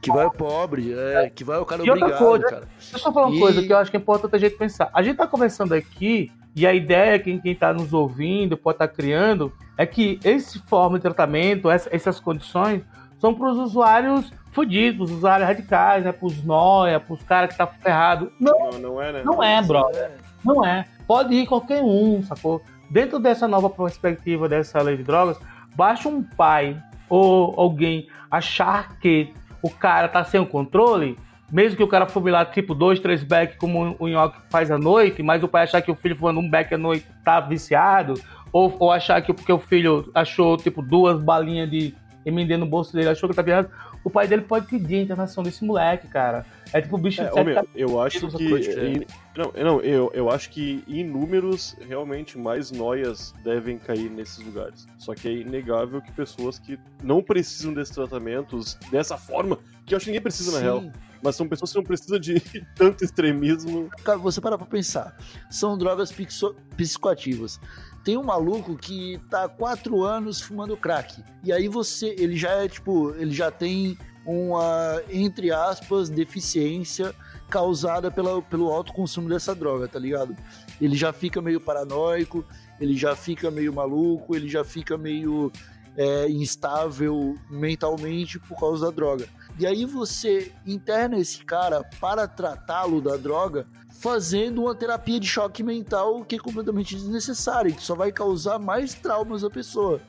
Que 0.00 0.10
vai 0.10 0.24
o 0.24 0.30
pobre, 0.30 0.94
é, 0.94 1.28
que 1.28 1.44
vai 1.44 1.58
o 1.58 1.64
cara 1.66 1.82
E 1.84 1.90
outra 1.90 2.06
obrigado, 2.06 2.26
coisa, 2.26 2.46
cara. 2.48 2.68
Deixa 2.78 2.96
eu 2.96 3.00
só 3.00 3.12
falar 3.12 3.26
uma 3.26 3.36
E- 3.36 3.40
coisa 3.40 3.62
que 3.62 3.70
eu 3.72 3.76
acho 3.76 3.90
que 3.90 3.96
é 3.96 4.00
importante 4.00 4.34
a 4.34 4.38
gente 4.38 4.56
pensar. 4.56 4.88
A 4.94 5.02
gente 5.02 5.16
tá 5.16 5.26
conversando 5.26 5.74
aqui, 5.74 6.32
e 6.56 6.66
a 6.66 6.72
ideia, 6.72 7.18
quem, 7.18 7.38
quem 7.38 7.54
tá 7.54 7.72
nos 7.72 7.92
ouvindo, 7.92 8.56
pode 8.56 8.76
estar 8.76 8.88
criando, 8.88 9.52
é 9.76 9.84
que 9.84 10.18
esse 10.24 10.58
forma 10.60 10.96
de 10.98 11.02
tratamento, 11.02 11.68
essa- 11.70 11.90
essas 11.92 12.18
condições, 12.18 12.82
são 13.18 13.34
para 13.34 13.50
os 13.50 13.58
usuários 13.58 14.32
fudidos, 14.52 15.10
usuários 15.10 15.48
radicais, 15.48 16.04
né? 16.04 16.12
Pros 16.12 16.42
noia, 16.44 16.98
pros 17.00 17.22
caras 17.22 17.50
que 17.50 17.58
tá 17.58 17.66
ferrado. 17.66 18.32
Não, 18.38 18.70
Não, 18.72 18.78
não 18.78 19.02
é, 19.02 19.12
né? 19.12 19.22
não 19.24 19.42
é, 19.42 19.62
bro. 19.62 19.88
É. 19.94 20.10
Não 20.44 20.64
é. 20.64 20.84
Pode 21.06 21.34
ir 21.34 21.46
qualquer 21.46 21.82
um, 21.82 22.22
sacou? 22.22 22.62
Dentro 22.90 23.18
dessa 23.18 23.46
nova 23.46 23.70
perspectiva 23.70 24.48
dessa 24.48 24.82
lei 24.82 24.96
de 24.96 25.02
drogas, 25.04 25.38
basta 25.76 26.08
um 26.08 26.22
pai 26.22 26.76
ou 27.08 27.54
alguém 27.56 28.08
achar 28.30 28.98
que 28.98 29.32
o 29.62 29.70
cara 29.70 30.08
tá 30.08 30.24
sem 30.24 30.40
o 30.40 30.46
controle, 30.46 31.18
mesmo 31.50 31.76
que 31.76 31.82
o 31.82 31.88
cara 31.88 32.06
fume 32.06 32.30
lá 32.30 32.44
tipo 32.44 32.74
dois, 32.74 33.00
três 33.00 33.22
back 33.22 33.56
como 33.58 33.96
o 33.98 34.08
Nhoque 34.08 34.38
faz 34.48 34.70
à 34.70 34.78
noite, 34.78 35.22
mas 35.22 35.42
o 35.42 35.48
pai 35.48 35.64
achar 35.64 35.82
que 35.82 35.90
o 35.90 35.94
filho 35.94 36.16
fumando 36.16 36.40
um 36.40 36.48
back 36.48 36.72
à 36.74 36.78
noite 36.78 37.06
tá 37.24 37.40
viciado, 37.40 38.14
ou, 38.52 38.74
ou 38.78 38.90
achar 38.90 39.20
que 39.22 39.32
porque 39.32 39.52
o 39.52 39.58
filho 39.58 40.10
achou 40.14 40.56
tipo 40.56 40.80
duas 40.80 41.20
balinhas 41.20 41.70
de 41.70 41.94
MD 42.24 42.56
no 42.56 42.66
bolso 42.66 42.92
dele, 42.92 43.08
achou 43.08 43.28
que 43.28 43.34
tá 43.34 43.42
viciado, 43.42 43.70
o 44.02 44.10
pai 44.10 44.26
dele 44.26 44.42
pode 44.42 44.66
pedir 44.66 44.96
a 44.96 45.02
internação 45.02 45.42
desse 45.42 45.64
moleque, 45.64 46.08
cara. 46.08 46.46
É 46.72 46.80
tipo 46.80 46.96
o 46.96 46.98
bicho 46.98 47.20
É, 47.20 47.30
sete 47.32 47.44
meu, 47.44 47.68
eu 47.74 48.00
acho 48.00 48.28
que. 48.28 48.48
coisa, 48.48 48.82
em- 48.86 49.04
não, 49.36 49.52
não 49.64 49.80
eu, 49.80 50.10
eu 50.14 50.30
acho 50.30 50.48
que 50.50 50.82
em 50.86 51.04
números, 51.04 51.76
realmente, 51.86 52.38
mais 52.38 52.70
noias 52.70 53.34
devem 53.44 53.76
cair 53.78 54.08
nesses 54.10 54.38
lugares. 54.44 54.86
Só 54.98 55.14
que 55.14 55.28
é 55.28 55.32
inegável 55.32 56.00
que 56.00 56.12
pessoas 56.12 56.58
que 56.58 56.78
não 57.02 57.22
precisam 57.22 57.74
desses 57.74 57.94
tratamentos 57.94 58.74
dessa 58.90 59.16
forma, 59.18 59.58
que 59.84 59.94
eu 59.94 59.96
acho 59.96 60.04
que 60.04 60.10
ninguém 60.10 60.22
precisa 60.22 60.52
na 60.52 60.58
Sim. 60.58 60.62
real, 60.64 60.92
mas 61.22 61.34
são 61.36 61.48
pessoas 61.48 61.72
que 61.72 61.76
não 61.78 61.84
precisam 61.84 62.18
de 62.20 62.34
tanto 62.76 63.04
extremismo. 63.04 63.90
Cara, 64.04 64.18
você 64.18 64.40
para 64.40 64.56
pra 64.56 64.66
pensar. 64.66 65.16
São 65.50 65.76
drogas 65.76 66.12
pixo- 66.12 66.54
psicoativas. 66.76 67.60
Tem 68.04 68.16
um 68.16 68.22
maluco 68.22 68.76
que 68.76 69.20
tá 69.28 69.44
há 69.44 69.48
quatro 69.48 70.02
anos 70.02 70.40
fumando 70.40 70.76
crack. 70.76 71.22
E 71.44 71.52
aí 71.52 71.68
você. 71.68 72.14
Ele 72.18 72.36
já 72.36 72.50
é 72.50 72.68
tipo. 72.68 73.14
Ele 73.14 73.32
já 73.32 73.50
tem 73.50 73.98
uma, 74.24 75.02
entre 75.10 75.50
aspas, 75.50 76.08
deficiência 76.08 77.14
causada 77.48 78.10
pela, 78.10 78.40
pelo 78.40 78.70
alto 78.70 78.92
consumo 78.92 79.28
dessa 79.28 79.54
droga, 79.54 79.88
tá 79.88 79.98
ligado? 79.98 80.36
Ele 80.80 80.96
já 80.96 81.12
fica 81.12 81.42
meio 81.42 81.60
paranoico, 81.60 82.44
ele 82.80 82.96
já 82.96 83.16
fica 83.16 83.50
meio 83.50 83.72
maluco, 83.72 84.36
ele 84.36 84.48
já 84.48 84.64
fica 84.64 84.96
meio 84.96 85.50
é, 85.96 86.28
instável 86.30 87.36
mentalmente 87.50 88.38
por 88.38 88.58
causa 88.58 88.86
da 88.86 88.92
droga. 88.92 89.28
E 89.60 89.66
aí 89.66 89.84
você 89.84 90.52
interna 90.66 91.18
esse 91.18 91.44
cara 91.44 91.84
para 92.00 92.26
tratá-lo 92.26 92.98
da 93.02 93.16
droga 93.18 93.66
fazendo 94.00 94.62
uma 94.62 94.74
terapia 94.74 95.20
de 95.20 95.26
choque 95.26 95.62
mental 95.62 96.24
que 96.24 96.36
é 96.36 96.38
completamente 96.38 96.94
desnecessária, 96.96 97.70
que 97.70 97.82
só 97.82 97.94
vai 97.94 98.10
causar 98.10 98.58
mais 98.58 98.94
traumas 98.94 99.44
à 99.44 99.50
pessoa. 99.50 100.00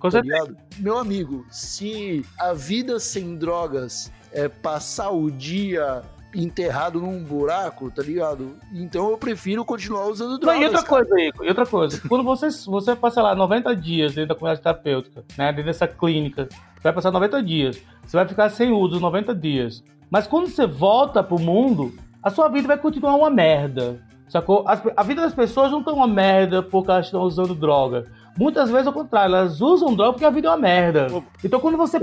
Com 0.00 0.08
Tá 0.10 0.20
certeza. 0.20 0.56
Meu 0.78 0.98
amigo, 0.98 1.46
se 1.48 2.24
a 2.40 2.52
vida 2.52 2.98
sem 2.98 3.36
drogas 3.36 4.10
é 4.32 4.48
passar 4.48 5.10
o 5.10 5.30
dia 5.30 6.02
enterrado 6.34 7.00
num 7.00 7.22
buraco, 7.22 7.90
tá 7.90 8.02
ligado? 8.02 8.56
Então 8.72 9.10
eu 9.10 9.16
prefiro 9.16 9.64
continuar 9.64 10.06
usando 10.08 10.32
Não, 10.32 10.38
drogas. 10.38 10.60
e 10.60 10.64
outra 10.64 10.82
cara. 10.82 11.04
coisa, 11.06 11.20
Igor, 11.20 11.44
e 11.46 11.48
outra 11.48 11.66
coisa. 11.66 12.02
Quando 12.08 12.24
você, 12.24 12.48
você 12.66 12.94
passa 12.94 13.22
lá 13.22 13.34
90 13.34 13.74
dias 13.76 14.14
dentro 14.14 14.30
da 14.30 14.34
comunidade 14.34 14.62
terapêutica, 14.62 15.24
né, 15.38 15.46
dentro 15.52 15.64
dessa 15.66 15.86
clínica, 15.88 16.48
vai 16.82 16.92
passar 16.92 17.10
90 17.10 17.42
dias. 17.42 17.82
Você 18.04 18.16
vai 18.16 18.26
ficar 18.26 18.48
sem 18.50 18.70
uso 18.72 19.00
90 19.00 19.34
dias. 19.34 19.82
Mas 20.10 20.26
quando 20.26 20.48
você 20.48 20.66
volta 20.66 21.22
pro 21.22 21.38
mundo, 21.38 21.92
a 22.22 22.30
sua 22.30 22.48
vida 22.48 22.66
vai 22.68 22.78
continuar 22.78 23.14
uma 23.14 23.30
merda. 23.30 24.00
Sacou? 24.28 24.64
As- 24.66 24.82
a 24.96 25.02
vida 25.02 25.22
das 25.22 25.34
pessoas 25.34 25.70
não 25.70 25.82
tá 25.82 25.92
uma 25.92 26.06
merda 26.06 26.62
porque 26.62 26.90
elas 26.90 27.06
estão 27.06 27.22
usando 27.22 27.54
droga. 27.54 28.06
Muitas 28.36 28.70
vezes 28.70 28.86
ao 28.86 28.92
contrário, 28.92 29.34
elas 29.34 29.60
usam 29.60 29.94
droga 29.96 30.12
porque 30.12 30.24
a 30.24 30.30
vida 30.30 30.48
é 30.48 30.50
uma 30.50 30.56
merda. 30.56 31.08
Então 31.42 31.58
quando 31.58 31.76
você, 31.76 32.00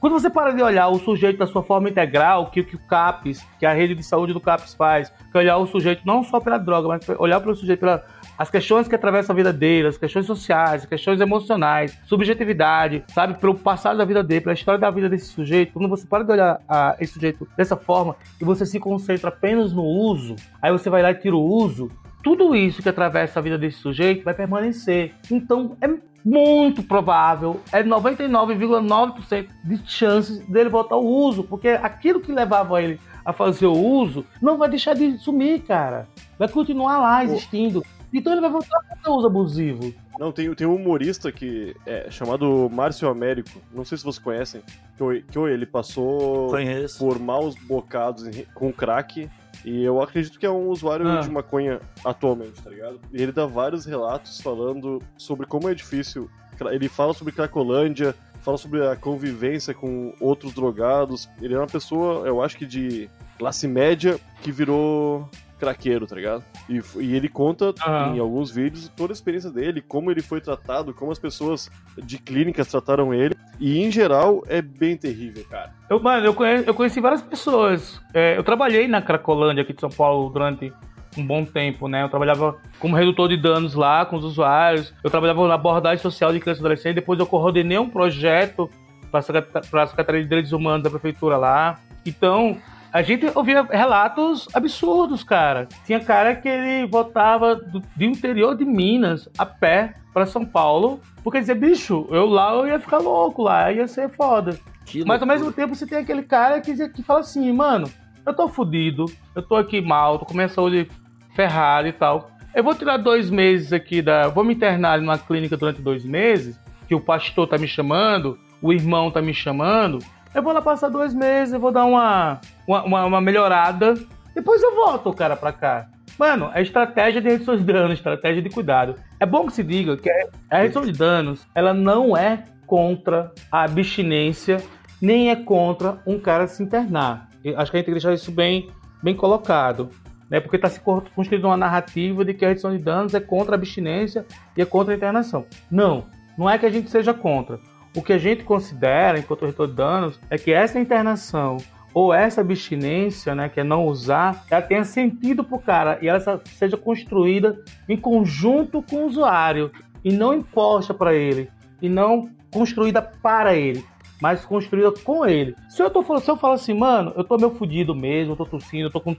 quando 0.00 0.12
você 0.12 0.28
para 0.28 0.50
de 0.52 0.62
olhar 0.62 0.88
o 0.88 0.98
sujeito 0.98 1.38
da 1.38 1.46
sua 1.46 1.62
forma 1.62 1.88
integral, 1.88 2.50
que, 2.50 2.62
que 2.62 2.76
o 2.76 2.78
CAPES, 2.86 3.46
que 3.58 3.64
a 3.64 3.72
rede 3.72 3.94
de 3.94 4.02
saúde 4.02 4.32
do 4.32 4.40
CAPES 4.40 4.74
faz, 4.74 5.08
que 5.10 5.38
é 5.38 5.38
olhar 5.38 5.56
o 5.56 5.66
sujeito 5.66 6.02
não 6.04 6.22
só 6.22 6.38
pela 6.40 6.58
droga, 6.58 6.88
mas 6.88 7.08
olhar 7.18 7.40
para 7.40 7.50
o 7.52 7.56
sujeito 7.56 7.80
pela 7.80 8.04
as 8.40 8.48
questões 8.48 8.88
que 8.88 8.94
atravessam 8.94 9.34
a 9.34 9.36
vida 9.36 9.52
dele, 9.52 9.88
as 9.88 9.98
questões 9.98 10.24
sociais, 10.24 10.84
as 10.84 10.88
questões 10.88 11.20
emocionais, 11.20 11.98
subjetividade, 12.06 13.04
sabe, 13.08 13.34
pelo 13.34 13.54
passado 13.54 13.98
da 13.98 14.04
vida 14.06 14.24
dele, 14.24 14.40
pela 14.40 14.54
história 14.54 14.80
da 14.80 14.90
vida 14.90 15.10
desse 15.10 15.26
sujeito. 15.26 15.74
Quando 15.74 15.90
você 15.90 16.06
para 16.06 16.24
de 16.24 16.32
olhar 16.32 16.58
ah, 16.66 16.96
esse 16.98 17.12
sujeito 17.12 17.46
dessa 17.54 17.76
forma 17.76 18.16
e 18.40 18.44
você 18.44 18.64
se 18.64 18.80
concentra 18.80 19.28
apenas 19.28 19.74
no 19.74 19.84
uso, 19.84 20.36
aí 20.62 20.72
você 20.72 20.88
vai 20.88 21.02
lá 21.02 21.10
e 21.10 21.16
tira 21.16 21.36
o 21.36 21.44
uso, 21.44 21.90
tudo 22.24 22.56
isso 22.56 22.82
que 22.82 22.88
atravessa 22.88 23.40
a 23.40 23.42
vida 23.42 23.58
desse 23.58 23.76
sujeito 23.76 24.24
vai 24.24 24.32
permanecer. 24.32 25.12
Então 25.30 25.76
é 25.78 25.90
muito 26.24 26.82
provável, 26.82 27.60
é 27.70 27.82
99,9% 27.82 29.48
de 29.62 29.82
chances 29.84 30.38
dele 30.46 30.70
voltar 30.70 30.94
ao 30.94 31.04
uso, 31.04 31.44
porque 31.44 31.68
aquilo 31.68 32.20
que 32.20 32.32
levava 32.32 32.82
ele 32.82 32.98
a 33.22 33.34
fazer 33.34 33.66
o 33.66 33.76
uso 33.76 34.24
não 34.40 34.56
vai 34.56 34.70
deixar 34.70 34.94
de 34.94 35.18
sumir, 35.18 35.60
cara. 35.60 36.08
Vai 36.38 36.48
continuar 36.48 36.96
lá 36.96 37.22
existindo. 37.22 37.82
Então 38.12 38.32
ele 38.32 38.40
vai 38.40 38.50
voltar 38.50 38.76
a 38.78 38.96
fazer 38.96 39.08
uso 39.16 39.26
abusivo. 39.26 39.94
Não, 40.18 40.32
tem, 40.32 40.52
tem 40.54 40.66
um 40.66 40.74
humorista 40.74 41.30
que 41.32 41.74
é 41.86 42.10
chamado 42.10 42.68
Márcio 42.70 43.08
Américo. 43.08 43.60
Não 43.72 43.84
sei 43.84 43.96
se 43.96 44.04
vocês 44.04 44.18
conhecem. 44.22 44.62
Que, 44.96 45.02
o- 45.02 45.22
que 45.22 45.38
o- 45.38 45.48
ele 45.48 45.64
passou 45.64 46.48
Conheço. 46.48 46.98
por 46.98 47.18
maus 47.18 47.54
bocados 47.54 48.26
em- 48.26 48.44
com 48.54 48.72
crack. 48.72 49.30
E 49.64 49.82
eu 49.84 50.00
acredito 50.02 50.38
que 50.38 50.44
é 50.46 50.50
um 50.50 50.68
usuário 50.68 51.06
Ah. 51.08 51.20
de 51.20 51.30
maconha 51.30 51.80
atualmente, 52.04 52.60
tá 52.62 52.68
ligado? 52.70 53.00
E 53.12 53.22
ele 53.22 53.32
dá 53.32 53.46
vários 53.46 53.84
relatos 53.86 54.40
falando 54.40 55.00
sobre 55.16 55.46
como 55.46 55.68
é 55.68 55.74
difícil. 55.74 56.28
Ele 56.70 56.88
fala 56.88 57.14
sobre 57.14 57.32
Cracolândia, 57.32 58.14
fala 58.42 58.58
sobre 58.58 58.86
a 58.86 58.94
convivência 58.96 59.72
com 59.72 60.14
outros 60.20 60.52
drogados. 60.52 61.28
Ele 61.40 61.54
é 61.54 61.58
uma 61.58 61.66
pessoa, 61.66 62.26
eu 62.26 62.42
acho 62.42 62.56
que 62.58 62.66
de 62.66 63.08
classe 63.38 63.66
média, 63.66 64.18
que 64.42 64.52
virou 64.52 65.26
craqueiro, 65.60 66.06
tá 66.06 66.16
ligado? 66.16 66.42
E, 66.68 66.80
e 66.98 67.14
ele 67.14 67.28
conta 67.28 67.72
Aham. 67.86 68.16
em 68.16 68.18
alguns 68.18 68.50
vídeos 68.50 68.88
toda 68.96 69.12
a 69.12 69.14
experiência 69.14 69.50
dele, 69.50 69.80
como 69.80 70.10
ele 70.10 70.22
foi 70.22 70.40
tratado, 70.40 70.92
como 70.92 71.12
as 71.12 71.18
pessoas 71.18 71.70
de 72.02 72.18
clínicas 72.18 72.66
trataram 72.66 73.14
ele. 73.14 73.36
E 73.60 73.78
em 73.80 73.90
geral 73.90 74.42
é 74.48 74.60
bem 74.62 74.96
terrível, 74.96 75.44
cara. 75.48 75.72
Eu, 75.88 76.00
mano, 76.00 76.26
eu, 76.26 76.34
conhe- 76.34 76.64
eu 76.66 76.74
conheci 76.74 77.00
várias 77.00 77.22
pessoas. 77.22 78.00
É, 78.12 78.36
eu 78.36 78.42
trabalhei 78.42 78.88
na 78.88 79.00
Cracolândia 79.02 79.62
aqui 79.62 79.72
de 79.74 79.80
São 79.80 79.90
Paulo 79.90 80.30
durante 80.30 80.72
um 81.18 81.26
bom 81.26 81.44
tempo, 81.44 81.88
né? 81.88 82.02
Eu 82.04 82.08
trabalhava 82.08 82.56
como 82.78 82.96
redutor 82.96 83.28
de 83.28 83.36
danos 83.36 83.74
lá 83.74 84.06
com 84.06 84.16
os 84.16 84.24
usuários. 84.24 84.94
Eu 85.04 85.10
trabalhava 85.10 85.46
na 85.46 85.54
abordagem 85.54 85.98
social 86.02 86.32
de 86.32 86.40
crianças 86.40 86.60
e 86.60 86.64
adolescentes. 86.64 86.94
Depois 86.94 87.18
eu 87.18 87.26
coordenei 87.26 87.76
um 87.78 87.90
projeto 87.90 88.70
para 89.10 89.82
a 89.82 89.86
Secretaria 89.88 90.22
de 90.22 90.28
Direitos 90.28 90.52
Humanos 90.52 90.82
da 90.84 90.88
prefeitura 90.90 91.36
lá. 91.36 91.80
Então, 92.06 92.56
a 92.92 93.02
gente 93.02 93.26
ouvia 93.34 93.62
relatos 93.62 94.48
absurdos, 94.52 95.22
cara. 95.22 95.68
Tinha 95.86 96.00
cara 96.00 96.34
que 96.34 96.48
ele 96.48 96.86
voltava 96.86 97.54
do, 97.54 97.80
do 97.80 98.04
interior 98.04 98.56
de 98.56 98.64
Minas 98.64 99.28
a 99.38 99.46
pé 99.46 99.94
para 100.12 100.26
São 100.26 100.44
Paulo, 100.44 101.00
porque 101.22 101.38
dizia, 101.38 101.54
bicho, 101.54 102.06
eu 102.10 102.26
lá 102.26 102.52
eu 102.54 102.66
ia 102.66 102.80
ficar 102.80 102.98
louco 102.98 103.42
lá, 103.42 103.70
ia 103.70 103.86
ser 103.86 104.10
foda. 104.10 104.58
Que 104.84 105.04
Mas 105.04 105.20
ao 105.20 105.28
mesmo 105.28 105.52
tempo 105.52 105.74
você 105.74 105.86
tem 105.86 105.98
aquele 105.98 106.22
cara 106.22 106.60
que, 106.60 106.88
que 106.88 107.02
fala 107.02 107.20
assim, 107.20 107.52
mano, 107.52 107.88
eu 108.26 108.34
tô 108.34 108.48
fudido, 108.48 109.04
eu 109.34 109.42
tô 109.42 109.56
aqui 109.56 109.80
mal, 109.80 110.18
tô 110.18 110.24
com 110.24 110.34
minha 110.34 110.48
saúde 110.48 110.90
ferrada 111.34 111.88
e 111.88 111.92
tal. 111.92 112.30
Eu 112.52 112.64
vou 112.64 112.74
tirar 112.74 112.96
dois 112.96 113.30
meses 113.30 113.72
aqui 113.72 114.02
da. 114.02 114.26
Vou 114.28 114.42
me 114.42 114.54
internar 114.54 115.00
numa 115.00 115.16
clínica 115.16 115.56
durante 115.56 115.80
dois 115.80 116.04
meses, 116.04 116.58
que 116.88 116.94
o 116.94 117.00
pastor 117.00 117.46
tá 117.46 117.56
me 117.56 117.68
chamando, 117.68 118.36
o 118.60 118.72
irmão 118.72 119.10
tá 119.10 119.22
me 119.22 119.32
chamando. 119.32 120.00
Eu 120.34 120.42
vou 120.42 120.52
lá 120.52 120.62
passar 120.62 120.88
dois 120.88 121.12
meses, 121.12 121.52
eu 121.54 121.60
vou 121.60 121.72
dar 121.72 121.84
uma, 121.84 122.40
uma, 122.66 123.04
uma- 123.06 123.20
melhorada. 123.20 123.94
Depois 124.34 124.62
eu 124.62 124.74
volto 124.74 125.12
cara 125.12 125.36
pra 125.36 125.52
cá. 125.52 125.88
Mano, 126.18 126.50
a 126.52 126.60
estratégia 126.60 127.20
de 127.20 127.28
redução 127.28 127.56
de 127.56 127.64
danos, 127.64 127.94
estratégia 127.94 128.42
de 128.42 128.50
cuidado. 128.50 128.94
É 129.18 129.26
bom 129.26 129.46
que 129.46 129.52
se 129.52 129.62
diga 129.64 129.96
que 129.96 130.10
a 130.50 130.58
redução 130.58 130.82
de 130.82 130.92
danos, 130.92 131.46
ela 131.54 131.72
não 131.74 132.16
é 132.16 132.44
contra 132.66 133.32
a 133.50 133.64
abstinência, 133.64 134.58
nem 135.00 135.30
é 135.30 135.36
contra 135.36 135.98
um 136.06 136.18
cara 136.20 136.46
se 136.46 136.62
internar. 136.62 137.28
Eu 137.42 137.58
acho 137.58 137.70
que 137.70 137.76
a 137.76 137.80
gente 137.80 137.86
tem 137.86 137.94
que 137.94 138.00
deixar 138.00 138.12
isso 138.12 138.30
bem, 138.30 138.70
bem 139.02 139.16
colocado. 139.16 139.88
Né? 140.28 140.38
Porque 140.38 140.56
está 140.56 140.68
se 140.68 140.78
construindo 140.78 141.46
uma 141.46 141.56
narrativa 141.56 142.24
de 142.24 142.34
que 142.34 142.44
a 142.44 142.48
redução 142.48 142.70
de 142.70 142.78
danos 142.82 143.14
é 143.14 143.20
contra 143.20 143.54
a 143.54 143.56
abstinência 143.56 144.24
e 144.56 144.62
é 144.62 144.64
contra 144.64 144.94
a 144.94 144.96
internação. 144.96 145.44
Não, 145.68 146.04
não 146.38 146.48
é 146.48 146.56
que 146.56 146.66
a 146.66 146.70
gente 146.70 146.88
seja 146.88 147.12
contra. 147.12 147.58
O 147.94 148.02
que 148.02 148.12
a 148.12 148.18
gente 148.18 148.44
considera, 148.44 149.18
enquanto 149.18 149.42
redutor 149.42 149.66
de 149.66 149.74
danos, 149.74 150.20
é 150.30 150.38
que 150.38 150.52
essa 150.52 150.78
internação 150.78 151.56
ou 151.92 152.14
essa 152.14 152.40
abstinência, 152.40 153.34
né, 153.34 153.48
que 153.48 153.60
é 153.60 153.64
não 153.64 153.86
usar, 153.86 154.44
ela 154.48 154.62
tenha 154.62 154.84
sentido 154.84 155.42
pro 155.42 155.58
cara 155.58 155.98
e 156.00 156.08
ela 156.08 156.40
seja 156.44 156.76
construída 156.76 157.62
em 157.88 157.96
conjunto 157.96 158.80
com 158.82 158.96
o 158.96 159.06
usuário 159.06 159.72
e 160.04 160.12
não 160.12 160.32
imposta 160.32 160.94
para 160.94 161.14
ele 161.14 161.50
e 161.82 161.88
não 161.88 162.30
construída 162.52 163.02
para 163.02 163.54
ele, 163.54 163.84
mas 164.20 164.44
construída 164.44 164.92
com 164.92 165.26
ele. 165.26 165.56
Se 165.68 165.82
eu 165.82 165.90
tô 165.90 166.02
falando, 166.02 166.22
se 166.22 166.30
eu 166.30 166.36
falo 166.36 166.54
assim, 166.54 166.74
mano, 166.74 167.12
eu 167.16 167.24
tô 167.24 167.36
meio 167.36 167.50
fudido 167.50 167.94
mesmo, 167.94 168.32
eu 168.32 168.36
tô 168.36 168.46
tossindo, 168.46 168.86
eu 168.86 168.90
tô 168.90 169.00
com 169.00 169.16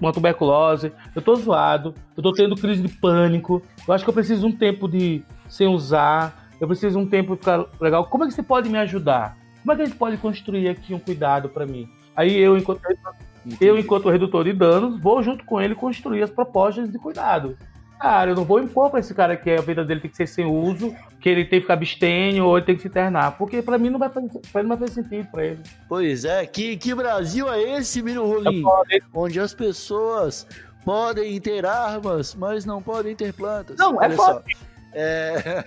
uma 0.00 0.12
tuberculose, 0.12 0.92
eu 1.14 1.22
tô 1.22 1.34
zoado, 1.34 1.94
eu 2.16 2.22
tô 2.22 2.32
tendo 2.32 2.54
crise 2.54 2.82
de 2.82 2.88
pânico, 2.88 3.62
eu 3.86 3.94
acho 3.94 4.04
que 4.04 4.10
eu 4.10 4.14
preciso 4.14 4.46
um 4.46 4.52
tempo 4.52 4.88
de 4.88 5.22
sem 5.48 5.66
usar, 5.66 6.41
eu 6.62 6.68
preciso 6.68 6.96
de 6.96 7.04
um 7.04 7.08
tempo 7.08 7.34
ficar 7.34 7.66
legal. 7.80 8.06
Como 8.06 8.22
é 8.22 8.28
que 8.28 8.34
você 8.34 8.42
pode 8.42 8.70
me 8.70 8.78
ajudar? 8.78 9.36
Como 9.62 9.72
é 9.72 9.76
que 9.76 9.82
a 9.82 9.84
gente 9.84 9.98
pode 9.98 10.16
construir 10.16 10.68
aqui 10.68 10.94
um 10.94 10.98
cuidado 11.00 11.48
para 11.48 11.66
mim? 11.66 11.90
Aí 12.14 12.38
eu, 12.38 12.56
enquanto 12.56 12.80
eu, 13.60 13.76
enquanto 13.76 14.08
redutor 14.08 14.44
de 14.44 14.52
danos, 14.52 15.00
vou 15.00 15.20
junto 15.24 15.44
com 15.44 15.60
ele 15.60 15.74
construir 15.74 16.22
as 16.22 16.30
propostas 16.30 16.88
de 16.88 16.96
cuidado. 17.00 17.58
Cara, 17.98 18.30
eu 18.30 18.36
não 18.36 18.44
vou 18.44 18.60
impor 18.60 18.90
pra 18.90 19.00
esse 19.00 19.12
cara 19.12 19.36
que 19.36 19.50
a 19.50 19.60
vida 19.60 19.84
dele 19.84 19.98
tem 19.98 20.10
que 20.10 20.16
ser 20.16 20.28
sem 20.28 20.46
uso, 20.46 20.94
que 21.20 21.28
ele 21.28 21.44
tem 21.44 21.58
que 21.58 21.62
ficar 21.62 21.74
abstênio 21.74 22.46
ou 22.46 22.56
ele 22.56 22.66
tem 22.66 22.76
que 22.76 22.82
se 22.82 22.88
internar. 22.88 23.36
Porque 23.36 23.60
pra 23.60 23.76
mim 23.76 23.90
não 23.90 23.98
vai 23.98 24.08
fazer, 24.08 24.30
não 24.54 24.68
vai 24.68 24.78
fazer 24.78 25.02
sentido 25.02 25.28
pra 25.32 25.44
ele. 25.44 25.62
Pois 25.88 26.24
é, 26.24 26.46
que, 26.46 26.76
que 26.76 26.94
Brasil 26.94 27.52
é 27.52 27.60
esse, 27.76 28.00
Miro 28.00 28.24
Rolim? 28.24 28.62
Onde 29.12 29.40
as 29.40 29.52
pessoas 29.52 30.46
podem 30.84 31.40
ter 31.40 31.66
armas, 31.66 32.36
mas 32.36 32.64
não 32.64 32.80
podem 32.80 33.16
ter 33.16 33.32
plantas. 33.32 33.76
Não, 33.76 34.00
é 34.00 34.06
Olha 34.06 34.16
foda. 34.16 34.44
só. 34.48 34.71
É... 34.92 35.64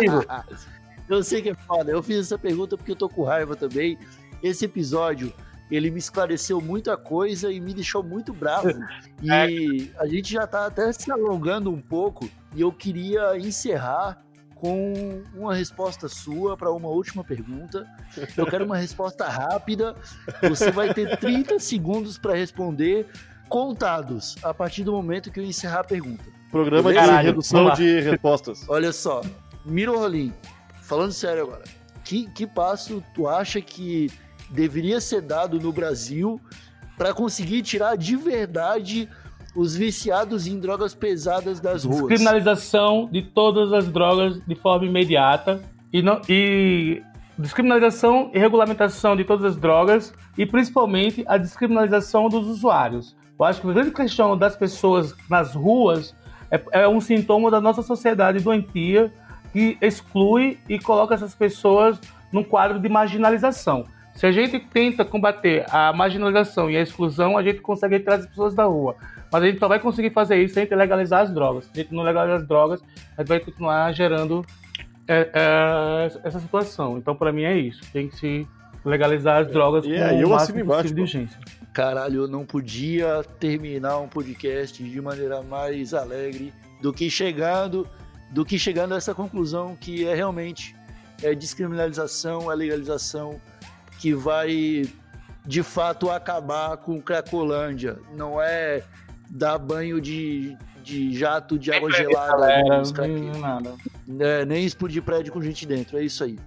eu 1.08 1.22
sei 1.22 1.42
que 1.42 1.50
é 1.50 1.54
foda. 1.54 1.90
Eu 1.90 2.02
fiz 2.02 2.18
essa 2.18 2.38
pergunta 2.38 2.76
porque 2.76 2.92
eu 2.92 2.96
tô 2.96 3.08
com 3.08 3.24
raiva 3.24 3.56
também. 3.56 3.98
Esse 4.42 4.64
episódio, 4.64 5.32
ele 5.70 5.90
me 5.90 5.98
esclareceu 5.98 6.60
muita 6.60 6.96
coisa 6.96 7.52
e 7.52 7.60
me 7.60 7.74
deixou 7.74 8.02
muito 8.02 8.32
bravo. 8.32 8.68
E 9.22 9.92
a 9.98 10.06
gente 10.06 10.32
já 10.32 10.46
tá 10.46 10.64
até 10.64 10.90
se 10.92 11.12
alongando 11.12 11.70
um 11.70 11.80
pouco. 11.80 12.26
E 12.54 12.62
eu 12.62 12.72
queria 12.72 13.36
encerrar 13.36 14.24
com 14.60 15.22
uma 15.34 15.54
resposta 15.54 16.06
sua 16.06 16.56
para 16.56 16.70
uma 16.70 16.88
última 16.88 17.24
pergunta. 17.24 17.86
Eu 18.36 18.46
quero 18.46 18.64
uma 18.64 18.76
resposta 18.76 19.26
rápida. 19.26 19.96
Você 20.48 20.70
vai 20.70 20.92
ter 20.92 21.18
30 21.18 21.58
segundos 21.58 22.18
para 22.18 22.34
responder, 22.34 23.06
contados 23.50 24.36
a 24.44 24.54
partir 24.54 24.84
do 24.84 24.92
momento 24.92 25.30
que 25.30 25.40
eu 25.40 25.44
encerrar 25.44 25.80
a 25.80 25.84
pergunta. 25.84 26.24
Programa 26.52 26.90
de 26.90 26.98
Caralho, 26.98 27.26
redução 27.26 27.70
de 27.74 28.00
respostas. 28.00 28.64
Olha 28.70 28.92
só, 28.92 29.20
Miro 29.66 29.98
Rolim, 29.98 30.32
falando 30.82 31.12
sério 31.12 31.42
agora, 31.42 31.64
que, 32.04 32.30
que 32.30 32.46
passo 32.46 33.02
tu 33.12 33.28
acha 33.28 33.60
que 33.60 34.08
deveria 34.50 35.00
ser 35.00 35.20
dado 35.20 35.58
no 35.60 35.72
Brasil 35.72 36.40
para 36.96 37.12
conseguir 37.12 37.62
tirar 37.62 37.96
de 37.96 38.14
verdade 38.14 39.08
os 39.54 39.74
viciados 39.74 40.46
em 40.46 40.58
drogas 40.60 40.94
pesadas 40.94 41.58
das 41.60 41.84
ruas? 41.84 41.98
Descriminalização 41.98 43.08
de 43.10 43.22
todas 43.22 43.72
as 43.72 43.88
drogas 43.88 44.40
de 44.46 44.54
forma 44.54 44.86
imediata 44.86 45.60
e, 45.92 46.02
não, 46.02 46.20
e 46.28 47.02
descriminalização 47.36 48.30
e 48.32 48.38
regulamentação 48.38 49.16
de 49.16 49.24
todas 49.24 49.44
as 49.44 49.56
drogas 49.56 50.12
e 50.38 50.46
principalmente 50.46 51.24
a 51.26 51.36
descriminalização 51.36 52.28
dos 52.28 52.46
usuários. 52.46 53.18
Eu 53.40 53.46
acho 53.46 53.62
que 53.62 53.70
a 53.70 53.72
grande 53.72 53.90
questão 53.90 54.36
das 54.36 54.54
pessoas 54.54 55.14
nas 55.28 55.54
ruas 55.54 56.14
é, 56.50 56.60
é 56.72 56.88
um 56.88 57.00
sintoma 57.00 57.50
da 57.50 57.58
nossa 57.58 57.80
sociedade 57.80 58.38
doentia 58.40 59.10
que 59.50 59.78
exclui 59.80 60.58
e 60.68 60.78
coloca 60.78 61.14
essas 61.14 61.34
pessoas 61.34 61.98
num 62.30 62.44
quadro 62.44 62.78
de 62.78 62.86
marginalização. 62.86 63.86
Se 64.14 64.26
a 64.26 64.32
gente 64.32 64.60
tenta 64.60 65.06
combater 65.06 65.64
a 65.70 65.90
marginalização 65.90 66.70
e 66.70 66.76
a 66.76 66.82
exclusão, 66.82 67.38
a 67.38 67.42
gente 67.42 67.62
consegue 67.62 67.98
trazer 68.00 68.24
as 68.24 68.28
pessoas 68.28 68.54
da 68.54 68.64
rua. 68.64 68.94
Mas 69.32 69.42
a 69.42 69.46
gente 69.46 69.58
só 69.58 69.68
vai 69.68 69.80
conseguir 69.80 70.10
fazer 70.10 70.36
isso 70.36 70.52
sem 70.52 70.66
legalizar 70.66 71.22
as 71.22 71.32
drogas. 71.32 71.64
Se 71.64 71.70
a 71.80 71.82
gente 71.82 71.94
não 71.94 72.02
legalizar 72.02 72.40
as 72.40 72.46
drogas, 72.46 72.82
a 73.16 73.22
gente 73.22 73.28
vai 73.28 73.40
continuar 73.40 73.90
gerando 73.92 74.44
é, 75.08 75.30
é, 75.32 76.18
essa 76.24 76.40
situação. 76.40 76.98
Então, 76.98 77.16
para 77.16 77.32
mim, 77.32 77.44
é 77.44 77.56
isso. 77.56 77.80
Tem 77.90 78.06
que 78.06 78.16
se 78.16 78.46
legalizar 78.84 79.40
as 79.40 79.48
drogas 79.50 79.86
E 79.86 79.88
com 79.88 79.94
o 79.94 80.20
eu 80.20 80.28
máximo 80.28 80.60
embaixo, 80.60 80.82
possível 80.82 80.94
de 80.96 81.00
urgência. 81.00 81.40
Caralho, 81.80 82.24
eu 82.24 82.28
não 82.28 82.44
podia 82.44 83.24
terminar 83.38 83.98
um 84.00 84.06
podcast 84.06 84.84
de 84.84 85.00
maneira 85.00 85.42
mais 85.42 85.94
alegre 85.94 86.52
do 86.82 86.92
que 86.92 87.08
chegando, 87.08 87.88
do 88.30 88.44
que 88.44 88.58
chegando 88.58 88.92
a 88.92 88.98
essa 88.98 89.14
conclusão 89.14 89.74
que 89.74 90.06
é 90.06 90.14
realmente 90.14 90.76
é 91.22 91.34
descriminalização, 91.34 92.52
é 92.52 92.54
legalização 92.54 93.40
que 93.98 94.12
vai 94.12 94.82
de 95.46 95.62
fato 95.62 96.10
acabar 96.10 96.76
com 96.76 97.00
Cracolândia. 97.00 97.96
Não 98.14 98.38
é 98.42 98.82
dar 99.30 99.56
banho 99.56 100.02
de, 100.02 100.54
de 100.82 101.16
jato 101.16 101.58
de 101.58 101.72
água 101.72 101.90
gelada 101.90 102.32
Galera, 102.32 102.78
nos 102.78 102.92
não. 102.92 103.78
É, 104.20 104.44
nem 104.44 104.66
explodir 104.66 105.02
prédio 105.02 105.32
com 105.32 105.40
gente 105.40 105.64
dentro. 105.64 105.96
É 105.96 106.02
isso 106.02 106.24
aí. 106.24 106.38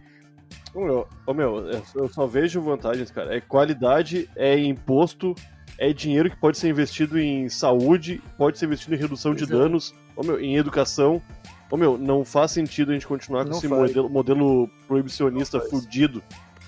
Ô 0.74 1.34
meu, 1.34 1.70
eu 1.96 2.08
só 2.08 2.26
vejo 2.26 2.62
vantagens, 2.62 3.12
cara. 3.12 3.36
É 3.36 3.42
qualidade, 3.42 4.28
é 4.36 4.58
imposto, 4.58 5.36
é 5.78 5.94
dinheiro 5.94 6.30
que 6.30 6.36
pode 6.38 6.58
ser 6.58 6.70
investido 6.70 7.20
em 7.20 7.48
saúde, 7.48 8.22
pode 8.38 8.58
ser 8.58 8.66
investido 8.66 8.96
em 8.96 8.98
redução 8.98 9.36
de 9.36 9.44
é. 9.44 9.48
danos, 9.48 9.94
ô, 10.16 10.24
meu, 10.24 10.40
em 10.40 10.56
educação. 10.58 11.22
Ô, 11.70 11.78
meu, 11.78 11.98
não 11.98 12.24
faz 12.26 12.52
sentido 12.52 12.92
a 12.92 12.94
gente 12.94 13.08
continuar 13.08 13.44
com 13.44 13.52
Não 13.52 13.58
esse 13.58 13.68
faz. 13.68 13.82
modelo, 13.82 14.10
modelo 14.10 14.70
proibicionista 14.88 15.60
fudido, 15.60 16.22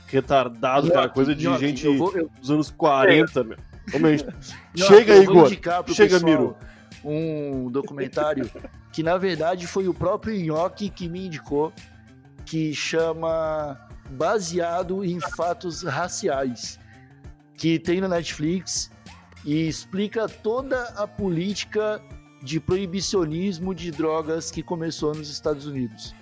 retardado, 0.08 0.92
cara, 0.92 1.10
coisa 1.10 1.36
de 1.36 1.44
gente 1.58 1.86
eu 1.86 1.98
vou- 1.98 2.12
eu- 2.16 2.30
dos 2.40 2.50
anos 2.52 2.72
40, 2.72 3.44
meu. 3.44 3.58
Ô, 3.94 4.00
meu, 4.00 4.12
Chega, 4.76 5.22
vou 5.24 5.48
Igor. 5.52 5.94
Chega, 5.94 6.20
Miro. 6.20 6.56
Um 7.04 7.70
documentário 7.70 8.50
que, 8.92 9.04
na 9.04 9.16
verdade, 9.18 9.68
foi 9.68 9.88
o 9.88 9.94
próprio 9.94 10.36
Nhoque 10.40 10.90
que 10.90 11.08
me 11.08 11.28
indicou, 11.28 11.72
que 12.46 12.74
chama 12.74 13.78
Baseado 14.12 15.04
em 15.04 15.20
Fatos 15.20 15.84
Raciais, 15.84 16.80
que 17.58 17.80
tem 17.80 18.02
na 18.02 18.08
Netflix 18.08 18.92
e 19.44 19.68
explica 19.68 20.28
toda 20.28 20.84
a 20.96 21.08
política 21.08 22.02
de 22.44 22.60
proibicionismo 22.60 23.74
de 23.74 23.92
drogas 23.92 24.52
que 24.52 24.62
começou 24.62 25.16
nos 25.16 25.30
Estados 25.30 25.66
Unidos. 25.66 26.14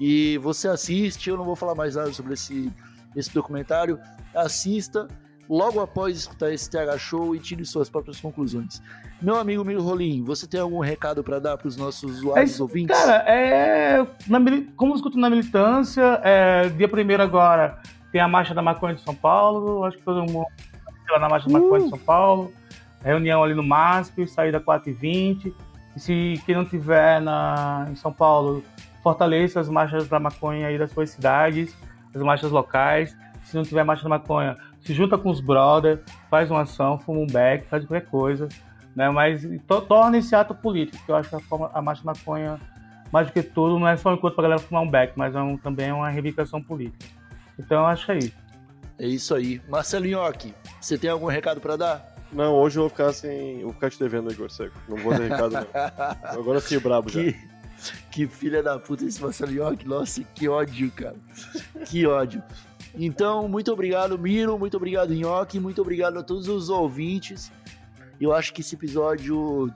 E 0.00 0.36
você 0.38 0.68
assiste, 0.68 1.30
eu 1.30 1.36
não 1.36 1.44
vou 1.44 1.56
falar 1.56 1.74
mais 1.74 1.94
nada 1.94 2.12
sobre 2.12 2.34
esse, 2.34 2.70
esse 3.14 3.32
documentário, 3.32 3.98
assista 4.34 5.08
logo 5.52 5.80
após 5.80 6.16
escutar 6.16 6.50
esse 6.50 6.68
TH 6.70 6.96
Show 6.96 7.36
e 7.36 7.38
tire 7.38 7.62
suas 7.66 7.90
próprias 7.90 8.18
conclusões. 8.18 8.80
Meu 9.20 9.36
amigo 9.36 9.62
Miro 9.62 9.82
Rolim, 9.82 10.24
você 10.24 10.46
tem 10.46 10.58
algum 10.58 10.80
recado 10.80 11.22
para 11.22 11.38
dar 11.38 11.58
para 11.58 11.68
os 11.68 11.76
nossos 11.76 12.10
É 12.10 12.14
usuários 12.14 12.50
isso, 12.52 12.62
ouvintes? 12.62 12.98
Cara, 12.98 13.22
é. 13.30 13.98
Na, 14.26 14.38
como 14.74 14.92
eu 14.92 14.96
escuto 14.96 15.18
na 15.18 15.28
militância, 15.28 16.20
é, 16.24 16.70
dia 16.70 16.88
primeiro 16.88 17.22
agora 17.22 17.78
tem 18.10 18.18
a 18.18 18.26
Marcha 18.26 18.54
da 18.54 18.62
Maconha 18.62 18.94
de 18.94 19.02
São 19.02 19.14
Paulo. 19.14 19.84
Acho 19.84 19.98
que 19.98 20.02
todo 20.02 20.22
mundo 20.22 20.46
lá 21.10 21.18
na 21.18 21.28
Marcha 21.28 21.48
da 21.48 21.58
Maconha 21.58 21.84
de 21.84 21.90
São 21.90 21.98
Paulo. 21.98 22.50
Reunião 23.04 23.44
ali 23.44 23.54
no 23.54 23.62
MASP, 23.62 24.26
saída 24.26 24.58
4h20. 24.58 25.52
E 25.94 26.00
se 26.00 26.42
quem 26.46 26.54
não 26.54 26.64
tiver 26.64 27.20
na, 27.20 27.88
em 27.90 27.96
São 27.96 28.12
Paulo, 28.12 28.64
fortaleça 29.02 29.60
as 29.60 29.68
marchas 29.68 30.08
da 30.08 30.18
maconha 30.18 30.68
aí 30.68 30.78
das 30.78 30.90
suas 30.92 31.10
cidades, 31.10 31.76
as 32.14 32.22
marchas 32.22 32.50
locais. 32.50 33.14
Se 33.44 33.56
não 33.56 33.64
tiver 33.64 33.84
marcha 33.84 34.04
da 34.04 34.08
maconha, 34.08 34.56
se 34.84 34.92
junta 34.94 35.16
com 35.18 35.30
os 35.30 35.40
brothers, 35.40 36.00
faz 36.30 36.50
uma 36.50 36.62
ação, 36.62 36.98
fuma 36.98 37.20
um 37.20 37.26
beck, 37.26 37.66
faz 37.68 37.84
qualquer 37.84 38.06
coisa 38.08 38.48
né? 38.94 39.08
Mas 39.08 39.42
to- 39.66 39.80
torna 39.80 40.18
esse 40.18 40.34
ato 40.34 40.54
político, 40.54 41.02
que 41.04 41.10
eu 41.10 41.16
acho 41.16 41.28
que 41.30 41.36
a, 41.36 41.40
forma, 41.40 41.70
a 41.72 41.80
marcha 41.80 42.04
da 42.04 42.12
maconha, 42.12 42.60
mais 43.10 43.26
do 43.26 43.32
que 43.32 43.42
tudo, 43.42 43.78
não 43.78 43.88
é 43.88 43.96
só 43.96 44.10
um 44.10 44.14
encontro 44.14 44.34
pra 44.36 44.42
galera 44.42 44.60
fumar 44.60 44.82
um 44.82 44.90
beck, 44.90 45.14
mas 45.16 45.34
é 45.34 45.40
um, 45.40 45.56
também 45.56 45.88
é 45.88 45.94
uma 45.94 46.10
reivindicação 46.10 46.62
política. 46.62 47.06
Então 47.58 47.78
eu 47.80 47.86
acho 47.86 48.04
que 48.04 48.12
é 48.12 48.18
isso. 48.18 48.34
É 48.98 49.06
isso 49.06 49.34
aí. 49.34 49.62
Marcelo 49.68 50.04
Nhoque, 50.06 50.54
você 50.78 50.98
tem 50.98 51.08
algum 51.08 51.26
recado 51.26 51.58
para 51.60 51.76
dar? 51.76 52.06
Não, 52.30 52.52
hoje 52.54 52.78
eu 52.78 52.82
vou 52.82 52.90
ficar 52.90 53.12
sem. 53.14 53.56
Eu 53.60 53.64
vou 53.64 53.72
ficar 53.72 53.88
te 53.90 53.98
devendo, 53.98 54.30
Igor 54.30 54.50
Seco. 54.50 54.76
Não 54.88 54.96
vou 54.98 55.14
ter 55.14 55.22
recado, 55.30 55.52
não. 55.52 55.66
Agora 56.38 56.58
eu 56.58 56.62
fiquei 56.62 56.78
brabo 56.78 57.08
já. 57.10 57.20
Que, 57.22 57.36
que 58.10 58.26
filha 58.26 58.62
da 58.62 58.78
puta 58.78 59.04
esse 59.04 59.20
Marcelo 59.22 59.52
Nhoque. 59.52 59.88
Nossa, 59.88 60.22
que 60.34 60.48
ódio, 60.48 60.90
cara. 60.92 61.16
Que 61.86 62.06
ódio. 62.06 62.42
Então, 62.94 63.48
muito 63.48 63.72
obrigado, 63.72 64.18
Miro. 64.18 64.58
Muito 64.58 64.76
obrigado, 64.76 65.14
Nhoque. 65.14 65.58
Muito 65.58 65.80
obrigado 65.80 66.18
a 66.18 66.22
todos 66.22 66.48
os 66.48 66.68
ouvintes. 66.68 67.50
Eu 68.20 68.32
acho 68.32 68.52
que 68.52 68.60
esse 68.60 68.74
episódio, 68.74 69.72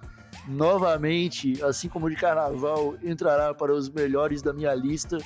novamente, 0.46 1.62
assim 1.64 1.88
como 1.88 2.06
o 2.06 2.10
de 2.10 2.16
carnaval, 2.16 2.94
entrará 3.02 3.54
para 3.54 3.74
os 3.74 3.88
melhores 3.88 4.42
da 4.42 4.52
minha 4.52 4.74
lista, 4.74 5.18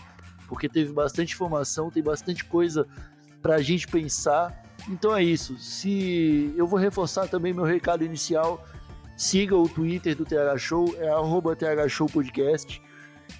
porque 0.48 0.68
teve 0.68 0.92
bastante 0.92 1.34
informação, 1.34 1.90
tem 1.90 2.02
bastante 2.02 2.44
coisa 2.44 2.86
pra 3.42 3.60
gente 3.60 3.86
pensar. 3.88 4.62
Então 4.88 5.14
é 5.14 5.22
isso. 5.22 5.58
Se 5.58 6.54
eu 6.56 6.66
vou 6.66 6.78
reforçar 6.78 7.28
também 7.28 7.52
meu 7.52 7.64
recado 7.64 8.04
inicial, 8.04 8.64
siga 9.16 9.56
o 9.56 9.68
Twitter 9.68 10.16
do 10.16 10.24
TH 10.24 10.56
Show, 10.56 10.94
é 10.98 11.08
arroba 11.08 11.54
TH 11.54 11.88
Show 11.88 12.08
Podcast. 12.08 12.80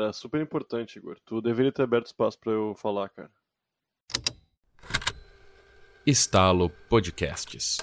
Era 0.04 0.14
super 0.14 0.42
importante, 0.42 0.98
Igor. 0.98 1.18
Tu 1.26 1.42
deveria 1.42 1.72
ter 1.72 1.84
aberto 1.84 2.08
espaço 2.08 2.40
pra 2.40 2.52
eu 2.52 2.76
falar, 2.76 3.10
cara. 3.10 3.32
Estalo 6.06 6.70
Podcasts. 6.90 7.78